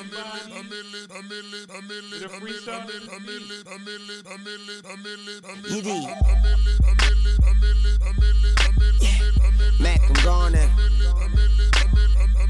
[5.70, 6.08] You did.
[9.80, 10.54] Mac, I'm gone.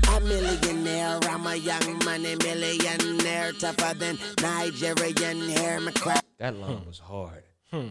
[0.08, 5.78] A millionaire, I'm a young money millionaire, tougher than Nigerian hair.
[5.80, 5.92] My.
[6.38, 7.44] That line was hard.
[7.70, 7.88] Hmm.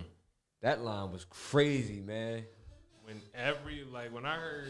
[0.62, 2.44] That line was crazy, man.
[3.06, 4.68] when every like when I heard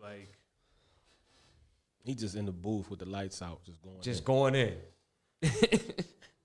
[0.00, 0.28] like
[2.04, 4.00] He just in the booth with the lights out, just going.
[4.00, 4.24] Just in.
[4.24, 4.74] going in.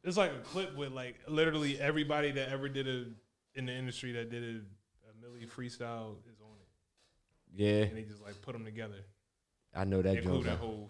[0.06, 3.06] It's like a clip with like literally everybody that ever did a
[3.56, 6.68] in the industry that did a, a Milli freestyle is on it,
[7.56, 8.98] Yeah, and they just like put them together,
[9.74, 10.24] I know that joke.
[10.26, 10.90] including Hov.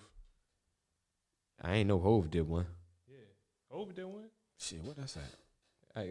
[1.61, 2.65] I ain't know Hov did one.
[3.07, 3.17] Yeah,
[3.69, 4.29] Hov did one.
[4.57, 5.23] Shit, what that's at?
[5.95, 6.09] I,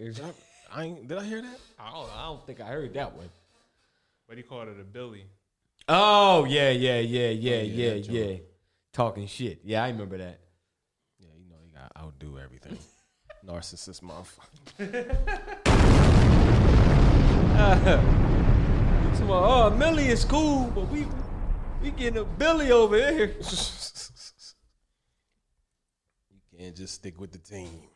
[0.72, 1.08] I ain't.
[1.08, 1.58] Did I hear that?
[1.80, 3.28] I don't, I don't think I heard that one.
[4.28, 5.24] But he called it a Billi.
[5.88, 8.36] Oh yeah, yeah, yeah, oh, yeah, yeah, yeah, yeah.
[8.92, 9.60] Talking shit.
[9.64, 10.40] Yeah, I remember that.
[11.18, 12.78] Yeah, you know he got outdo everything.
[13.46, 15.16] Narcissist motherfucker.
[19.16, 21.06] So, oh, Milli is cool, but we
[21.82, 23.34] we getting a Billi over here.
[26.52, 27.88] You can't just stick with the team.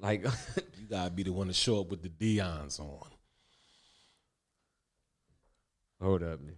[0.00, 0.24] Like,
[0.76, 3.13] You gotta be the one to show up with the Dion's on.
[6.04, 6.56] Hold up, man.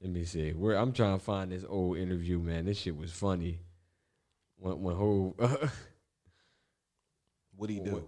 [0.00, 0.50] Let me see.
[0.50, 2.64] Where I'm trying to find this old interview, man.
[2.64, 3.60] This shit was funny.
[4.56, 5.70] When when Hov,
[7.56, 8.04] What he do?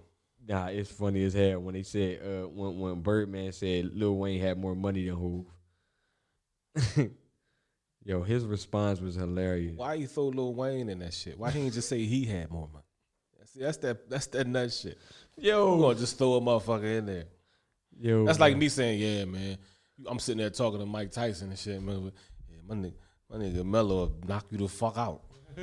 [0.46, 4.40] nah, it's funny as hell when they said uh when when Birdman said Lil Wayne
[4.40, 5.46] had more money than Hov.
[8.04, 9.76] Yo, his response was hilarious.
[9.76, 11.38] Why you throw Lil Wayne in that shit?
[11.38, 12.84] Why can't you just say he had more money?
[13.46, 14.10] See, that's that.
[14.10, 14.98] That's that nut shit.
[15.36, 17.24] Yo, I'm gonna just throw a motherfucker in there.
[18.00, 19.58] yo, That's like me saying, "Yeah, man."
[20.04, 22.12] I'm sitting there talking to Mike Tyson and shit, man.
[22.50, 22.92] Yeah, my nigga,
[23.30, 25.22] my nigga Mello will knock you the fuck out.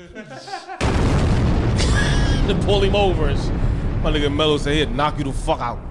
[2.47, 3.53] to pull him over and shit.
[4.01, 5.77] My nigga Mello say he'd knock you the fuck out.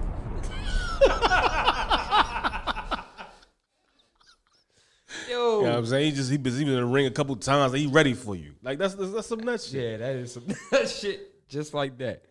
[5.29, 5.59] yo.
[5.59, 6.05] You know what I'm saying?
[6.05, 7.73] He just he been, he been in the ring a couple times.
[7.73, 8.55] He ready for you.
[8.61, 10.01] Like that's that's, that's some nut shit.
[10.01, 10.47] Yeah, that is some
[10.87, 12.25] shit just like that.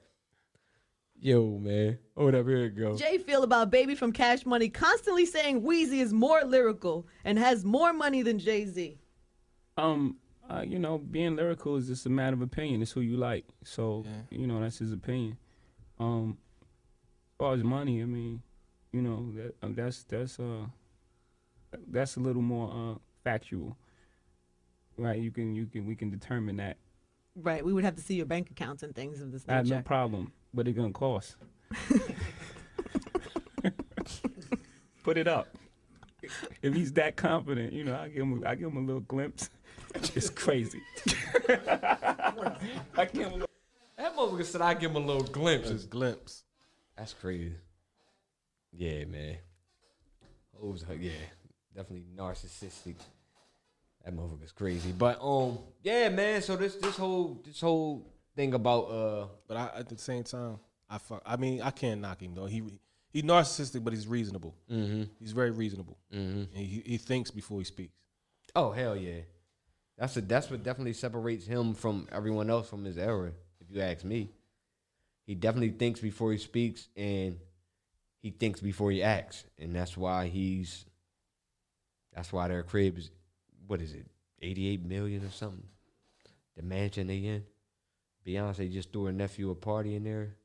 [1.24, 1.96] Yo, man.
[2.16, 2.96] Hold up, here it go.
[2.96, 7.64] Jay feel about Baby from Cash Money constantly saying Weezy is more lyrical and has
[7.64, 8.98] more money than Jay Z.
[9.76, 10.16] Um,
[10.50, 12.82] uh, you know, being lyrical is just a matter of opinion.
[12.82, 13.44] It's who you like.
[13.62, 15.38] So, you know, that's his opinion.
[16.00, 18.42] Um, as far as money, I mean,
[18.90, 20.66] you know, that uh, that's that's uh
[21.86, 23.76] that's a little more uh factual.
[24.98, 25.20] Right?
[25.20, 26.78] You can you can we can determine that.
[27.36, 29.66] Right, we would have to see your bank accounts and things of this I have
[29.66, 31.36] no problem, but it gonna cost.
[35.02, 35.48] Put it up.
[36.62, 39.50] If he's that confident, you know, I give him I give him a little glimpse.
[39.94, 40.80] It's crazy.
[41.48, 43.46] I give him a
[43.96, 45.68] That motherfucker said I give him a little glimpse.
[45.68, 46.44] Just glimpse.
[46.96, 47.54] That's crazy.
[48.72, 49.36] Yeah, man.
[50.58, 51.10] Hoes, yeah,
[51.74, 52.94] definitely narcissistic.
[54.04, 54.92] That motherfucker's crazy.
[54.92, 56.42] But um, yeah, man.
[56.42, 60.58] So this this whole this whole thing about uh, But I, at the same time,
[60.88, 61.22] I fuck.
[61.24, 62.46] I mean, I can't knock him though.
[62.46, 62.62] He
[63.12, 64.54] he's narcissistic, but he's reasonable.
[64.70, 65.96] mm-hmm, He's very reasonable.
[66.12, 66.38] mm-hmm.
[66.56, 67.94] And he, he thinks before he speaks.
[68.54, 69.20] Oh hell yeah,
[69.96, 73.32] that's a, that's what definitely separates him from everyone else from his era.
[73.60, 74.28] If you ask me,
[75.26, 77.38] he definitely thinks before he speaks, and
[78.20, 80.84] he thinks before he acts, and that's why he's.
[82.14, 83.10] That's why their crib is,
[83.66, 84.06] what is it,
[84.42, 85.64] eighty eight million or something?
[86.56, 87.44] The mansion they in.
[88.26, 90.36] Beyonce just threw her nephew a party in there,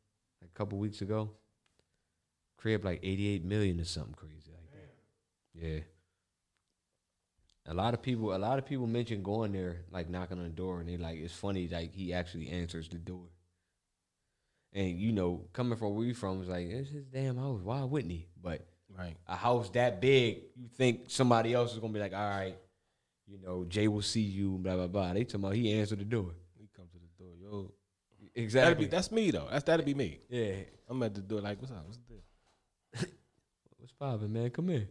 [0.41, 1.31] like a couple weeks ago.
[2.57, 5.67] Crib like eighty eight million or something crazy like that.
[5.67, 5.79] Yeah
[7.69, 10.49] a lot of people a lot of people mention going there like knocking on the
[10.49, 13.25] door and they like it's funny like he actually answers the door
[14.71, 17.83] and you know coming from where we from it's like it's his damn house why
[17.83, 18.65] wouldn't he but
[18.97, 19.17] Right.
[19.27, 22.55] a house that big you think somebody else is gonna be like all right
[23.27, 26.05] you know jay will see you blah blah blah they talking about he answered the
[26.05, 27.73] door He come to the door, yo.
[28.37, 29.47] That'd exactly be that's me though.
[29.51, 30.19] That's that'd be me.
[30.29, 30.53] yeah
[30.89, 31.83] I'm at the door like, what's up?
[31.85, 33.09] What's the deal?
[33.77, 34.87] what's poppin', man come here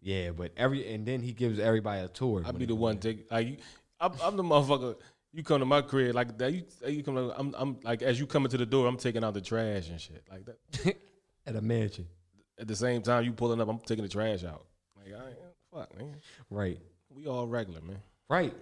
[0.00, 3.00] yeah but every and then he gives everybody a tour I'd be the one in.
[3.00, 3.56] take like you,
[4.00, 4.96] I'm, I'm the motherfucker.
[5.32, 6.52] You come to my crib like that.
[6.52, 7.14] You, you come.
[7.14, 9.88] to- I'm, I'm like as you come into the door, I'm taking out the trash
[9.88, 10.96] and shit like that.
[11.46, 12.06] at a mansion
[12.58, 14.66] At the same time, you pulling up, I'm taking the trash out.
[14.96, 15.38] Like I ain't
[15.72, 16.16] fuck man.
[16.50, 18.02] right We all regular man.
[18.28, 18.54] Right.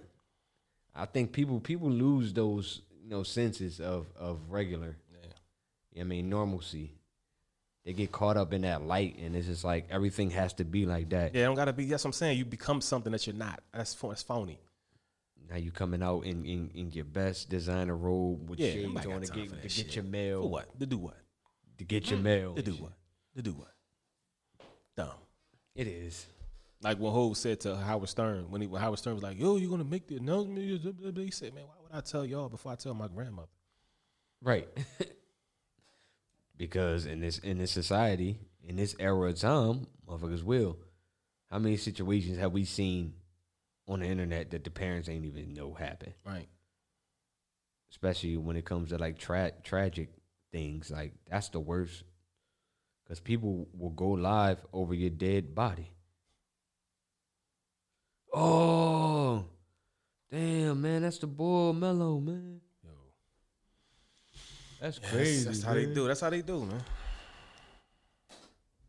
[0.95, 4.97] I think people people lose those you know senses of of regular.
[5.11, 6.01] Yeah.
[6.01, 6.91] I mean normalcy.
[7.83, 10.85] They get caught up in that light, and it's just like everything has to be
[10.85, 11.33] like that.
[11.33, 11.85] Yeah, it don't gotta be.
[11.85, 12.37] That's what I'm saying.
[12.37, 13.61] You become something that you're not.
[13.73, 14.59] That's that's phony.
[15.49, 19.21] Now you coming out in, in, in your best designer robe with Yeah, shades on
[19.21, 20.43] to get to get your mail.
[20.43, 20.79] For what?
[20.79, 21.17] To do what?
[21.79, 22.23] To get your mm-hmm.
[22.23, 22.53] mail.
[22.55, 22.93] To do what?
[23.35, 23.73] To do what?
[24.95, 25.09] Dumb.
[25.75, 26.25] It is.
[26.83, 29.57] Like when Hov said to Howard Stern when he when Howard Stern was like, "Yo,
[29.57, 32.75] you gonna make the announcement?" He said, "Man, why would I tell y'all before I
[32.75, 33.49] tell my grandmother?"
[34.41, 34.67] Right.
[36.57, 40.77] because in this in this society, in this era of time, motherfuckers will.
[41.51, 43.13] How many situations have we seen
[43.87, 46.13] on the internet that the parents ain't even know happened?
[46.25, 46.47] Right.
[47.91, 50.09] Especially when it comes to like tra- tragic
[50.51, 52.03] things, like that's the worst.
[53.07, 55.91] Cause people will go live over your dead body.
[58.33, 59.43] Oh,
[60.31, 62.61] damn, man, that's the boy Mello, man.
[64.79, 65.45] That's Yes, crazy.
[65.45, 66.07] That's how they do.
[66.07, 66.83] That's how they do, man.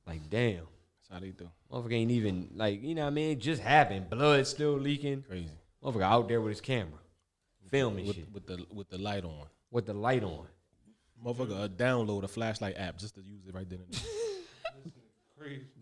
[0.07, 0.57] Like, damn.
[1.01, 1.51] That's how they do.
[1.71, 3.31] Motherfucker ain't even like you know what I mean.
[3.33, 4.09] It just happened.
[4.09, 5.23] Blood still leaking.
[5.29, 5.51] Crazy.
[5.85, 6.99] Motherfucker out there with his camera,
[7.71, 9.47] filming with, shit with the with the light on.
[9.71, 10.47] with the light on.
[11.25, 14.93] Motherfucker, uh, download a flashlight app just to use it right then and there.
[15.39, 15.67] Crazy.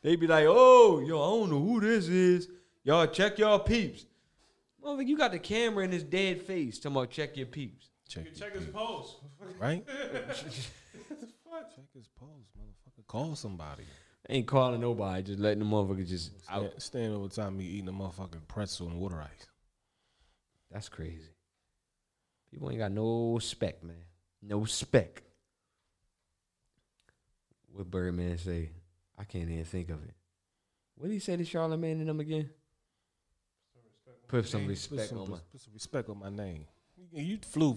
[0.00, 2.48] They be like, "Oh, yo, I don't know who this is.
[2.88, 4.06] Y'all check y'all peeps."
[4.82, 6.78] Motherfucker, you got the camera in his dead face.
[6.78, 7.90] Talking about check your peeps.
[8.08, 9.16] Check, You check his pulse.
[9.60, 9.86] right?
[9.86, 10.46] Check
[11.92, 13.06] his pulse, motherfucker.
[13.06, 13.84] Call somebody.
[14.30, 15.22] Ain't calling nobody.
[15.22, 16.62] Just letting the motherfucker just out.
[16.62, 19.46] Stand, stand over time me eating a motherfucking pretzel and water ice.
[20.70, 21.28] That's crazy.
[22.50, 23.96] People ain't got no spec, man.
[24.40, 25.22] No spec.
[27.70, 28.70] What Birdman say?
[29.18, 30.14] I can't even think of it.
[30.94, 32.48] What did he say to Charlamagne and them again?
[34.28, 35.38] Put some Put respect some, on my.
[35.50, 36.66] put some respect on my name.
[37.12, 37.76] You you flew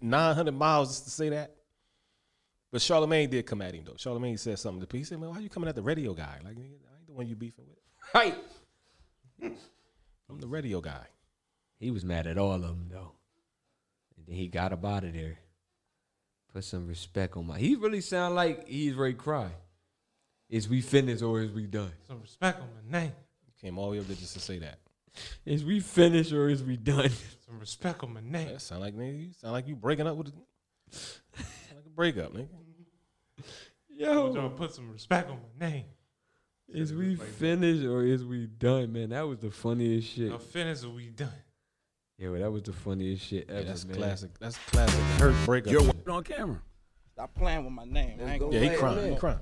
[0.00, 1.52] 900 miles just to say that.
[2.72, 3.92] But Charlamagne did come at him though.
[3.92, 4.98] Charlamagne said something to P.
[4.98, 6.38] He said, "Man, why are you coming at the radio guy?
[6.44, 7.78] Like, I ain't the one you beefing with.
[8.14, 8.36] Right.
[10.28, 11.06] I'm the radio guy."
[11.78, 13.12] He was mad at all of them though.
[14.16, 15.38] And then he got up out of there.
[16.52, 17.58] Put some respect on my.
[17.58, 19.50] He really sound like he's ready to cry.
[20.48, 21.92] Is we finished or is we done?
[22.08, 23.12] Some respect on my name.
[23.46, 24.78] You came all the way up there just to say that.
[25.44, 27.10] Is we finished or is we done?
[27.46, 28.48] Some respect on my name.
[28.48, 30.28] That sound like nigga, you sound like you breaking up with.
[30.28, 30.32] A,
[30.94, 32.48] sound like a breakup, nigga.
[33.88, 35.84] Y'all Yo, put some respect on my name.
[36.68, 39.10] is we finished or is we done, man?
[39.10, 40.30] That was the funniest shit.
[40.30, 41.32] Now finish or we done.
[42.18, 43.60] Yeah, well, that was the funniest shit ever.
[43.60, 43.96] Yeah, that's man.
[43.96, 44.38] classic.
[44.38, 45.00] That's classic.
[45.18, 45.72] Hurt breakup.
[45.72, 46.60] You're on camera.
[47.12, 48.20] Stop playing with my name.
[48.26, 49.12] I Yeah, he crying.
[49.12, 49.38] He crying.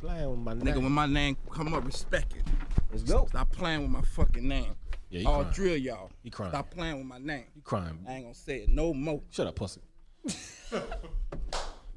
[0.00, 0.82] Playing with my Nigga, name.
[0.84, 2.42] when my name come up, respect it.
[2.90, 3.26] Let's go.
[3.28, 4.74] Stop playing with my fucking name.
[5.10, 5.52] Yeah, he I'll crying.
[5.54, 6.10] drill y'all.
[6.22, 6.52] He crying.
[6.52, 7.44] Stop playing with my name.
[7.54, 7.98] He crying.
[8.08, 9.20] I ain't gonna say it no more.
[9.30, 9.80] Shut up, pussy.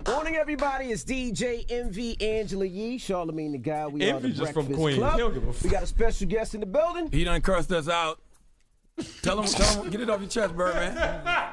[0.08, 0.86] Morning, everybody.
[0.86, 3.86] It's DJ Envy Angela Yee, Charlamagne the guy.
[3.88, 4.98] We are the Envy just from Breakfast Queens.
[4.98, 5.14] Club.
[5.14, 7.10] He don't give a We got a special guest in the building.
[7.12, 8.20] He done cursed us out.
[9.22, 10.96] Tell him, tell him, get it off your chest, Birdman.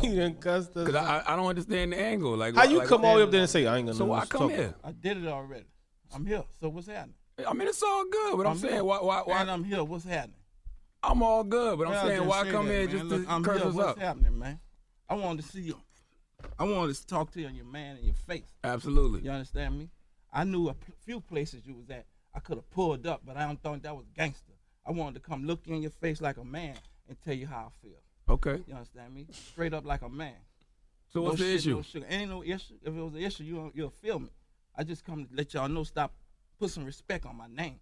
[0.10, 0.86] He done cussed us.
[0.86, 2.36] Cause I, I don't understand the angle.
[2.36, 3.96] Like, How you like, come all the way up there and say I ain't gonna
[3.98, 4.74] So know why come here?
[4.84, 5.66] I did it already.
[6.14, 6.44] I'm here.
[6.60, 7.14] So what's happening?
[7.46, 8.84] I mean, it's all good, but I'm, saying here.
[8.84, 9.40] why, why, why?
[9.40, 9.82] And I'm here.
[9.84, 10.36] What's happening?
[11.02, 12.90] I'm all good, but I'm Well, saying just why say come that, here man.
[12.90, 13.68] just Look, to I'm curse here.
[13.68, 13.98] us What's out?
[13.98, 14.60] happening, man?
[15.08, 15.76] I wanted to see you.
[16.58, 18.44] I wanted to talk to you on your man in your face.
[18.64, 19.20] Absolutely.
[19.22, 19.88] You understand me?
[20.32, 22.04] I knew a p- few places you was at.
[22.34, 24.52] I could have pulled up, but I don't think that was gangster.
[24.86, 26.74] I wanted to come look you in your face like a man
[27.08, 27.98] and tell you how I feel.
[28.30, 28.62] Okay.
[28.66, 29.26] You understand me?
[29.32, 30.34] Straight up like a man.
[31.12, 31.76] So what's no the issue?
[31.76, 32.06] No sugar.
[32.08, 32.74] Ain't no issue.
[32.82, 34.30] If it was an issue, you you'll feel me.
[34.76, 35.82] I just come to let y'all know.
[35.82, 36.12] Stop.
[36.58, 37.80] Put some respect on my name.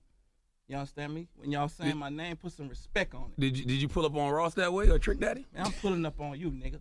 [0.69, 1.29] You understand me?
[1.37, 3.41] When y'all saying my name, put some respect on it.
[3.41, 5.47] Did you did you pull up on Ross that way or Trick Daddy?
[5.55, 6.81] Man, I'm pulling up on you, nigga.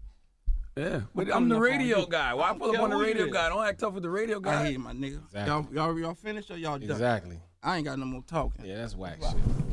[0.75, 2.33] Yeah, but I'm I'm the pulling up on radio guy.
[2.33, 3.33] Why I don't pull up on the radio is.
[3.33, 3.49] guy?
[3.49, 4.63] Don't act tough with the radio I guy.
[4.63, 5.23] hear you, my nigga.
[5.25, 5.45] Exactly.
[5.45, 6.91] Y'all, y'all, y'all finished or y'all done?
[6.91, 7.39] Exactly.
[7.63, 8.65] I ain't got no more talking.
[8.65, 9.66] Yeah, that's whack shit.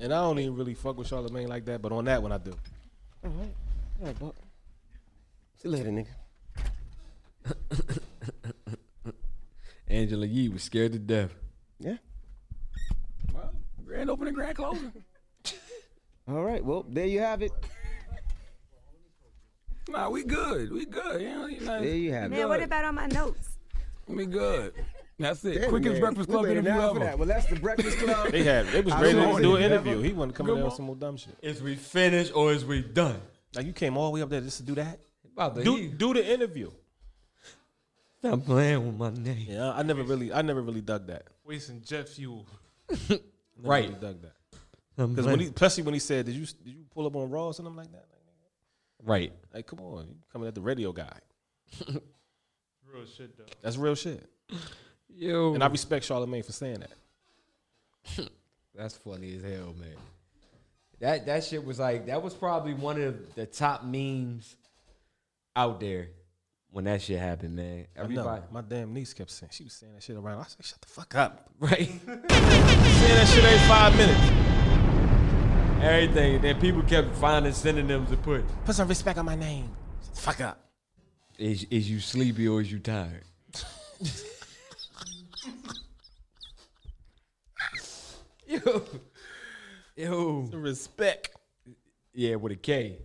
[0.00, 2.38] And I don't even really fuck with Charlamagne like that, but on that one I
[2.38, 2.54] do.
[3.22, 3.54] All right.
[4.00, 4.34] All right, Buck.
[5.56, 6.08] See you later, nigga.
[9.88, 11.34] Angela Yee was scared to death.
[11.78, 11.96] Yeah.
[13.34, 13.52] Well,
[13.84, 14.92] grand opening, grand closing.
[16.28, 16.64] All right.
[16.64, 17.52] Well, there you have it.
[19.88, 20.72] Nah, we good.
[20.72, 21.20] We good.
[21.20, 22.36] You know, you know, There you have it.
[22.36, 23.58] Man, what about on my notes?
[24.06, 24.72] We good.
[25.20, 25.60] That's it.
[25.60, 26.00] Damn, Quickest man.
[26.00, 27.04] breakfast We club waited interview now for ever.
[27.04, 27.18] that.
[27.18, 28.30] Well, that's the Breakfast Club.
[28.32, 29.66] They had they was I ready don't to do an know.
[29.66, 30.00] interview.
[30.00, 31.36] He wasn't coming Good there with some more dumb shit.
[31.42, 33.20] Is we finished or is we done?
[33.54, 34.98] Like you came all the way up there just to do that?
[35.32, 35.98] About to Do eat.
[35.98, 36.70] do the interview.
[38.18, 39.46] Stop playing with my name.
[39.48, 41.24] Yeah, I never really I never really dug that.
[41.44, 42.46] Wasting jet fuel.
[43.08, 43.20] Never
[43.62, 43.88] Right.
[43.88, 44.32] really dug that.
[44.96, 47.46] Because when he, especially when he said, "Did you did you pull up on Raw
[47.46, 48.06] or something like that?"
[49.02, 49.32] right.
[49.54, 51.18] Like, come on, you coming at the radio guy.
[51.88, 53.44] Real shit though.
[53.62, 54.28] That's real shit.
[55.16, 55.54] Yo.
[55.54, 58.30] And I respect Charlamagne for saying that.
[58.74, 59.96] That's funny as hell, man.
[61.00, 64.56] That that shit was like that was probably one of the top memes
[65.56, 66.08] out there
[66.70, 67.86] when that shit happened, man.
[67.96, 70.40] Everybody, My damn niece kept saying she was saying that shit around.
[70.40, 71.78] I said, "Shut the fuck up." right?
[72.06, 74.20] saying that shit every five minutes.
[75.82, 76.42] Everything.
[76.42, 78.44] Then people kept finding synonyms to put.
[78.64, 79.70] Put some respect on my name.
[80.04, 80.70] Shut the fuck up.
[81.38, 83.24] Is is you sleepy or is you tired?
[88.50, 88.82] Yo.
[89.94, 90.48] Yo.
[90.50, 91.30] Some respect.
[92.12, 92.98] Yeah, with a K.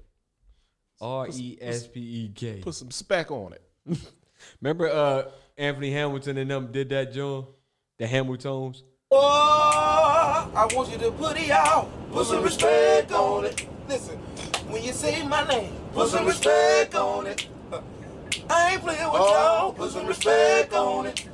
[1.00, 2.62] R E S P E K.
[2.62, 3.62] Put some spec on it.
[4.60, 7.46] Remember uh Anthony Hamilton and them did that, John?
[8.00, 8.82] The Hamiltons?
[9.12, 11.92] Oh, I want you to put it out.
[12.12, 13.68] Put some respect on it.
[13.88, 14.18] Listen,
[14.70, 17.48] when you say my name, put some respect on it.
[17.72, 17.82] Uh,
[18.50, 19.74] I ain't playing with y'all.
[19.74, 21.30] Put some respect on it.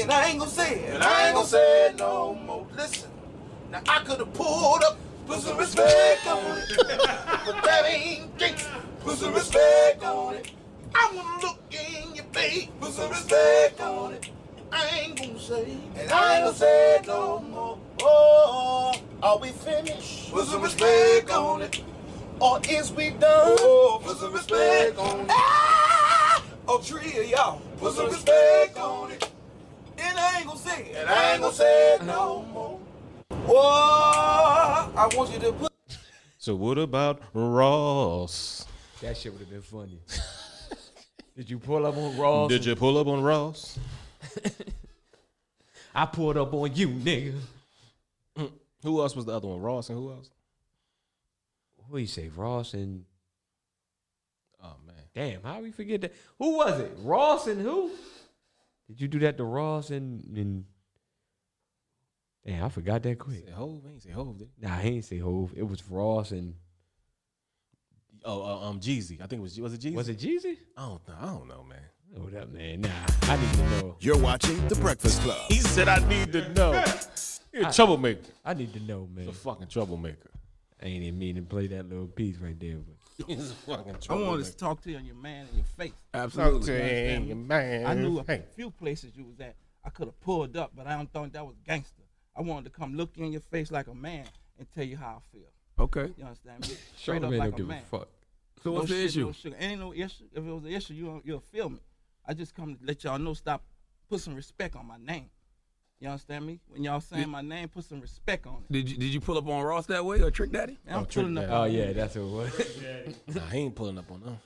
[0.00, 0.94] And I ain't gonna say it.
[0.94, 2.66] And I ain't gonna say it no more.
[2.76, 3.10] Listen,
[3.72, 4.98] now I could have pulled up.
[5.26, 6.76] Put some respect on it.
[6.76, 8.68] but that ain't drinks.
[9.00, 10.50] Put some respect on it.
[10.94, 12.68] I wanna look in your face.
[12.78, 14.30] Put some respect on it.
[14.70, 17.78] I ain't gonna say, and I ain't gonna say it no more.
[18.02, 20.32] Oh, are we finished?
[20.32, 21.82] Put some respect on it.
[22.40, 23.56] Or is we done?
[23.60, 25.26] Oh, put some respect on it.
[25.30, 26.44] Ah!
[26.68, 29.30] Oh, three of y'all, put some respect on it.
[29.98, 32.81] And I ain't gonna say and I ain't gonna say it no more.
[33.48, 35.72] Oh, I want you to put.
[36.38, 38.66] So what about Ross?
[39.00, 40.00] That shit would have been funny.
[41.36, 42.48] Did you pull up on Ross?
[42.50, 43.78] Did you pull up on Ross?
[45.94, 47.34] I pulled up on you, nigga.
[48.82, 49.60] Who else was the other one?
[49.60, 50.30] Ross and who else?
[51.90, 52.28] Who you say?
[52.34, 53.04] Ross and
[54.62, 54.94] Oh man.
[55.14, 56.14] damn, how we forget that?
[56.38, 56.92] Who was it?
[57.02, 57.90] Ross and who?
[58.88, 60.64] Did you do that to Ross and and
[62.44, 63.46] Damn, I forgot that quick.
[63.46, 63.82] Say Hov?
[63.88, 64.66] Ain't say Hov, did he?
[64.66, 65.52] Nah, he ain't say Hov.
[65.56, 66.54] It was Ross and
[68.24, 69.20] Oh, uh, um, Jeezy.
[69.20, 69.60] I think it was.
[69.60, 69.94] Was it Jeezy?
[69.94, 70.56] was it Jeezy?
[70.76, 71.14] I don't know.
[71.20, 71.80] I don't know, man.
[72.16, 72.82] Hold up, man.
[72.82, 72.88] Nah,
[73.22, 73.96] I need to know.
[74.00, 75.38] You're watching The Breakfast Club.
[75.48, 76.72] He said I need to know.
[77.52, 78.30] You're a I- troublemaker.
[78.44, 79.26] I need to know, man.
[79.26, 80.30] He's a fucking troublemaker.
[80.80, 83.94] I ain't even mean to play that little piece right there, but He's a fucking
[83.94, 84.30] I troublemaker.
[84.30, 85.92] wanted to talk to you on your man in your face.
[86.12, 86.52] Absolutely.
[86.74, 87.28] You understand me?
[87.28, 88.42] Your man I knew a face.
[88.54, 89.54] few places you was at.
[89.84, 92.01] I could have pulled up, but I don't think that was gangster.
[92.36, 94.24] I wanted to come look you in your face like a man
[94.58, 95.48] and tell you how I feel.
[95.78, 96.12] Okay.
[96.16, 96.74] You understand me?
[96.96, 97.82] Straight up like don't a give a man.
[97.90, 98.08] fuck.
[98.62, 99.26] So No what's the issue?
[99.26, 99.56] No sugar.
[99.58, 100.24] Ain't no issue.
[100.32, 101.80] If it was an issue, you don't- you'll feel me.
[102.26, 103.34] I just come to let y'all know.
[103.34, 103.62] Stop.
[104.08, 105.30] Put some respect on my name.
[105.98, 106.60] You understand me?
[106.68, 108.72] When y'all saying Did- my name, put some respect on it.
[108.72, 110.78] Did you did you pull up on Ross that way or Trick Daddy?
[110.84, 111.44] Man, I'm Oh, pulling up.
[111.48, 111.54] Daddy.
[111.54, 113.14] Oh yeah, that's what it was.
[113.36, 114.38] Nah, he ain't pulling up on them.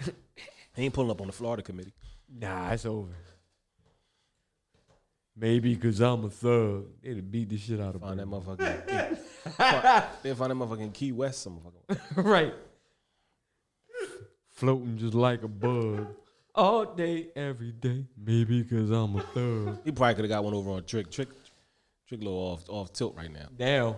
[0.76, 1.92] He ain't pulling up on the Florida committee.
[2.28, 3.12] nah, it's over.
[5.36, 6.86] Maybe because I'm a thug.
[7.02, 8.36] They'd beat the shit out of Find that me.
[8.38, 9.18] motherfucker.
[9.18, 11.98] Find- They'll find that motherfucker in Key West, some motherfucker.
[12.24, 12.54] right.
[14.50, 16.06] Floating just like a bug.
[16.54, 18.06] All day, every day.
[18.16, 19.80] Maybe because I'm a thug.
[19.84, 21.10] He probably could have got one over on Trick.
[21.10, 21.28] Trick,
[22.06, 23.48] Trick, a little off off tilt right now.
[23.58, 23.96] Now,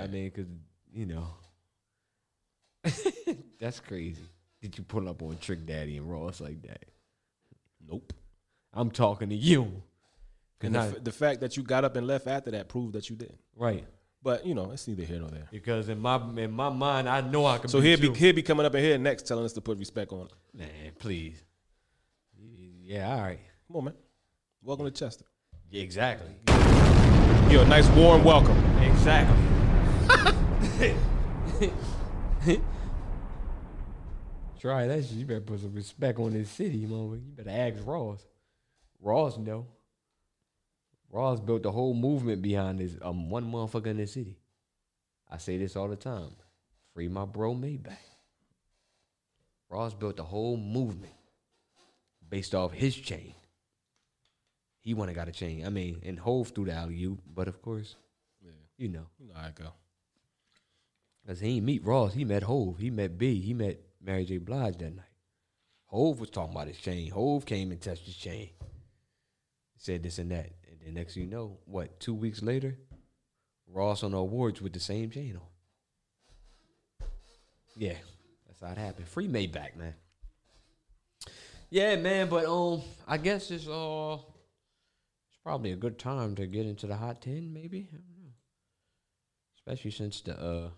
[0.00, 0.46] I mean, because,
[0.94, 1.26] you know,
[3.60, 4.22] that's crazy.
[4.62, 6.86] Did you pull up on Trick Daddy and Ross like that?
[7.86, 8.14] Nope.
[8.72, 9.82] I'm talking to you.
[10.62, 12.92] And the, I- f- the fact that you got up and left after that proved
[12.94, 13.38] that you did.
[13.56, 13.84] right.
[14.22, 15.48] But you know, it's neither here nor there.
[15.50, 18.12] Because in my in my mind, I know I can So he'll be you.
[18.12, 20.28] he'll be coming up in here next, telling us to put respect on.
[20.52, 20.68] Man,
[20.98, 21.42] please.
[22.82, 23.38] Yeah, all right.
[23.66, 23.94] Come on, man.
[24.62, 25.24] Welcome to Chester.
[25.70, 26.28] Yeah, exactly.
[27.50, 28.58] You're a nice warm welcome.
[28.82, 29.36] Exactly.
[34.60, 35.12] Try that shit.
[35.16, 37.24] You better put some respect on this city, motherfucker.
[37.26, 38.26] You better ask Ross.
[39.00, 39.66] Ross know.
[41.10, 44.38] Ross built the whole movement behind this um one motherfucker in the city.
[45.28, 46.30] I say this all the time.
[46.94, 47.96] Free my bro Maybach.
[49.68, 51.12] Ross built the whole movement
[52.28, 53.34] based off his chain.
[54.80, 55.66] He wanna got a chain.
[55.66, 57.96] I mean, and Hov through the alley oop, but of course,
[58.42, 58.50] Yeah.
[58.78, 59.06] you know.
[59.18, 59.72] You know how it go.
[61.26, 64.38] Cause he ain't meet Ross, he met Hov, he met B, he met Mary J.
[64.38, 65.04] Blige that night.
[65.86, 67.10] Hov was talking about his chain.
[67.10, 68.50] Hov came and touched his chain.
[69.76, 70.50] Said this and that.
[70.80, 72.78] And then next thing you know, what, two weeks later,
[73.68, 77.06] Ross on the awards with the same chain on.
[77.76, 77.94] Yeah,
[78.46, 79.06] that's how it happened.
[79.08, 79.94] Free Maybach, man.
[81.70, 84.14] Yeah, man, but um I guess it's uh
[85.28, 87.88] it's probably a good time to get into the hot ten, maybe.
[87.92, 88.32] I don't know.
[89.56, 90.70] Especially since the uh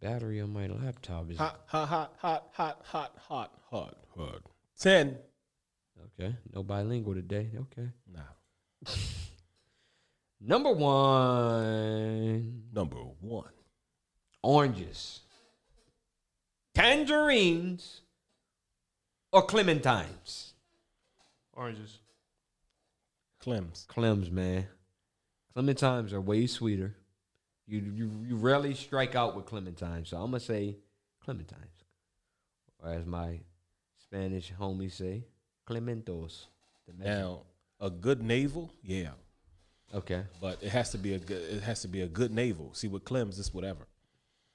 [0.00, 4.42] battery on my laptop is Hot, hot, hot, hot, hot, hot, hot, hot, hot.
[4.78, 5.16] Ten.
[6.20, 6.36] okay.
[6.52, 7.50] No bilingual today.
[7.56, 7.88] Okay.
[8.12, 8.20] Nah.
[10.40, 12.62] Number one.
[12.72, 13.50] Number one.
[14.42, 15.20] Oranges.
[16.74, 18.00] Tangerines
[19.30, 20.52] or clementines.
[21.52, 21.98] Oranges.
[23.44, 23.86] Clems.
[23.86, 24.66] Clems, man.
[25.56, 26.94] Clementines are way sweeter.
[27.66, 30.76] You you you rarely strike out with clementines, so I'm gonna say
[31.26, 31.84] clementines,
[32.78, 33.40] or as my
[34.02, 35.24] Spanish homies say,
[35.66, 36.46] clementos.
[36.86, 37.42] The Mexican- Now,
[37.82, 39.10] a good navel, yeah.
[39.92, 40.22] Okay.
[40.40, 41.42] But it has to be a good.
[41.42, 42.70] It has to be a good navel.
[42.72, 43.86] See with Clem's, it's whatever.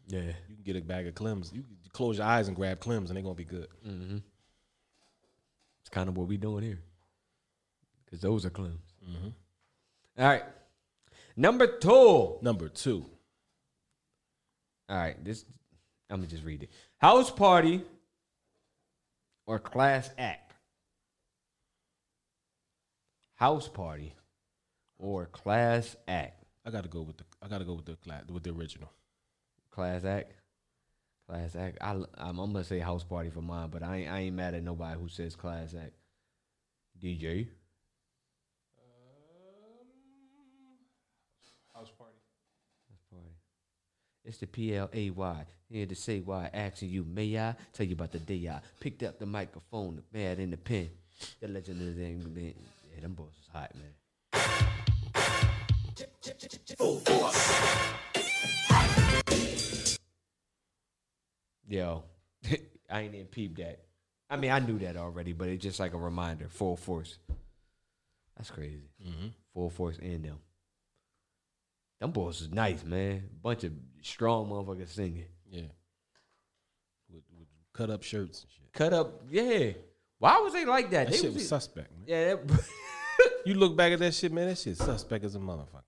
[0.08, 0.22] Yeah.
[0.50, 1.52] You can get a bag of Clem's.
[1.54, 3.68] You can close your eyes and grab Clem's, and they're gonna be good.
[3.86, 4.18] Mm-hmm.
[5.82, 6.80] It's kind of what we doing here.
[8.10, 8.80] Cause those are Clems.
[9.06, 9.34] Mhm.
[10.18, 10.44] All right.
[11.36, 12.40] Number two.
[12.42, 13.06] Number two.
[14.90, 15.24] All right.
[15.24, 15.46] This
[16.10, 16.70] I'm gonna just read it.
[16.98, 17.84] House party
[19.46, 20.47] or class act.
[23.38, 24.14] House party
[24.98, 26.44] or class act.
[26.66, 27.24] I gotta go with the.
[27.42, 28.92] I gotta go with the cla- with the original.
[29.70, 30.34] Class act.
[31.30, 31.78] Class act.
[31.80, 34.56] I, I'm, I'm gonna say house party for mine, but I ain't, I ain't mad
[34.56, 35.94] at nobody who says class act.
[37.00, 37.42] DJ.
[38.80, 40.78] Um,
[41.76, 42.18] house party.
[43.12, 43.36] Party.
[44.26, 45.46] It's the P L A Y.
[45.70, 49.04] Here to say why asking you, may I tell you about the day I picked
[49.04, 50.90] up the microphone, the pad in the pen.
[51.40, 52.54] The legend of the.
[52.98, 53.94] Yeah, them boys was hot, man.
[61.68, 62.04] Yo,
[62.90, 63.80] I ain't even peeped that.
[64.30, 66.48] I mean, I knew that already, but it's just like a reminder.
[66.50, 67.18] Full force.
[68.36, 68.90] That's crazy.
[69.06, 69.32] Mhm.
[69.54, 70.40] Full force and them.
[72.00, 73.30] Them boys is nice, man.
[73.42, 75.26] Bunch of strong motherfuckers singing.
[75.50, 75.62] Yeah.
[77.10, 78.74] With, with cut up shirts and shit.
[78.74, 79.72] Cut up, yeah.
[80.20, 81.08] Why was they like that?
[81.08, 82.04] That they shit was suspect, man.
[82.08, 82.66] Yeah, that,
[83.46, 84.48] You look back at that shit, man.
[84.48, 85.84] That shit suspect as a motherfucker.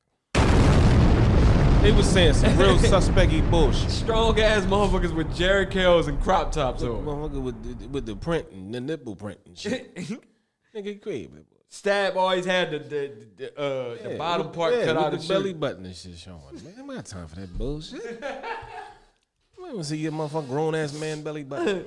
[1.81, 3.89] They was saying some real suspecty bullshit.
[3.89, 7.05] strong ass motherfuckers with Jheri curls and crop tops on.
[7.05, 9.95] Motherfucker with the, with the print and the nipple print and shit.
[10.75, 11.29] Nigga crazy.
[11.69, 15.17] Stab always had the the, the, uh, the bottom with- part yeah, cut out the
[15.17, 16.41] of belly button and shit showing.
[16.63, 18.23] Man, I got time for that bullshit.
[18.23, 21.85] I to see your motherfucking grown ass man belly button.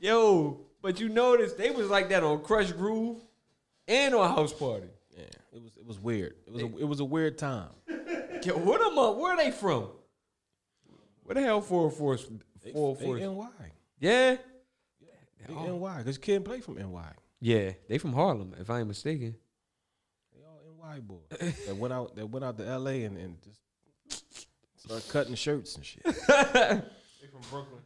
[0.00, 3.18] Yo, but you notice they was like that on Krush Groove
[3.86, 4.88] and on House Party.
[5.16, 6.34] Yeah, it was it was weird.
[6.46, 7.70] It was a, it was a weird time.
[8.44, 9.16] Yo, where them up?
[9.16, 9.88] Where are they from?
[11.24, 12.26] Where the hell Full Force
[12.72, 13.20] four They force?
[13.20, 13.48] NY.
[14.00, 14.36] Yeah,
[15.46, 17.12] They NY because kid play from NY.
[17.40, 19.34] yeah, they from Harlem, if I ain't mistaken.
[20.34, 24.46] They all NY boys that went out that went out to LA and, and just
[24.76, 26.02] started cutting shirts and shit.
[27.20, 27.82] They from Brooklyn.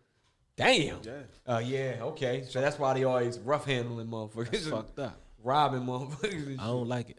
[0.56, 0.98] Damn.
[1.02, 1.12] Yeah.
[1.46, 2.44] Oh yeah, okay.
[2.48, 4.50] So that's why they always rough handling motherfuckers.
[4.50, 5.18] That's fucked up.
[5.42, 6.46] Robbing motherfuckers.
[6.46, 7.18] and I don't like it.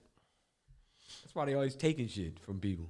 [1.24, 2.90] That's why they always taking shit from people.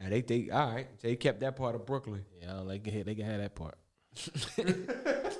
[0.00, 2.24] Now they think, all right, they kept that part of Brooklyn.
[2.40, 3.04] Yeah, I don't like it.
[3.06, 3.76] They can have that part.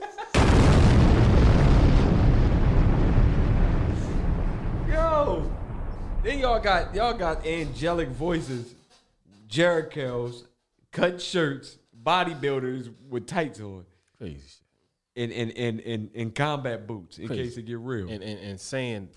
[4.89, 5.51] Yo,
[6.23, 8.75] then y'all got y'all got angelic voices,
[9.47, 10.45] Jericho's,
[10.93, 13.85] cut shirts, bodybuilders with tights on,
[14.19, 14.61] Crazy shit.
[15.17, 17.43] and and and and, and combat boots in Crazy.
[17.45, 18.09] case it get real.
[18.09, 19.09] And, and and saying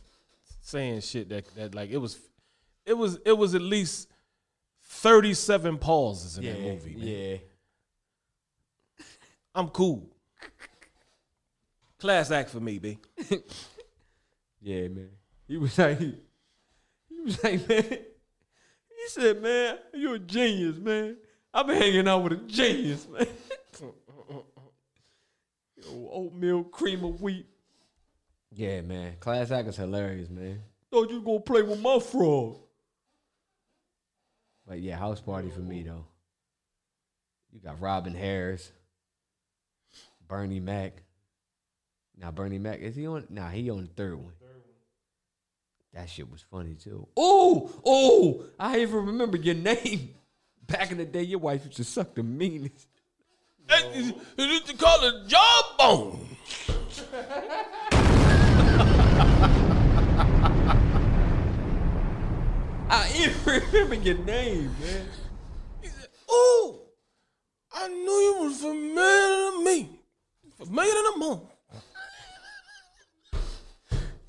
[0.62, 2.20] saying shit that that like it was
[2.86, 4.08] it was it was at least
[4.84, 6.96] thirty seven pauses in yeah, that movie.
[6.96, 7.08] Man.
[7.08, 7.38] yeah.
[9.56, 10.08] I'm cool.
[12.00, 12.98] Class act for me, B.
[14.62, 15.10] Yeah, man.
[15.48, 17.84] He was like, he was like, man.
[17.90, 21.18] He said, man, you're a genius, man.
[21.54, 23.28] I've been hanging out with a genius, man.
[25.78, 27.46] Yo, oatmeal, cream of wheat.
[28.52, 29.16] Yeah, man.
[29.20, 30.62] Class act is hilarious, man.
[30.90, 32.58] Thought you gonna play with my frog.
[34.68, 36.06] But yeah, house party for me though.
[37.52, 38.72] You got Robin Harris,
[40.28, 41.04] Bernie Mac.
[42.18, 43.26] Now Bernie Mac is he on?
[43.30, 44.34] Nah, he on the third one.
[45.94, 47.08] That shit was funny too.
[47.18, 48.46] Oh, oh!
[48.58, 50.14] I even remember your name.
[50.72, 52.88] Back in the day, your wife used to suck the meanest.
[53.68, 56.28] They used to call it jawbone.
[62.90, 65.08] I even remember your name, man.
[66.32, 66.80] Ooh,
[67.74, 70.00] I knew you was familiar to me.
[70.58, 71.42] Familiar to the moon.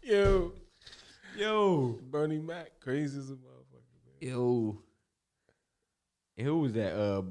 [0.02, 0.52] Yo,
[1.36, 3.82] yo, Bernie Mac, crazy as a motherfucker.
[4.20, 4.31] man.
[4.31, 4.78] Yo.
[6.36, 6.94] And who was that?
[6.98, 7.22] Uh,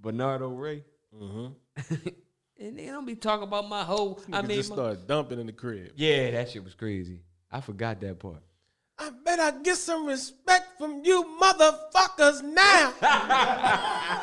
[0.00, 0.84] Bernardo Ray.
[1.14, 1.52] Mm-hmm.
[2.60, 4.18] and they don't be talking about my hoe.
[4.32, 5.92] I mean, just my- started dumping in the crib.
[5.96, 7.20] yeah, that shit was crazy.
[7.50, 8.42] I forgot that part.
[8.98, 12.92] I bet I get some respect from you motherfuckers now.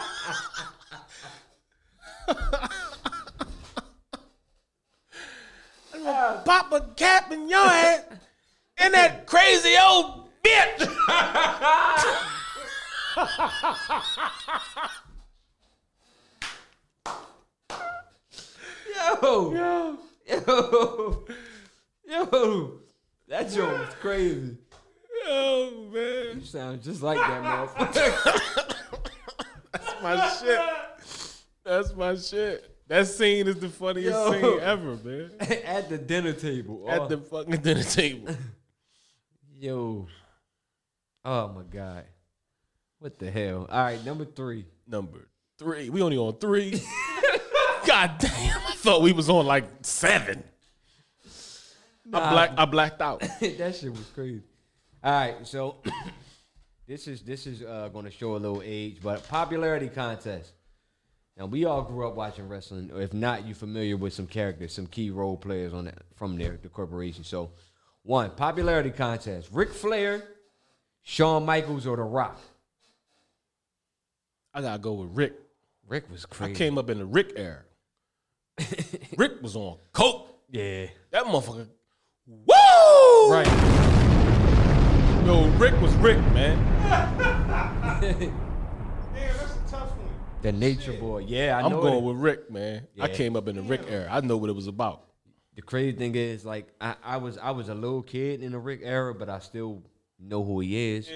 [5.93, 8.19] I'm gonna pop a cap in your head
[8.77, 10.87] and that crazy old bitch.
[18.95, 19.97] Yo, yo,
[20.27, 21.25] yo,
[22.07, 22.71] yo,
[23.27, 24.57] that joke was crazy.
[25.25, 26.39] Yo, man.
[26.39, 29.07] You sound just like that motherfucker.
[29.73, 30.59] That's my shit.
[31.63, 32.67] That's my shit.
[32.87, 34.31] That scene is the funniest Yo.
[34.33, 35.31] scene ever, man.
[35.65, 36.85] At the dinner table.
[36.89, 37.07] At Oh.
[37.07, 38.35] the fucking dinner table.
[39.59, 40.07] Yo.
[41.23, 42.03] Oh my God.
[43.01, 43.65] What the hell?
[43.67, 44.63] All right, number three.
[44.87, 45.89] Number three.
[45.89, 46.79] We only on three.
[47.87, 48.59] God damn.
[48.59, 50.43] I thought we was on like seven.
[51.25, 52.31] I Nah.
[52.31, 53.21] black I blacked out.
[53.39, 54.43] that shit was crazy.
[55.03, 55.77] All right, so
[56.87, 60.51] this is this is uh, going to show a little age, but popularity contest.
[61.35, 62.91] Now we all grew up watching wrestling.
[62.93, 66.59] If not, you familiar with some characters, some key role players on that from there,
[66.61, 67.23] the corporation.
[67.23, 67.49] So,
[68.03, 70.23] one popularity contest: Ric Flair,
[71.01, 72.39] Shawn Michaels, or The Rock.
[74.53, 75.33] I gotta go with Ric.
[75.87, 76.53] Ric was crazy.
[76.53, 77.63] I came up in the Ric era.
[79.17, 80.27] Ric was on coke.
[80.49, 80.87] Yeah.
[81.11, 81.67] That motherfucker.
[82.27, 83.31] Woo!
[83.31, 83.47] Right.
[85.25, 86.57] Yo, Ric was Ric, man.
[88.01, 88.11] Damn,
[89.13, 90.09] that's a tough one.
[90.41, 91.19] The Nature Boy.
[91.27, 91.81] Yeah, I I'm know.
[91.81, 92.03] going it.
[92.03, 92.87] with Ric, man.
[92.99, 94.09] I came up in the Ric era.
[94.11, 95.05] I know what it was about.
[95.55, 98.59] The crazy thing is, like, I, I was I was a little kid in the
[98.59, 99.83] Ric era, but I still
[100.19, 101.09] know who he is.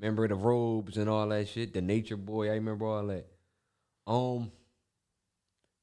[0.00, 1.72] Remember the robes and all that shit.
[1.72, 3.26] The Nature Boy, I remember all that.
[4.06, 4.52] Um,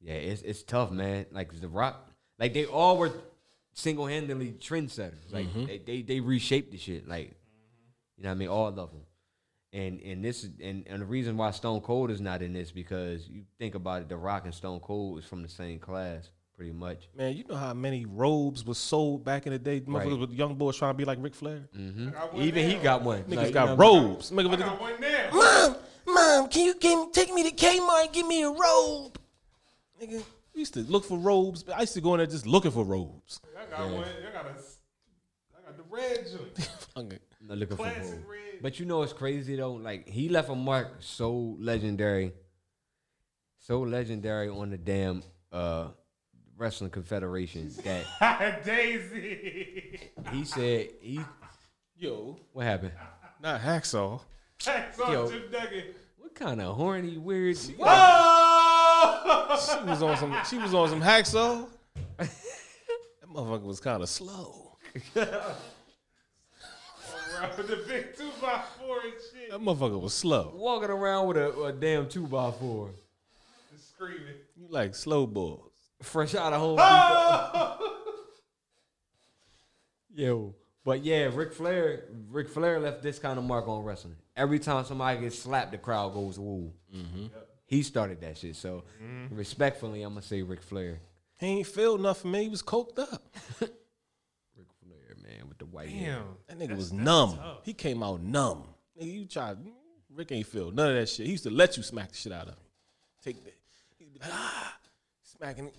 [0.02, 1.26] yeah, it's it's tough, man.
[1.32, 2.10] Like the Rock,
[2.40, 3.12] like they all were
[3.74, 5.32] single handedly trendsetters.
[5.32, 5.68] Like Mhm.
[5.68, 7.08] they, they they reshaped the shit.
[7.08, 7.36] Like
[8.18, 8.90] you know what I mean, all of them.
[9.72, 13.28] And and this and, and the reason why Stone Cold is not in this because
[13.28, 16.30] you think about it, The Rock and Stone Cold is from the same class,
[16.64, 17.10] pretty much.
[17.18, 19.82] Man, you know how many robes was sold back in the day?
[19.82, 20.20] Motherfuckers Right.
[20.20, 21.68] with young boys trying to be like Ric Flair.
[21.78, 22.12] Mm-hmm.
[22.12, 23.24] got one Even he got one.
[23.24, 24.32] Niggas Like, got you know, robes.
[24.32, 25.30] I Nigga, got one now.
[25.34, 25.76] Mom,
[26.16, 29.20] mom, can you give, take me to Kmart and give me a robe?
[30.02, 30.24] Nigga,
[30.54, 31.64] we used to look for robes.
[31.64, 33.42] But I used to go in there just looking for robes.
[33.60, 34.06] I got one.
[34.06, 34.50] I got a.
[34.50, 37.20] I got the red joint.
[37.46, 38.24] Not looking for Classic gold.
[38.30, 38.62] red.
[38.62, 39.74] But you know what's crazy though?
[39.74, 42.32] Like he left a mark so legendary,
[43.60, 45.90] so legendary on the damn uh
[46.58, 50.00] wrestling confederation that Daisy.
[50.32, 51.20] he said he
[51.98, 52.92] Yo, what happened?
[53.42, 54.20] not hacksaw.
[54.60, 55.30] Thanks Yo.
[55.30, 55.84] Jim Duggan.
[56.18, 57.58] What kind of horny weird?
[57.80, 59.60] Oh!
[59.80, 60.36] She was on some.
[60.50, 61.68] She was on some hacksaw.
[62.18, 62.30] that
[63.32, 64.78] motherfucker was kind of slow.
[64.94, 65.14] With
[67.68, 69.52] the big two by four and shit.
[69.52, 70.54] That motherfucker was slow.
[70.56, 72.90] Walking around with a, a damn two by four,
[73.72, 74.36] Just screaming.
[74.56, 75.73] You like slow balls.
[76.04, 76.78] Fresh out of home.
[76.80, 77.78] Ah!
[77.78, 77.94] Depot.
[80.16, 84.16] Yo, but yeah, Ric Flair, Ric Flair left this kind of mark on wrestling.
[84.36, 86.72] Every time somebody gets slapped, the crowd goes woo.
[86.96, 87.28] Mm-hmm.
[87.66, 88.56] He started that shit.
[88.56, 89.36] So mm-hmm.
[89.36, 91.00] respectfully, I'm gonna say Ric Flair.
[91.40, 92.44] He ain't feel nothing, man.
[92.44, 93.24] He was coked up.
[93.62, 93.72] Ric
[94.82, 96.20] Flair, man, with the white hair.
[96.48, 96.60] Damn.
[96.60, 97.38] That nigga was That's- that's numb.
[97.38, 97.66] tough.
[97.66, 98.66] He came out numb.
[99.00, 99.58] Nigga, you tried.
[100.14, 101.26] Ric ain't feel none of that shit.
[101.26, 102.60] He used to let you smack the shit out of him.
[103.24, 103.56] Take that.
[103.98, 104.78] He'd be like, ah,
[105.24, 105.76] smacking it.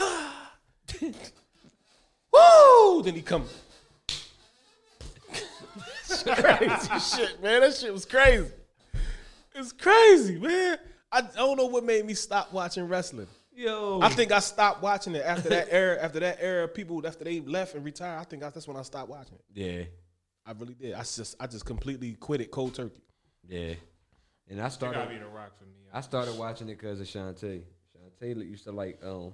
[0.00, 0.52] Ah.
[2.32, 3.02] Woo!
[3.02, 3.44] Then he come.
[6.24, 7.60] crazy shit, man.
[7.60, 8.50] That shit was crazy.
[9.54, 10.78] It's crazy, man.
[11.12, 13.26] I don't know what made me stop watching wrestling.
[13.52, 15.98] Yo, I think I stopped watching it after that era.
[16.00, 18.20] After that era, people after they left and retired.
[18.20, 19.44] I think that's when I stopped watching it.
[19.52, 19.82] yeah,
[20.46, 20.94] I really did.
[20.94, 23.02] I just I just completely quit it cold turkey.
[23.46, 23.74] yeah.
[24.48, 24.98] And I started.
[24.98, 25.76] gotta be the rock for me.
[25.92, 27.62] I started watching it because of Shantae.
[28.22, 29.32] Shantae used to like um.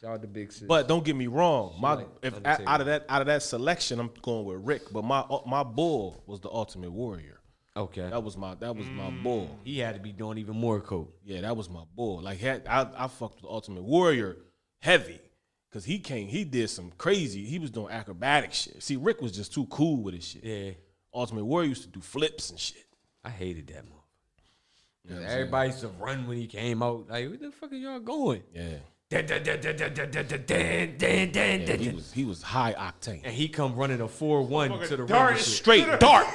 [0.00, 0.62] Shout out to Big Sis.
[0.62, 1.72] But don't get me wrong.
[1.74, 2.68] She My like if Undertaker.
[2.68, 4.82] out of that out of that selection, I'm going with Ric.
[4.92, 7.40] But my uh, my bull was the Ultimate Warrior.
[7.76, 9.22] okay, That was my that was my mm.
[9.24, 9.58] bull.
[9.64, 11.12] he had to be doing even more coke.
[11.24, 12.22] Yeah, that was my bull.
[12.22, 14.36] Like had, I I fucked with the Ultimate Warrior
[14.80, 15.20] heavy.
[15.70, 17.44] Cause he came, he did some crazy.
[17.44, 18.82] He was doing acrobatic shit.
[18.82, 20.42] See, Ric was just too cool with his shit.
[20.42, 20.70] Yeah,
[21.12, 22.86] Ultimate Warrior used to do flips and shit.
[23.22, 23.98] I hated that motherfucker.
[25.04, 25.40] You know what I'm saying?
[25.40, 27.10] Everybody used to run when he came out.
[27.10, 28.42] Like, where the fuck are y'all going?
[28.54, 28.78] Yeah.
[29.10, 29.16] He,
[32.24, 33.22] was, high octane.
[33.24, 36.26] And he come running a 4 1 to the dart, straight dart.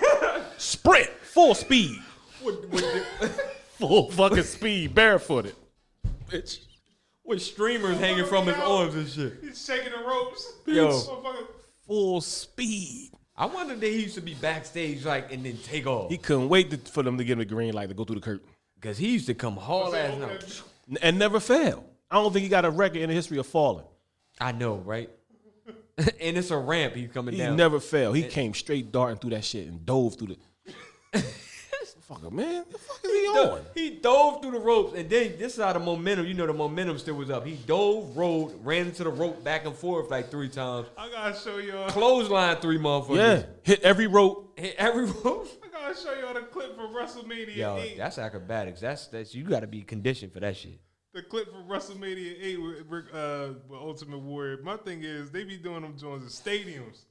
[0.58, 1.10] Sprint.
[1.22, 2.00] Full speed.
[3.78, 4.96] Full fucking speed.
[4.96, 5.54] Barefooted.
[6.28, 6.62] Bitch.
[7.24, 9.38] With streamers hanging from his arms and shit.
[9.42, 10.54] He's shaking the ropes.
[10.66, 11.00] Yo.
[11.86, 13.12] Full speed.
[13.38, 16.10] I wonder they used to be backstage like and then take off.
[16.10, 18.16] He couldn't wait to, for them to give him the green light to go through
[18.16, 18.48] the curtain.
[18.76, 20.64] Because he used to come hard ass out.
[21.02, 21.86] And never fail.
[22.14, 23.86] I don't think he got a record in the history of falling.
[24.40, 25.10] I know, right?
[25.98, 26.94] and it's a ramp.
[26.94, 27.52] He's coming He down.
[27.52, 28.16] He never failed.
[28.16, 30.36] He came straight darting through that shit and dove through
[31.16, 31.24] the.
[32.10, 32.66] Fucker, man.
[32.70, 33.62] The fuck is he on?
[33.74, 36.28] He dove through the ropes, and then this is how the momentum.
[36.28, 37.46] You know, the momentum still was up.
[37.48, 40.88] He dove, rolled, ran into the rope back and forth like three times.
[40.98, 41.90] I gotta show y'all.
[41.90, 43.16] Clothesline three motherfuckers.
[43.16, 43.44] Yeah.
[43.64, 45.48] Hit every rope, hit every rope.
[45.64, 47.98] I gotta show y'all the clip from WrestleMania Yo, 8.
[47.98, 48.82] that's acrobatics.
[48.82, 50.82] That's that's you got to be conditioned for that shit.
[51.14, 52.58] The clip from WrestleMania 8
[52.90, 54.58] with, uh, with Ultimate Warrior.
[54.64, 57.02] My thing is, they be doing them joints in stadiums.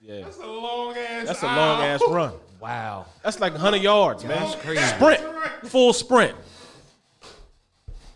[0.00, 0.22] Yeah.
[0.22, 1.26] That's a long ass.
[1.26, 2.32] That's a long ass run.
[2.58, 3.06] Wow.
[3.22, 4.38] That's like 100 yards, man.
[4.40, 4.82] That's crazy.
[4.82, 5.20] Sprint,
[5.66, 6.34] full sprint,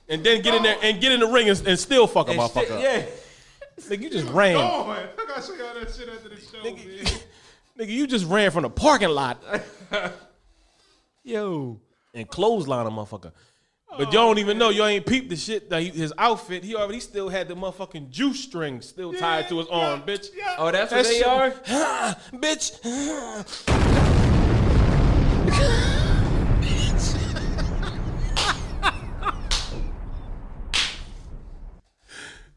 [0.09, 2.31] and then get in there and get in the ring and, and still fuck a
[2.31, 2.65] And motherfucker.
[2.65, 3.05] still- yeah.
[3.81, 4.57] nigga, you just ran.
[4.57, 5.09] Oh, man.
[5.19, 6.77] I gotta show y'all that shit after the show, man.
[7.79, 9.43] Nigga, you just ran from the parking lot
[11.25, 11.81] Yo.
[12.15, 13.33] and clothesline a motherfucker.
[13.91, 14.71] But you don't even know.
[14.71, 15.71] You ain't peeped the shit.
[15.71, 19.59] That he, his outfit, he already still had the motherfucking juice string still tied to
[19.59, 20.31] his arm, bitch.
[20.59, 21.51] Oh, that's That what they shit- are.
[22.33, 22.81] bitch.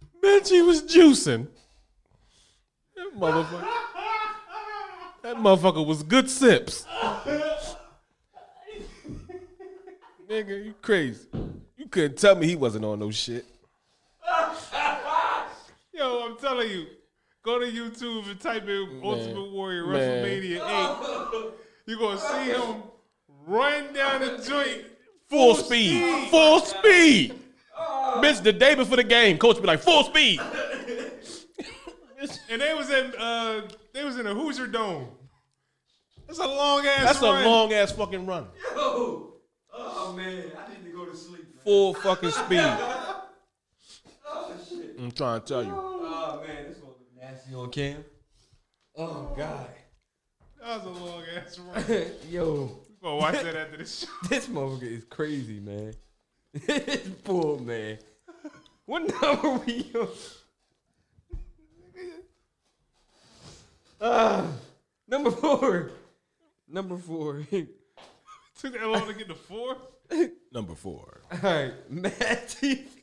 [0.23, 1.47] bitch, he was juicing.
[2.95, 3.67] That motherfucker.
[5.23, 6.85] That motherfucker was good sips.
[10.29, 11.27] Nigga, you crazy.
[11.77, 13.45] You couldn't tell me he wasn't on no shit.
[15.93, 16.87] Yo, I'm telling you,
[17.43, 20.25] go to YouTube and type in Ultimate Warrior Man.
[20.25, 20.59] WrestleMania
[21.45, 21.51] 8.
[21.85, 22.83] You're gonna see him
[23.47, 24.83] run down the joint
[25.29, 26.29] Full speed.
[26.29, 27.39] Full speed.
[28.17, 30.39] Bitch, the day before the game, coach be like, full speed.
[32.49, 33.61] And they was in uh
[33.93, 35.07] they was in a Hoosier Dome.
[36.27, 37.43] That's a long ass That's run.
[37.43, 38.47] a long ass fucking run.
[38.75, 39.33] Yo.
[40.07, 41.61] Oh man, I need to go to sleep.
[41.65, 42.59] Full fucking speed.
[44.29, 44.95] Oh shit.
[44.99, 45.71] I'm trying to tell you.
[45.73, 48.03] Oh man, this gonna look nasty on cam.
[48.95, 49.69] Oh god.
[50.61, 52.05] That was a long ass run.
[52.29, 52.79] Yo.
[52.89, 54.07] We gonna watch that after this show.
[54.29, 55.93] This motherfucker is crazy, man.
[56.53, 57.99] it's bull, man.
[58.85, 60.07] What number we on?
[64.01, 64.47] Ah,
[65.07, 65.91] number four.
[66.67, 67.43] Number four.
[67.49, 69.77] Took that long to get to four?
[70.51, 71.21] Number four.
[71.31, 72.83] All right, Mad TV.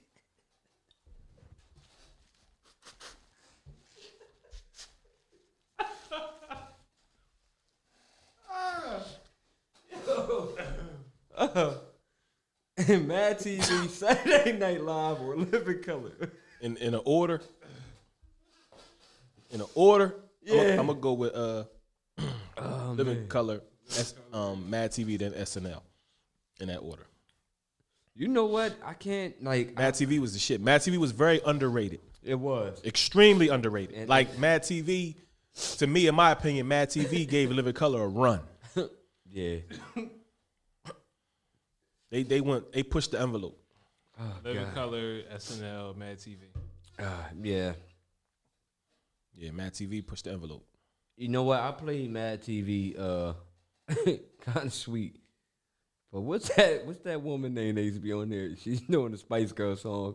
[11.37, 11.75] Uh,
[12.89, 16.13] Mad TV, Saturday Night Live, or Living Color.
[16.61, 17.41] In in an order.
[19.51, 20.15] In an order.
[20.43, 20.79] Yeah.
[20.79, 21.65] I'm gonna go with uh
[22.57, 23.29] Oh, Living man.
[23.29, 23.61] Color,
[23.91, 25.83] S, um, Mad TV, then SNL.
[26.61, 27.03] In that order.
[28.15, 28.75] You know what?
[28.85, 29.77] I can't like.
[29.77, 30.61] Mad TV was the shit.
[30.61, 32.01] Mad TV was very underrated.
[32.23, 32.81] It was.
[32.85, 33.97] Extremely underrated.
[33.97, 35.17] And- like Mad TV,
[35.79, 38.41] to me, in my opinion, Mad TV gave Living Color a run.
[39.37, 39.57] Yeah.
[42.11, 43.59] They they went they pushed the envelope.
[44.21, 44.75] Oh, Living God.
[44.75, 46.37] Color, SNL, Mad TV.
[46.99, 47.05] Uh,
[47.43, 47.73] yeah.
[49.35, 50.65] Yeah, Mad TV pushed the envelope.
[51.17, 51.59] You know what?
[51.61, 52.97] I played Mad TV.
[52.97, 53.33] Uh,
[54.45, 55.17] kind of sweet.
[56.15, 56.87] But what's that?
[56.87, 58.55] What's that woman name that used to be on there?
[58.55, 60.15] She's doing the Spice Girl song.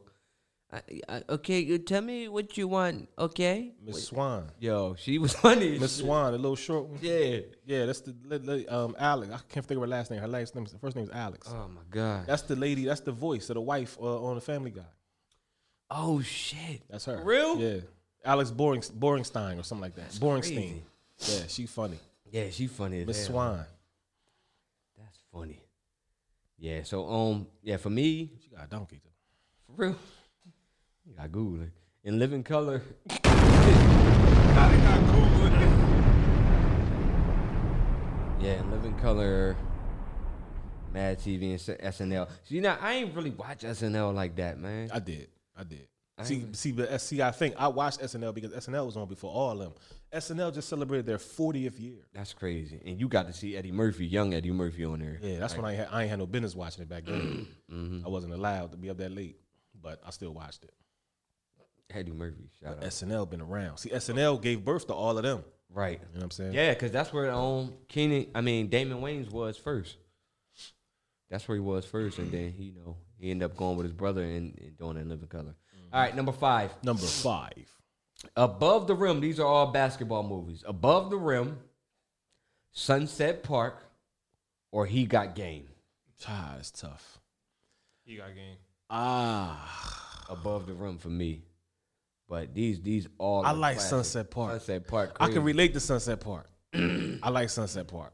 [0.71, 3.09] I, I, okay, you tell me what you want.
[3.17, 4.49] Okay, Miss Swan.
[4.59, 5.77] Yo, she was funny.
[5.77, 5.97] Miss.
[5.97, 6.99] Swan, the little short one.
[7.01, 7.39] Yeah.
[7.65, 9.33] Yeah, that's the li- li- um Alex.
[9.33, 10.21] I can't think of her last name.
[10.21, 11.49] Her last name, first name is Alex.
[11.51, 12.27] Oh my god.
[12.27, 12.85] That's the lady.
[12.85, 14.83] That's the voice of the wife uh, on the Family Guy.
[15.91, 16.83] Oh shit.
[16.89, 17.21] That's her.
[17.23, 17.57] Real?
[17.59, 17.79] Yeah.
[18.23, 20.11] Alex Boring Boringstein or something like that.
[20.11, 20.55] Boringstein.
[20.55, 20.83] crazy.
[21.17, 21.97] Yeah, she funny.
[22.31, 23.25] Yeah, she funny Miss.
[23.25, 23.65] Swan.
[24.97, 25.59] That's funny.
[26.59, 26.83] Yeah.
[26.83, 29.09] So um, yeah, for me, She got a donkey too.
[29.65, 29.95] for real.
[31.05, 31.71] You got Google it.
[32.03, 32.81] In living color.
[38.39, 39.57] Yeah, in living color.
[40.93, 41.59] Mad TV and
[41.93, 42.29] SNL.
[42.45, 44.89] See, now I ain't really watch SNL like that, man.
[44.93, 45.27] I did.
[45.55, 45.87] I did.
[46.19, 49.07] I see, ain't- see, but see, I think I watched SNL because SNL was on
[49.07, 49.73] before all of them.
[50.13, 51.99] SNL just celebrated their 40th year.
[52.13, 52.81] That's crazy.
[52.85, 55.19] And you got to see Eddie Murphy, young Eddie Murphy, on there.
[55.21, 57.47] Yeah, that's when I had, I ain't had no business watching it back then.
[57.71, 58.03] Mhm.
[58.05, 59.37] I wasn't allowed to be up that late,
[59.79, 60.73] but I still watched it.
[61.91, 62.49] Eddie Murphy.
[62.59, 62.91] Shout But out.
[62.91, 63.77] SNL been around.
[63.77, 65.43] See, SNL gave birth to all of them.
[65.71, 65.99] Right.
[66.01, 66.53] You know what I'm saying?
[66.53, 69.97] Yeah, because that's where um Keenen, I mean Damon Wayans was first.
[71.29, 73.83] That's where he was first, and then he, you know, he ended up going with
[73.85, 75.53] his brother and, and doing it in living color.
[75.91, 76.71] All right, number five.
[76.83, 77.53] Number five.
[78.35, 79.21] Above the Rim.
[79.21, 80.63] These are all basketball movies.
[80.67, 81.57] Above the Rim,
[82.71, 83.83] Sunset Park,
[84.71, 85.67] or He Got Game.
[86.27, 87.19] Ah, it's tough.
[88.05, 88.57] He got game.
[88.89, 91.43] Ah, Above the Rim for me.
[92.27, 93.45] But these these all.
[93.45, 93.89] I like classic.
[93.89, 94.51] Sunset Park.
[94.51, 95.17] Sunset Park.
[95.19, 96.49] I can relate to Sunset Park.
[96.73, 98.13] I like Sunset Park.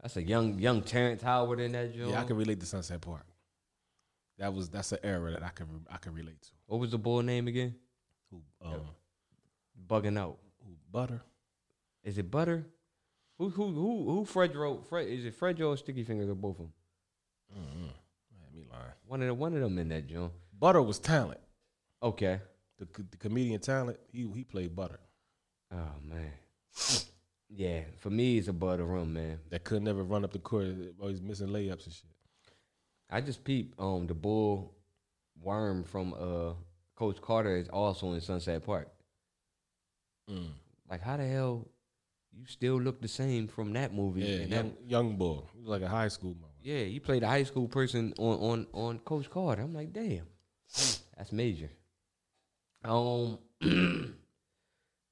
[0.00, 2.10] That's a young young Terrence Howard in that joint.
[2.10, 3.26] Yeah, I can relate to Sunset Park.
[4.38, 6.50] That was that's an era that I can I can relate to.
[6.66, 7.74] What was the boy name again?
[8.30, 8.80] Who um
[9.88, 10.38] Bugging out.
[10.64, 11.22] who Butter?
[12.02, 12.66] Is it Butter?
[13.38, 14.84] Who who who who Fredro?
[14.86, 16.72] Fred is it Fred or Sticky Fingaz or both of them?
[17.56, 17.82] Mm-hmm.
[17.82, 18.92] Man, me lying.
[19.06, 20.32] One of the, one of them in that joint.
[20.58, 21.40] Butter was talent.
[22.02, 22.40] Okay.
[22.78, 23.98] The, the comedian talent.
[24.12, 25.00] He he played Butter.
[25.72, 26.32] Oh man.
[27.48, 29.38] Yeah, for me it's a butter rum, man.
[29.50, 30.66] That could never run up the court.
[31.00, 32.10] Always missing layups and shit.
[33.10, 34.74] I just peeped um the bull
[35.42, 36.54] worm from uh
[36.94, 38.88] Coach Carter is also in Sunset Park.
[40.30, 40.50] Mm.
[40.90, 41.68] Like how the hell
[42.32, 44.22] you still look the same from that movie?
[44.22, 45.48] Yeah, and young, that, young bull.
[45.54, 48.66] He was like a high school yeah, you played a high school person on on
[48.72, 49.62] on Coach Carter.
[49.62, 50.26] I'm like, damn,
[51.16, 51.70] that's major.
[52.84, 53.38] Um,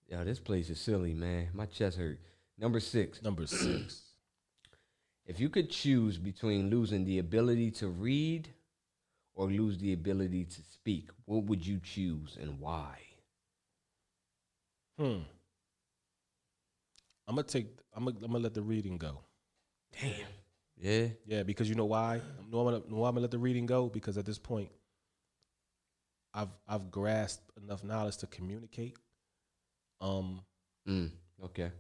[0.08, 1.50] yeah, this place is silly, man.
[1.54, 2.18] My chest hurt.
[2.58, 3.22] Number six.
[3.22, 4.02] Number six.
[5.26, 8.48] If you could choose between losing the ability to read
[9.34, 12.98] or lose the ability to speak, what would you choose and why?
[14.98, 15.22] Hmm.
[17.26, 17.66] I'm gonna take.
[17.94, 19.20] I'm gonna, I'm gonna let the reading go.
[20.00, 20.12] Damn.
[20.76, 21.08] Yeah.
[21.26, 22.20] Yeah, because you know why?
[22.50, 24.70] No, I'm gonna, no, I'm gonna let the reading go because at this point,
[26.34, 28.96] I've I've grasped enough knowledge to communicate.
[30.00, 30.42] Um.
[30.88, 31.10] Mm,
[31.44, 31.70] okay.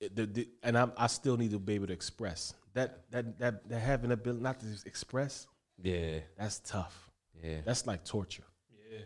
[0.00, 3.38] it- the, the, and I'm, I still need to be able to express that that
[3.38, 5.46] that, that having ability not to just express.
[5.82, 6.20] Yeah.
[6.38, 7.10] That's tough.
[7.42, 7.58] Yeah.
[7.64, 8.44] That's like torture.
[8.90, 9.00] Yeah.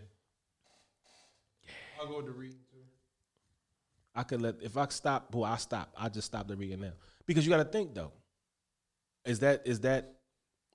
[2.01, 2.79] I'll go with the reading too.
[4.15, 5.95] I could let if I stop, boy, I stop.
[5.97, 6.93] I just stop the reading now
[7.27, 8.13] because you got to think though.
[9.25, 10.15] Is that is that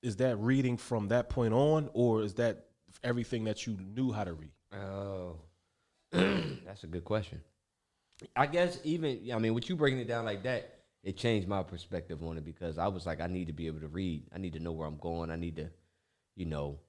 [0.02, 2.68] is that reading from that point on, or is that
[3.04, 4.52] everything that you knew how to read?
[4.74, 5.36] Oh,
[6.12, 7.42] that's a good question.
[8.36, 11.64] I guess even I mean, with you breaking it down like that, it changed my
[11.64, 14.24] perspective on it because I was like, I need to be able to read.
[14.34, 15.32] I need to know where I'm going.
[15.32, 15.70] I need to,
[16.36, 16.80] you know,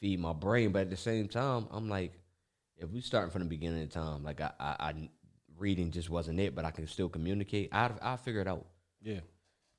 [0.00, 0.72] feed my brain.
[0.72, 2.12] But at the same time, I'm like,
[2.76, 4.94] if we starting from the beginning of time, like I, I, I
[5.58, 7.70] reading just wasn't it, but I can still communicate.
[7.72, 8.66] I, I figure it out.
[9.00, 9.20] Yeah.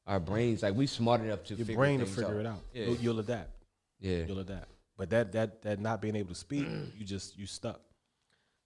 [0.06, 2.62] Our brains, like we smart enough to Your figure brain to figure it out.
[2.74, 2.86] Yeah.
[2.86, 3.52] You'll, you'll adapt.
[4.00, 4.24] Yeah.
[4.28, 4.68] You'll adapt.
[4.98, 6.68] But that that that not being able to speak,
[6.98, 7.82] you just you stuck.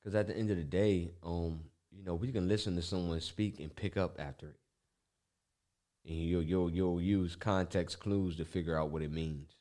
[0.02, 1.60] Because at the end of the day, um,
[1.92, 4.56] you know, we can listen to someone speak and pick up after it.
[6.08, 9.58] And you'll you'll you'll use context clues to figure out what it means.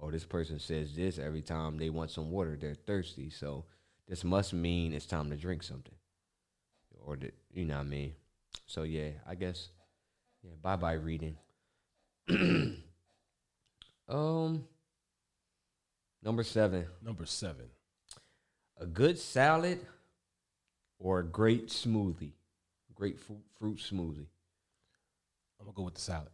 [0.00, 3.30] Oh, this person says this every time they want some water, they're thirsty.
[3.30, 3.64] So
[4.06, 5.94] this must mean it's time to drink something.
[7.04, 8.12] Or the, you know what I mean?
[8.66, 9.70] So yeah, I guess
[10.42, 11.36] yeah, bye bye reading.
[14.08, 14.64] um
[16.22, 16.86] number seven.
[17.02, 17.66] Number seven.
[18.78, 19.80] A good salad
[20.98, 22.32] or a great smoothie.
[22.94, 24.26] Great fruit, fruit smoothie.
[25.62, 26.28] I'm gonna go with the salad.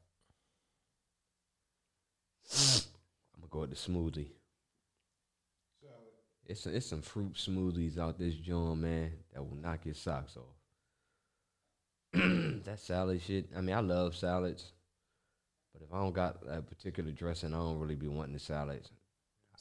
[2.50, 4.30] I'm gonna go with the smoothie.
[6.46, 10.56] It's it's some fruit smoothies out this joint, man, that will knock your socks off.
[12.64, 13.50] that salad shit.
[13.55, 14.72] I mean, I love salads,
[15.74, 18.90] but if I don't got a particular dressing, I don't really be wanting the salads.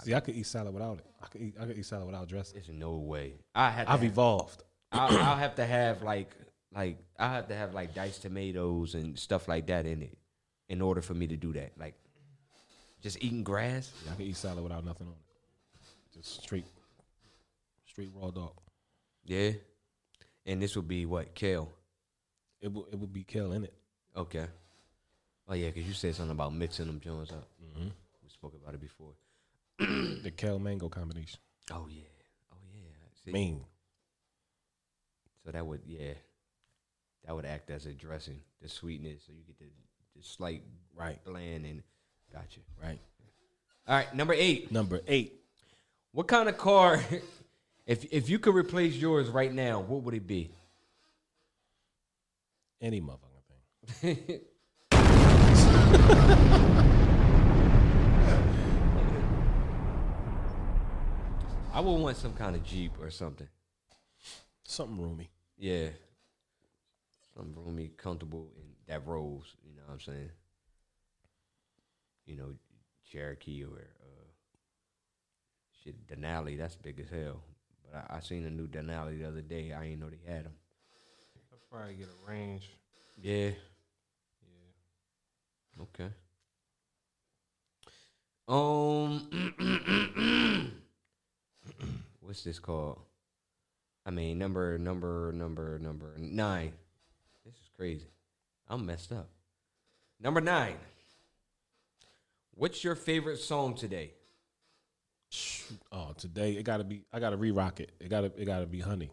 [0.01, 1.05] See, I could eat salad without it.
[1.21, 2.53] I could eat, I could eat salad without dressing.
[2.55, 3.33] There's no way.
[3.53, 4.63] I had I've have- evolved.
[4.93, 6.33] I'll, I'll have to have like
[6.77, 10.17] like I have to have like diced tomatoes and stuff like that in it
[10.69, 11.71] in order for me to do that.
[11.77, 11.95] Like
[13.01, 13.91] just eating grass.
[14.05, 16.13] Yeah, I can eat salad without nothing on it.
[16.13, 16.65] Just straight,
[17.87, 18.53] straight raw dog.
[19.25, 19.51] Yeah.
[20.45, 21.71] And this would be what kale.
[22.61, 23.73] It would it would be kale in it.
[24.15, 24.45] Okay.
[25.49, 27.47] Oh yeah, because you said something about mixing them joints up.
[27.59, 27.91] Mhm.
[28.23, 29.13] We spoke about it before.
[29.79, 31.39] the kale mango combination.
[31.71, 32.03] Oh yeah.
[32.51, 32.91] Oh yeah.
[33.25, 33.31] See?
[33.31, 33.63] Mean.
[35.43, 36.13] So that would yeah,
[37.27, 39.65] that would act as a dressing, the sweetness, so you get the,
[40.15, 40.63] the slight
[40.95, 41.83] right bland and
[42.33, 42.61] gotcha.
[42.81, 42.99] Right.
[43.85, 44.71] All right, number eight.
[44.71, 45.33] Number eight.
[46.13, 46.99] What kind of car?
[47.85, 50.51] If if you could replace yours right now, what would it be?
[52.81, 54.41] Any motherfucking thing.
[61.73, 63.47] I would want some kind of Jeep or something.
[64.65, 65.29] Something roomy.
[65.57, 65.87] Yeah.
[67.37, 69.55] Something roomy, comfortable, in that rolls.
[69.63, 70.31] You know what I'm saying?
[72.25, 72.55] You know,
[73.05, 74.25] Cherokee or uh,
[75.83, 76.57] shit Denali.
[76.57, 77.43] That's big as hell.
[77.83, 79.71] But I, I seen a new Denali the other day.
[79.71, 80.53] I didn't know they had them.
[81.51, 82.71] I'll probably get a range.
[83.21, 83.51] Yeah.
[84.41, 85.83] Yeah.
[85.83, 86.09] Okay.
[88.47, 89.29] Um,
[92.19, 93.01] what's this called?
[94.07, 96.73] I mean, number, number, number, number nine.
[97.47, 98.07] This is crazy.
[98.67, 99.29] I'm messed up.
[100.19, 100.75] Number nine.
[102.55, 104.11] What's your favorite song today?
[105.89, 107.05] Oh, today it gotta be.
[107.13, 107.93] I gotta re-rock it.
[108.01, 108.33] It gotta.
[108.37, 109.11] It gotta be "Honey"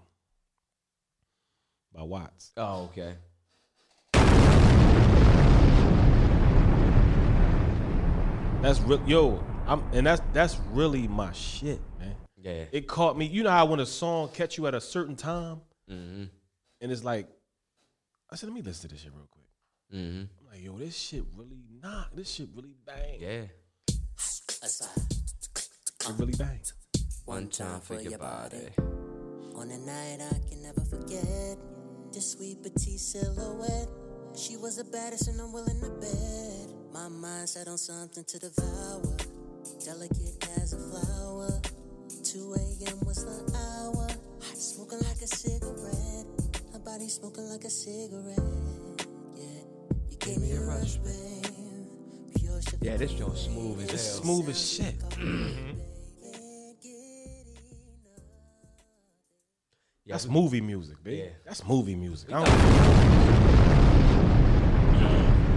[1.95, 2.51] by Watts.
[2.57, 3.15] Oh, okay.
[8.63, 9.45] That's real, yo.
[9.69, 12.17] I'm and that's that's really my shit, man.
[12.37, 12.65] Yeah.
[12.73, 13.27] It caught me.
[13.27, 16.25] You know how when a song catch you at a certain time, mm-hmm.
[16.81, 17.29] and it's like
[18.35, 19.47] I said, let me listen to this shit real quick.
[19.95, 20.23] Mm-hmm.
[20.41, 22.09] I'm like, yo, this shit really knock.
[22.17, 23.21] This shit really bang.
[23.21, 23.47] Yeah.
[26.03, 26.59] It really bang.
[27.27, 28.71] One time for your body.
[29.55, 31.59] On a night I can never forget.
[32.13, 33.89] This sweet petite silhouette.
[34.37, 36.75] She was the baddest and I'm willing to bet.
[36.93, 39.17] My mind set on something to devour.
[39.85, 41.63] Delicate as a flower.
[42.25, 42.99] 2 a.m.
[43.07, 44.09] was the hour.
[44.41, 45.64] Smoking like a cigarette.
[46.95, 48.39] Her body smoking like a cigarette.
[49.35, 49.45] Yeah.
[50.11, 51.45] You gave me a rush, babe.
[52.39, 52.61] Pure.
[52.83, 54.23] Yeah, this joint smooth as It's hell.
[54.23, 54.97] smooth as shit.
[55.01, 55.81] Mm-hmm.
[60.07, 61.17] That's movie music, baby.
[61.17, 61.31] Yeah.
[61.45, 62.33] That's movie music.
[62.33, 62.49] I don't,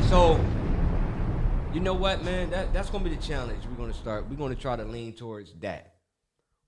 [0.10, 0.44] So,
[1.72, 2.50] you know what, man?
[2.50, 3.64] That that's gonna be the challenge.
[3.70, 4.28] We're gonna start.
[4.28, 5.98] We're gonna try to lean towards that.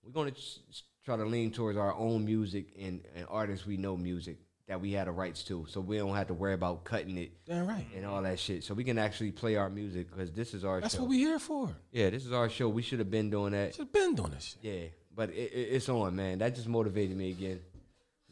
[0.04, 3.78] We're gonna s- s- try to lean towards our own music and, and artists we
[3.78, 4.38] know music
[4.70, 7.32] that we had the rights to, so we don't have to worry about cutting it
[7.46, 7.86] Damn right.
[7.96, 8.64] and all that shit.
[8.64, 10.82] So we can actually play our music because this is our show.
[10.82, 11.02] that's show.
[11.02, 11.76] what we here for.
[11.92, 12.70] yeah, this is our show.
[12.70, 13.74] We should have been doing that.
[13.74, 14.72] Should have been doing this shit.
[14.72, 16.38] Yeah, but it, it, it's on, man.
[16.38, 17.60] That just motivated me again.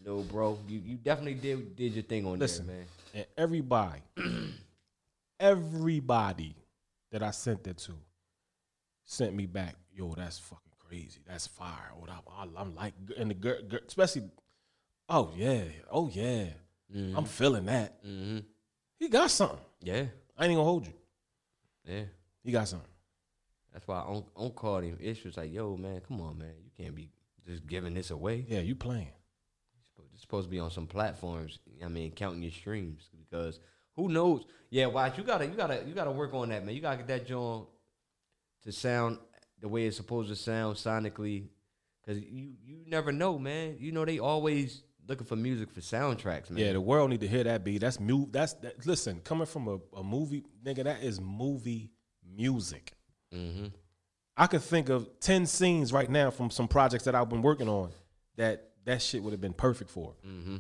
[0.06, 2.86] No, bro, you, you definitely did did your thing on Listen, there, man.
[3.16, 4.02] and everybody,
[5.40, 6.56] everybody
[7.12, 7.94] that I sent that to
[9.06, 9.76] sent me back.
[9.92, 11.20] Yo, that's fucking crazy.
[11.28, 11.94] That's fire.
[11.98, 13.58] What I'm, I'm like, and the girl,
[13.88, 14.30] especially,
[15.10, 16.46] oh yeah, oh yeah,
[16.94, 18.04] I'm feeling that.
[18.06, 18.40] Mm-hmm.
[19.00, 19.60] He got something.
[19.82, 20.06] Yeah,
[20.38, 20.94] I ain't gonna hold you.
[21.86, 22.04] yeah.
[22.44, 22.88] He got something.
[23.74, 24.98] That's why I on on called him.
[25.02, 27.10] Ish was like, "Yo, man, come on, man, you can't be
[27.46, 28.46] just giving this away.
[28.48, 29.12] Yeah, you playing.
[30.14, 31.60] It's supposed to be on some platforms.
[31.84, 33.60] I mean, counting your streams because
[33.96, 34.46] who knows?
[34.70, 35.18] Yeah, watch.
[35.18, 36.74] You gotta, you gotta, you gotta work on that, man.
[36.74, 37.68] You gotta get that joint
[38.64, 39.20] to sound
[39.60, 41.48] the way it's supposed to sound sonically,
[42.02, 43.76] because you you never know, man.
[43.80, 46.64] You know they always looking for music for soundtracks, man.
[46.64, 47.82] Yeah, the world need to hear that beat.
[47.82, 48.26] That's mu.
[48.30, 49.22] That's that, listen.
[49.22, 51.92] Coming from a, a movie, nigga, that is movie
[52.36, 52.94] music.
[53.34, 53.68] Mm-hmm.
[54.36, 57.70] I could think of ten scenes right now from some projects that I've been working
[57.70, 57.92] on
[58.36, 60.14] that that shit would have been perfect for.
[60.26, 60.58] Mm-hmm.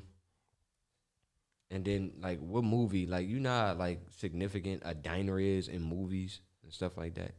[1.70, 3.06] And then like what movie?
[3.06, 7.34] Like you know how like significant a diner is in movies and stuff like that.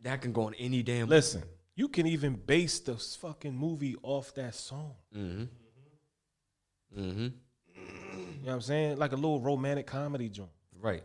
[0.00, 1.08] That can go on any damn.
[1.08, 1.42] Listen,
[1.74, 4.94] you can even base the fucking movie off that song.
[5.16, 5.44] Mm-hmm.
[6.98, 7.20] Mm-hmm.
[7.22, 7.28] You
[7.78, 8.98] know what I'm saying?
[8.98, 10.50] Like a little romantic comedy joint.
[10.80, 11.02] Right.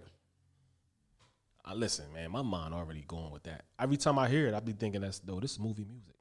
[1.64, 2.32] I listen, man.
[2.32, 3.66] My mind already going with that.
[3.80, 6.16] Every time I hear it, I be thinking that's though this is movie music.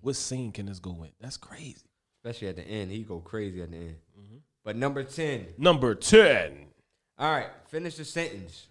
[0.00, 1.10] What scene can this go in?
[1.20, 1.86] That's crazy.
[2.18, 3.96] Especially at the end, he go crazy at the end.
[4.64, 5.46] But number ten.
[5.58, 6.66] Number ten.
[7.18, 8.66] All right, finish the sentence.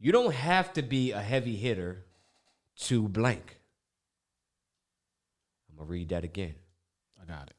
[0.00, 2.04] You don't have to be a heavy hitter
[2.80, 3.58] to blank.
[5.70, 6.54] I'm gonna read that again.
[7.20, 7.56] I got it.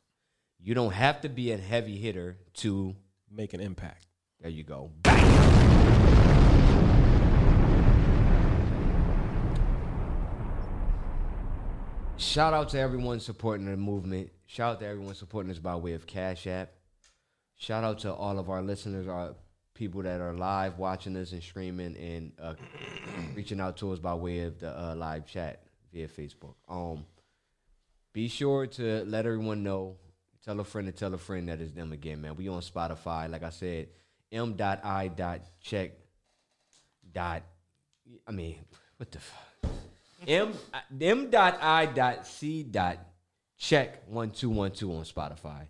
[0.64, 2.96] You don't have to be a heavy hitter to
[3.36, 4.06] Make an impact.
[4.40, 4.92] There you go.
[12.18, 14.30] Shout out to everyone supporting the movement.
[14.46, 16.74] Shout out to everyone supporting us by way of Cash App.
[17.56, 19.34] Shout out to all of our listeners, our
[19.74, 22.54] people that are live watching us and streaming and uh,
[23.36, 26.54] reaching out to us by way of the uh, live chat via Facebook.
[26.70, 27.06] Um,
[28.14, 29.98] be sure to let everyone know.
[30.44, 32.36] Tell a friend to tell a friend that is them again, man.
[32.36, 33.30] We on Spotify.
[33.30, 33.88] Like I said,
[34.32, 35.92] m.i.check
[37.14, 37.44] dot.
[38.28, 38.58] I mean,
[38.98, 39.72] what the fuck?
[40.28, 40.54] M
[41.02, 42.98] m dot I dot C dot
[43.58, 45.68] check one two one two on Spotify.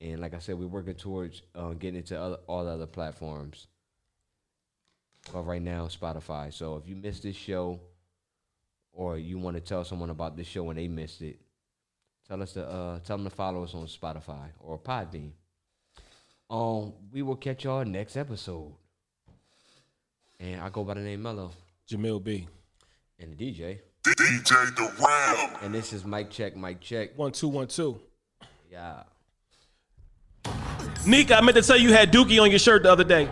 [0.00, 3.66] And like I said, we're working towards uh, getting into other, all the other platforms.
[5.32, 6.52] But right now, Spotify.
[6.52, 7.80] So if you missed this show,
[8.92, 11.40] or you want to tell someone about this show and they missed it,
[12.28, 15.30] tell us to uh, tell them to follow us on Spotify or Podbean.
[16.50, 18.72] Um, we will catch y'all next episode.
[20.38, 21.52] And I go by the name Mello.
[21.88, 22.48] Jamil B.
[23.18, 23.78] And the DJ.
[24.02, 25.56] DJ the Ram.
[25.62, 27.16] And this is Mic Check, Mic Check.
[27.16, 28.00] One two one two.
[28.70, 29.04] Yeah.
[31.06, 33.28] Nika, I meant to tell you you had Dookie on your shirt the other day.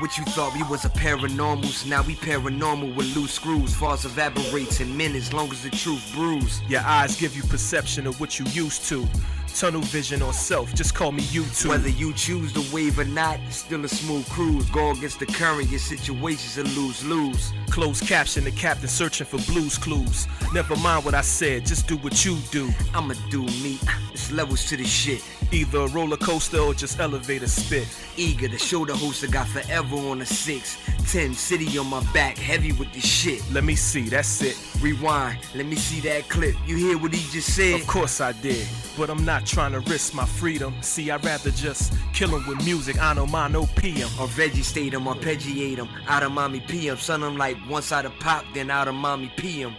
[0.00, 3.74] What you thought we was a paranormals, now we paranormal with loose screws.
[3.74, 6.62] Falls evaporates in minutes, long as the truth brews.
[6.68, 9.08] Your eyes give you perception of what you used to.
[9.54, 11.68] Tunnel vision or self, just call me YouTube.
[11.68, 14.68] Whether you choose to wave or not, it's still a smooth cruise.
[14.70, 17.52] Go against the current, your situation's a lose lose.
[17.70, 20.26] Closed caption, the captain searching for Blue's Clues.
[20.52, 22.70] Never mind what I said, just do what you do.
[22.94, 23.78] I'ma do me.
[24.12, 25.24] It's levels to the shit.
[25.50, 27.88] Either a roller coaster or just elevator spit.
[28.16, 30.78] Eager to show the host I got forever on a six.
[31.10, 33.42] Ten city on my back, heavy with this shit.
[33.50, 34.58] Let me see, that's it.
[34.82, 36.54] Rewind, let me see that clip.
[36.66, 37.80] You hear what he just said?
[37.80, 38.66] Of course I did,
[38.96, 40.74] but I'm not trying to risk my freedom.
[40.80, 42.98] See, I'd rather just kill 'em with music.
[43.00, 44.08] I know mine, no PM.
[44.18, 45.88] Or veggie state him, arpeggiate him.
[46.06, 46.96] Out of mommy PM.
[46.98, 49.74] Son, I'm like one side of pop, then out of mommy PM.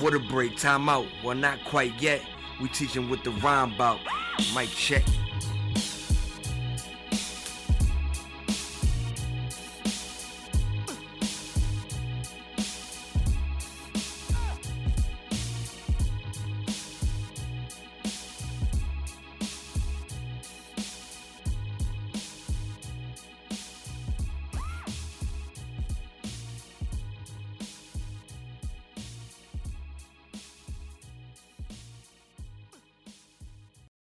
[0.00, 1.06] Water break, time out.
[1.24, 2.22] Well, not quite yet.
[2.60, 4.00] We teaching what the rhyme about.
[4.54, 5.04] Mic check.